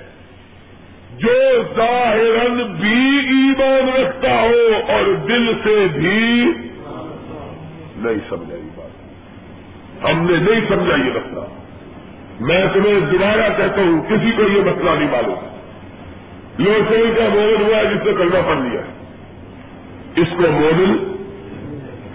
جو 1.17 1.63
ظاہر 1.75 2.49
بھی 2.79 3.17
ایمان 3.17 4.01
رکھتا 4.01 4.41
ہو 4.41 4.91
اور 4.91 5.13
دل 5.27 5.53
سے 5.63 5.87
بھی 5.93 6.45
نہیں 7.95 8.29
سمجھائی 8.29 8.61
ہم 10.03 10.31
نے 10.31 10.37
نہیں 10.37 10.61
سمجھا 10.69 10.95
یہ 10.95 11.11
مسئلہ۔ 11.13 11.39
میں 12.39 12.65
تمہیں 12.73 12.99
دوبارہ 12.99 13.49
کہتا 13.57 13.81
ہوں، 13.81 14.01
کسی 14.01 14.31
کو 14.31 14.43
یہ 14.43 14.61
مسئلہ 14.61 14.89
نہیں 14.89 15.11
معلوم۔ 15.11 15.53
لوگ 16.59 16.91
کا 17.17 17.29
مومن 17.33 17.61
ہوا 17.61 17.77
ہے 17.77 17.85
جس 17.85 18.05
نے 18.05 18.13
کرنا 18.13 18.41
پڑ 18.47 18.55
لیا۔ 18.55 18.81
اس 20.15 20.27
کو 20.37 20.51
مومن 20.51 21.13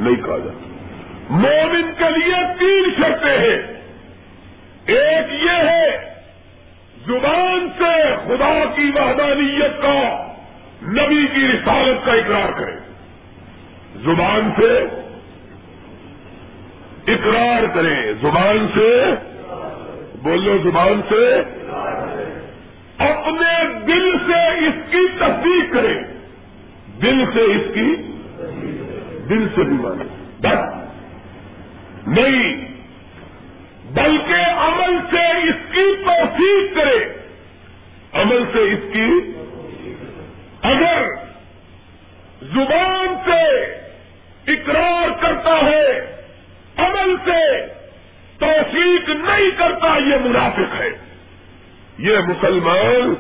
نہیں 0.00 0.16
کہا 0.16 0.38
جاتا۔ 0.38 0.84
مومن 1.30 1.82
کے 1.98 2.18
لیے 2.18 2.34
تین 2.58 3.02
شرطیں 3.02 3.38
ہیں۔ 3.38 3.77
ایک 4.88 5.32
یہ 5.32 5.68
ہے، 5.68 6.14
زبان 7.06 7.68
سے 7.78 8.14
خدا 8.24 8.64
کی 8.76 8.90
وحدانیت 8.94 9.82
کا، 9.82 10.32
نبی 10.82 11.26
کی 11.34 11.48
رسالت 11.48 12.06
کا 12.06 12.12
اقرار 12.12 12.60
کرے۔ 12.60 12.76
زبان 13.94 14.50
سے 14.56 14.78
اقرار 17.12 17.74
کریں 17.74 18.12
زبان 18.20 18.66
سے، 18.74 19.04
بولو 20.22 20.58
زبان 20.64 21.00
سے، 21.08 21.34
اپنے 22.98 23.78
دل 23.86 24.18
سے 24.26 24.66
اس 24.66 24.90
کی 24.90 25.08
تصدیق 25.18 25.72
کریں 25.72 26.04
دل 27.02 27.24
سے 27.34 27.40
اس 27.40 27.74
کی، 27.74 27.94
دل 29.28 29.48
سے 29.54 29.62
بھی 29.62 29.76
مانے۔ 29.80 30.04
بس، 30.40 30.88
نہیں۔ 32.06 32.67
بلکہ 33.90 34.50
عمل 34.50 34.98
سے 35.10 35.48
اس 35.48 35.72
کی 35.72 36.04
توفیق 36.04 36.76
کرے۔ 36.76 37.04
عمل 38.12 38.44
سے 38.52 38.58
اس 38.58 38.92
کی۔ 38.92 39.32
اگر 40.62 41.06
زبان 42.42 43.14
سے 43.24 43.64
اقرار 44.46 45.22
کرتا 45.22 45.56
ہے، 45.56 46.16
عمل 46.76 47.16
سے 47.24 47.66
توفیق 48.38 49.08
نہیں 49.08 49.50
کرتا، 49.58 49.98
یہ 49.98 50.16
منافق 50.24 50.80
ہے۔ 50.80 50.88
یہ 51.98 52.18
مسلمان 52.18 53.14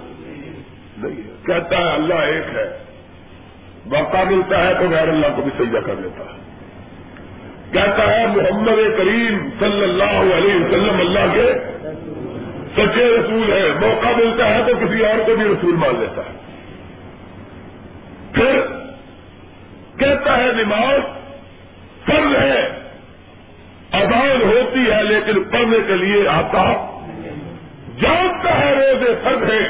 نہیں 0.96 1.46
کہتا 1.46 1.78
ہے 1.78 1.94
اللہ 1.94 2.14
ایک 2.14 2.56
ہے۔ 2.56 2.78
موقع 3.86 4.22
ملتا 4.30 4.66
ہے 4.66 4.74
تو 4.74 4.88
غیر 4.90 5.08
اللہ 5.08 5.26
کو 5.36 5.42
بھی 5.42 5.50
سجا 5.58 5.80
کر 5.80 5.94
لیتا 5.96 6.24
ہے۔ 6.24 6.47
کہتا 7.72 8.18
ہے 8.18 8.26
محمد 8.26 8.98
کریم 8.98 9.50
صلی 9.60 9.82
اللہ 9.82 10.34
علیہ 10.34 10.54
وسلم 10.54 11.00
اللہ 11.00 11.34
کے 11.34 11.52
سچے 12.72 13.16
رسول 13.18 13.52
ہے 13.52 13.68
موقع 13.80 14.08
ملتا 14.16 14.54
ہے 14.54 14.62
تو 14.66 14.86
کسی 14.86 15.06
اور 15.06 15.18
کو 15.26 15.36
بھی 15.36 15.44
رسول 15.44 15.74
مان 15.74 16.00
لیتا 16.00 16.22
ہے۔ 16.22 16.36
پھر 18.32 18.60
کہتا 19.98 20.36
ہے 20.36 20.46
نماز 20.52 21.00
فرض 22.06 22.36
ہے۔ 22.36 22.78
اذان 23.92 24.42
ہوتی 24.42 24.90
ہے 24.90 25.02
لیکن 25.02 25.44
پڑھنے 25.44 25.78
کے 25.86 25.94
لیے 25.94 26.28
آتا 26.28 26.94
جانتا 28.00 28.58
ہے 28.58 28.74
روزے 28.74 29.14
فرض 29.24 29.50
ہے، 29.50 29.68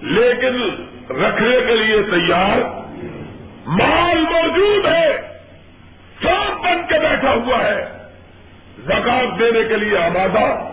لیکن 0.00 0.54
رکھنے 1.10 1.56
کے 1.66 1.76
لیے 1.76 2.02
تیار 2.02 2.58
مال 3.66 4.16
موجود 4.16 4.86
ہے۔ 4.86 5.37
سب 6.22 6.64
بن 6.64 6.82
کے 6.88 6.98
بیٹھا 6.98 7.30
ہوا 7.30 7.64
ہے۔ 7.64 7.84
زکات 8.78 9.38
دینے 9.38 9.62
کے 9.68 9.76
لیے 9.76 9.98
آبادہ 9.98 10.68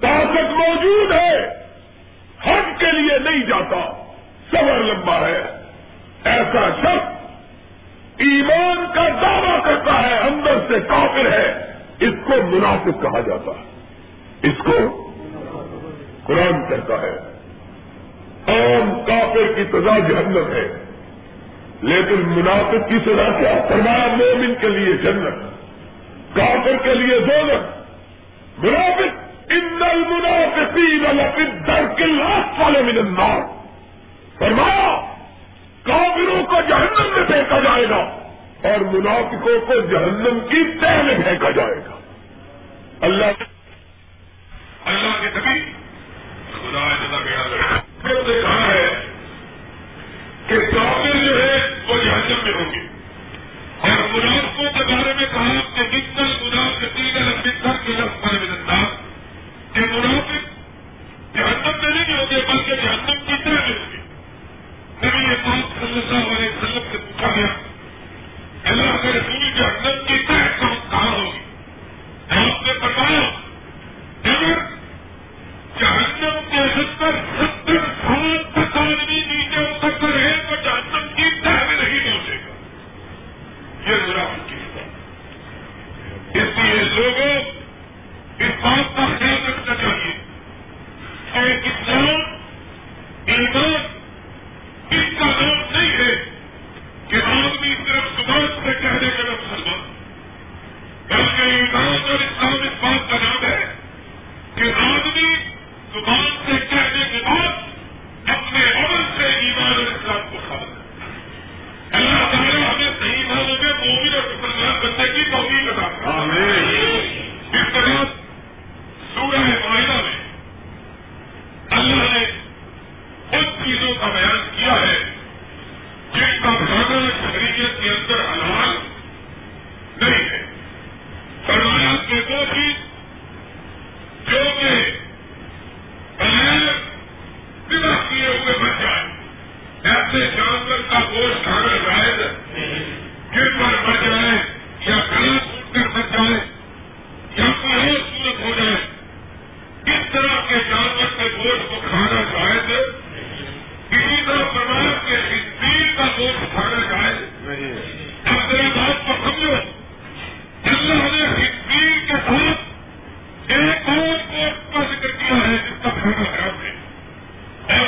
طاقت 0.00 0.50
موجود 0.50 1.12
ہے۔ 1.12 1.48
حج 2.42 2.80
کے 2.80 2.92
لیے 2.92 3.18
نہیں 3.18 3.46
جاتا۔ 3.46 4.04
سفر 4.48 4.78
لمبا 4.78 5.20
ہے۔ 5.20 5.42
ایسا 6.24 6.70
شخص 6.80 7.26
ایمان 8.16 8.86
کا 8.94 9.08
دعویٰ 9.22 9.64
کرتا 9.64 10.02
ہے، 10.02 10.18
اندر 10.18 10.58
سے 10.68 10.80
کافر 10.80 11.32
ہے۔ 11.32 11.72
اس 12.00 12.14
کو 12.24 12.46
منافق 12.46 13.02
کہا 13.02 13.20
جاتا 13.20 13.50
ہے۔ 13.50 13.64
اس 14.42 14.58
کو 14.58 15.10
قرآن 16.24 16.68
کہتا 16.68 16.94
ہے۔ 17.02 17.18
عام 18.46 19.00
کافر 19.06 19.52
کی 19.56 19.64
سزا 19.64 19.98
جہنم 19.98 20.52
ہے۔ 20.52 20.85
لیکن 21.82 22.22
منافق 22.26 22.88
کی 22.88 22.98
سزا 22.98 23.40
کیا 23.40 23.66
فرمایا، 23.68 24.06
مومن 24.06 24.54
کے 24.60 24.68
لیے 24.68 24.96
جنت، 24.96 25.34
کافر 26.36 26.76
کے 26.84 26.94
لیے 26.94 27.18
دولت۔ 27.18 27.76
منافق، 28.58 29.18
ان 29.50 29.78
المنافقین 29.80 31.04
درکل 31.66 32.20
والے 32.20 32.82
من 32.82 32.98
النار۔ 32.98 33.40
فرمایا، 34.38 35.14
کافروں 35.82 36.44
کو 36.44 36.56
جہنم 36.68 37.14
میں 37.16 37.26
پھینکا 37.26 37.58
جائے 37.60 37.88
گا 37.90 38.18
اور 38.62 38.80
منافقوں 38.80 39.66
کو 39.66 39.80
جہنم 39.80 40.38
کی 40.48 40.78
تہ 40.80 41.02
میں 41.02 41.14
پھینکا 41.24 41.50
جائے 41.50 41.76
گا۔ 41.76 42.00
اللہ 43.00 43.24
اللہ 44.84 45.22
کے 45.22 45.28
کبھی 45.34 45.72
خدا 46.52 46.88
نے 48.08 48.42
کہا 48.42 48.74
ہے۔ 48.74 49.15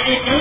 صدیقی 0.08 0.37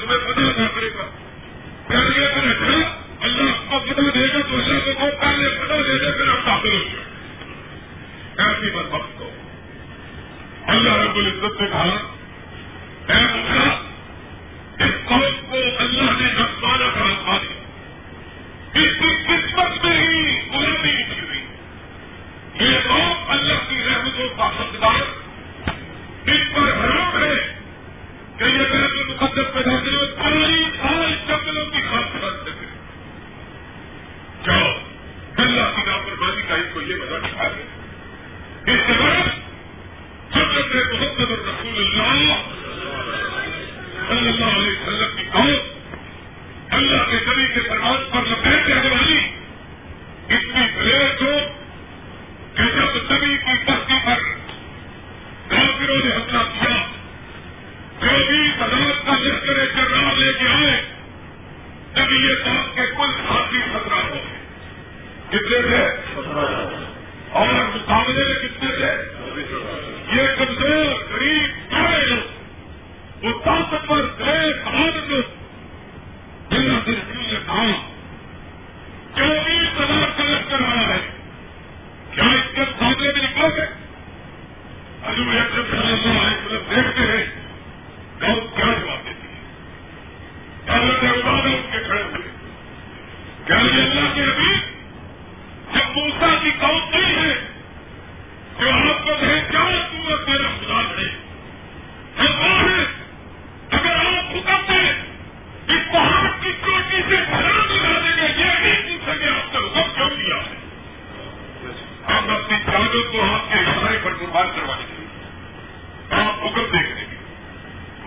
تمہیں 0.00 0.18
بدل 0.18 0.62
نہ 0.62 0.68
کرے 0.74 0.90
گا۔ 0.98 1.10
پہلے 1.88 2.26
پر 2.26 2.46
ہٹا 2.50 2.98
اللہ 3.20 3.70
کو 3.70 3.80
بدل 3.80 4.14
دے 4.14 4.34
گا، 4.34 4.38
دوسرے 4.50 4.80
کو 4.80 4.90
وہ 5.00 5.10
پہلے 5.20 5.48
بدل 5.48 5.86
دے 5.86 6.06
گا، 6.06 6.10
پھر 6.16 6.28
آپ 6.28 6.44
قابل 6.44 6.72
ہو 6.72 7.02
ایسی 8.38 8.70
بس 8.70 8.86
وقت 8.90 9.18
کو 9.18 9.30
اللہ 10.66 10.92
رب 10.92 11.16
العزت 11.16 11.60
نے 11.60 11.66
کہا 11.66 11.96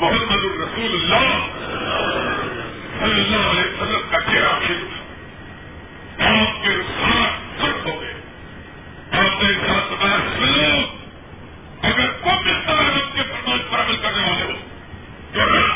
محمد 0.02 0.46
الرسول 0.46 0.94
اللہ 0.94 1.48
صلی 3.00 3.22
اللہ 3.22 3.52
علیہ 3.52 3.64
وسلم 3.64 4.02
کا 4.12 4.20
چہرہ 4.22 4.60
کھیل 4.66 4.86
آپ 6.20 6.64
کے 6.64 6.70
ساتھ 7.02 7.62
سب 7.62 7.90
ہو 7.90 8.02
گئے۔ 8.02 8.14
آپ 9.12 9.44
نے 9.44 9.54
ساتھ 9.68 9.94
بتایا 9.94 10.76
اگر 11.82 12.12
کوئی 12.22 12.52
اس 12.52 12.66
طرح 12.66 12.82
کے 13.16 13.22
فرمان 13.24 13.60
پر 13.72 13.80
عمل 13.80 13.98
کرنے 13.98 14.22
والے 14.22 14.44
ہو 14.44 14.58
تو 15.34 15.71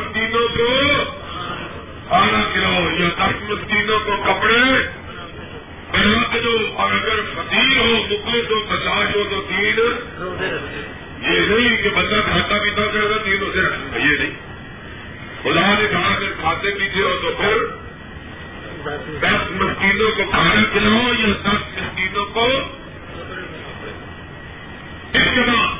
مسکینوں 0.00 0.46
کو 0.48 0.68
کھانا 2.08 2.42
کھلاؤ 2.52 2.82
یا 2.98 3.08
دس 3.18 3.42
مسکینوں 3.50 3.98
کو 3.98 4.16
کپڑے 4.24 4.60
پہنا 5.92 6.22
کے 6.32 6.38
دو، 6.40 6.52
اور 6.76 6.92
اگر 6.92 7.20
فقیر 7.34 7.76
ہو 7.78 7.94
مکو 8.10 8.40
تو 8.48 8.60
پچاس 8.66 9.16
ہو، 9.16 9.22
تو 9.30 9.40
تین۔ 9.48 9.78
یہ 11.22 11.38
نہیں 11.40 11.82
کہ 11.82 11.88
بندہ 11.88 12.20
کھاتا 12.24 12.58
پیتا 12.58 12.86
کرے 12.92 13.08
گا 13.10 13.16
تین 13.24 13.42
اسے 13.42 13.60
رکھوں 13.60 14.00
یہ 14.00 14.18
نہیں۔ 14.18 14.34
خدا 15.42 15.66
نے 15.78 15.86
کہا 15.90 16.14
اگر 16.14 16.32
کھاتے 16.40 16.70
پیتے 16.70 17.00
ہو 17.00 17.12
تو 17.22 17.30
پھر 17.38 17.56
دس 19.22 19.50
مسکینوں 19.50 20.10
کو 20.16 20.22
کھانا 20.30 20.62
کھلاؤ، 20.72 21.12
یا 21.18 21.32
دس 21.42 21.62
مسکینوں 21.78 22.24
کو 22.34 22.46
اس 25.12 25.28
کے 25.34 25.42
بعد 25.46 25.72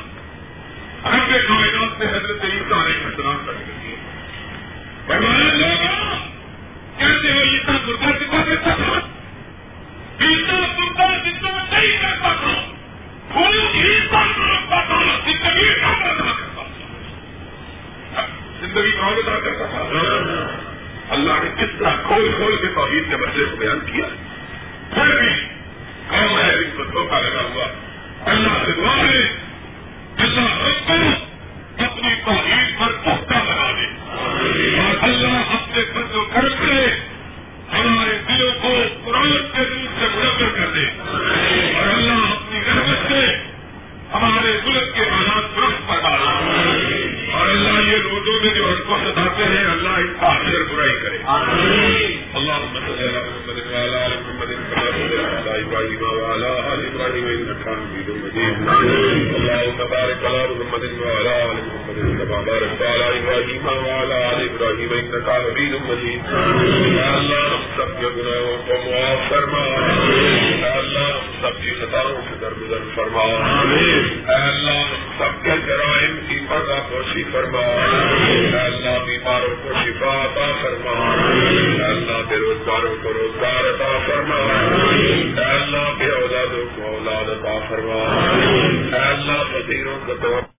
ہم 1.05 1.19
کے 1.27 1.37
کائنات 1.47 1.91
سے 1.97 2.05
حضرت 2.05 2.43
عیسیٰ 2.45 2.79
علیہ 2.85 3.05
السلام 3.05 3.37
کر 3.45 3.53
دیتی 3.53 3.80
کہتے 6.97 7.31
ہو 7.31 7.39
اتنا 7.39 7.77
بردا 7.85 8.11
کتنا 8.11 8.43
کرتا 8.45 8.75
تھا 8.75 8.99
اتنا 10.19 10.59
بردا 10.59 11.17
جتنا 11.17 11.79
نہیں 11.79 11.97
کرتا 12.01 12.33
تھا 12.33 12.61
زندگی 18.59 18.91
کون 18.91 19.13
ادا 19.25 19.39
کرتا 19.39 19.65
تھا 19.65 19.79
اللہ 21.09 21.33
نے 21.33 21.49
کس 21.57 21.79
طرح 21.79 21.89
کھول 22.07 22.31
کھول 22.35 22.55
کے 22.57 22.67
توحید 22.67 23.09
کے 23.09 23.17
مسئلے 23.17 23.45
کو 23.45 23.55
بیان 23.55 23.79
کیا۔ 23.79 24.05
پھر 24.93 25.19
بھی 25.19 25.47
کام 26.07 26.39
ہے، 26.39 26.59
اس 26.59 26.67
کو 26.77 26.83
دھوکہ 26.83 27.15
لگا 27.15 27.41
ہوا۔ 27.41 27.65
اللہ 28.25 28.65
سے 28.65 28.71
دعا 28.71 28.97
ہے 28.97 29.51
اللہ 30.17 30.69
سب 30.69 30.87
کو 30.87 30.93
اپنی 31.83 32.09
توحید 32.25 32.79
پر 32.79 32.91
پختہ 32.91 33.33
لگا 33.33 33.71
دے۔ 33.71 34.00
اور 34.77 35.09
اللہ 35.09 35.53
اپنے 35.53 35.83
بند 35.93 36.15
و 36.15 36.25
کرم 36.25 36.65
سے 36.65 36.99
ہمارے 37.73 38.17
دلوں 38.29 38.51
کو 38.61 38.83
قرآن 39.05 39.31
کے 39.33 39.65
دل 39.65 39.87
سے 39.99 40.07
منور 40.15 40.49
کر 40.55 40.69
دے۔ 40.73 40.85
اور 41.73 41.87
اللہ 41.87 42.11
اپنی 42.11 42.59
رحمت 42.59 43.11
سے 43.11 43.37
ہمارے 44.13 44.59
ملک 44.65 44.95
کے 44.95 45.01
حالات 45.01 45.55
درست 45.55 45.89
پر 45.89 45.95
ڈالا 45.95 47.20
اور 47.33 47.49
اللہ 47.49 47.91
یہ 47.91 47.97
روزوں 47.97 48.45
میں 48.45 48.53
جو 48.53 48.65
ہم 48.65 48.83
کو 48.87 48.97
ستاتے 49.11 49.43
ہیں 49.43 49.65
اللہ 49.65 49.89
ان 49.89 50.13
کا 50.19 50.27
اثر 50.27 50.73
برائی 50.73 50.99
کرے۔ 50.99 51.17
اللہ 52.33 52.51
اللہ 59.31 59.77
تبارک 59.77 60.23
محمد 60.23 60.83
وعلى 60.83 61.29
آل 61.29 61.59
محمد 61.61 62.17
كما 62.17 62.41
باركت 62.41 62.81
على 62.81 63.19
إبراهيم 63.19 63.67
وعلى 63.67 64.13
آل 64.13 64.47
إبراهيم 64.49 64.93
إنك 64.93 65.29
حميد 65.29 65.73
مجيد 65.89 66.33
اللہ 67.15 67.53
ہم 67.53 67.61
سب 67.77 68.01
کے 68.01 68.07
گناہوں 68.07 68.57
کو 68.67 68.91
معاف 68.91 69.29
فرما۔ 69.29 69.63
اللہ 70.77 70.99
ہم 70.99 71.31
سب 71.41 71.63
کی 71.63 71.71
خطاؤں 71.71 72.21
سے 72.29 72.35
درگزر 72.41 72.83
فرما۔ 72.95 73.23
اللہ 74.27 74.79
ہم 74.79 75.11
سب 75.17 75.43
کے 75.43 75.51
جرائم 75.67 76.19
کی 76.27 76.39
پردہ 76.49 76.79
پوشی 76.89 77.20
فرما، 77.23 77.65
اللہ 78.63 78.97
بیماروں 79.05 79.55
کو 79.63 79.73
شفا 79.85 80.13
عطا 80.23 80.51
فرما، 80.61 80.97
اللہ 81.85 82.21
بے 82.29 82.37
روزگاروں 82.37 82.95
کو 83.03 83.13
روزگار 83.13 83.69
عطا 83.69 83.97
فرما 84.07 84.41
اللہ 85.45 85.91
بے 85.97 86.09
اولادوں 86.11 86.65
کو 86.75 86.83
اولاد 86.83 87.29
عطا 87.29 87.59
فرما 87.69 88.03
اللہ 89.07 89.43
فقیروں 89.51 89.99
کو 90.05 90.41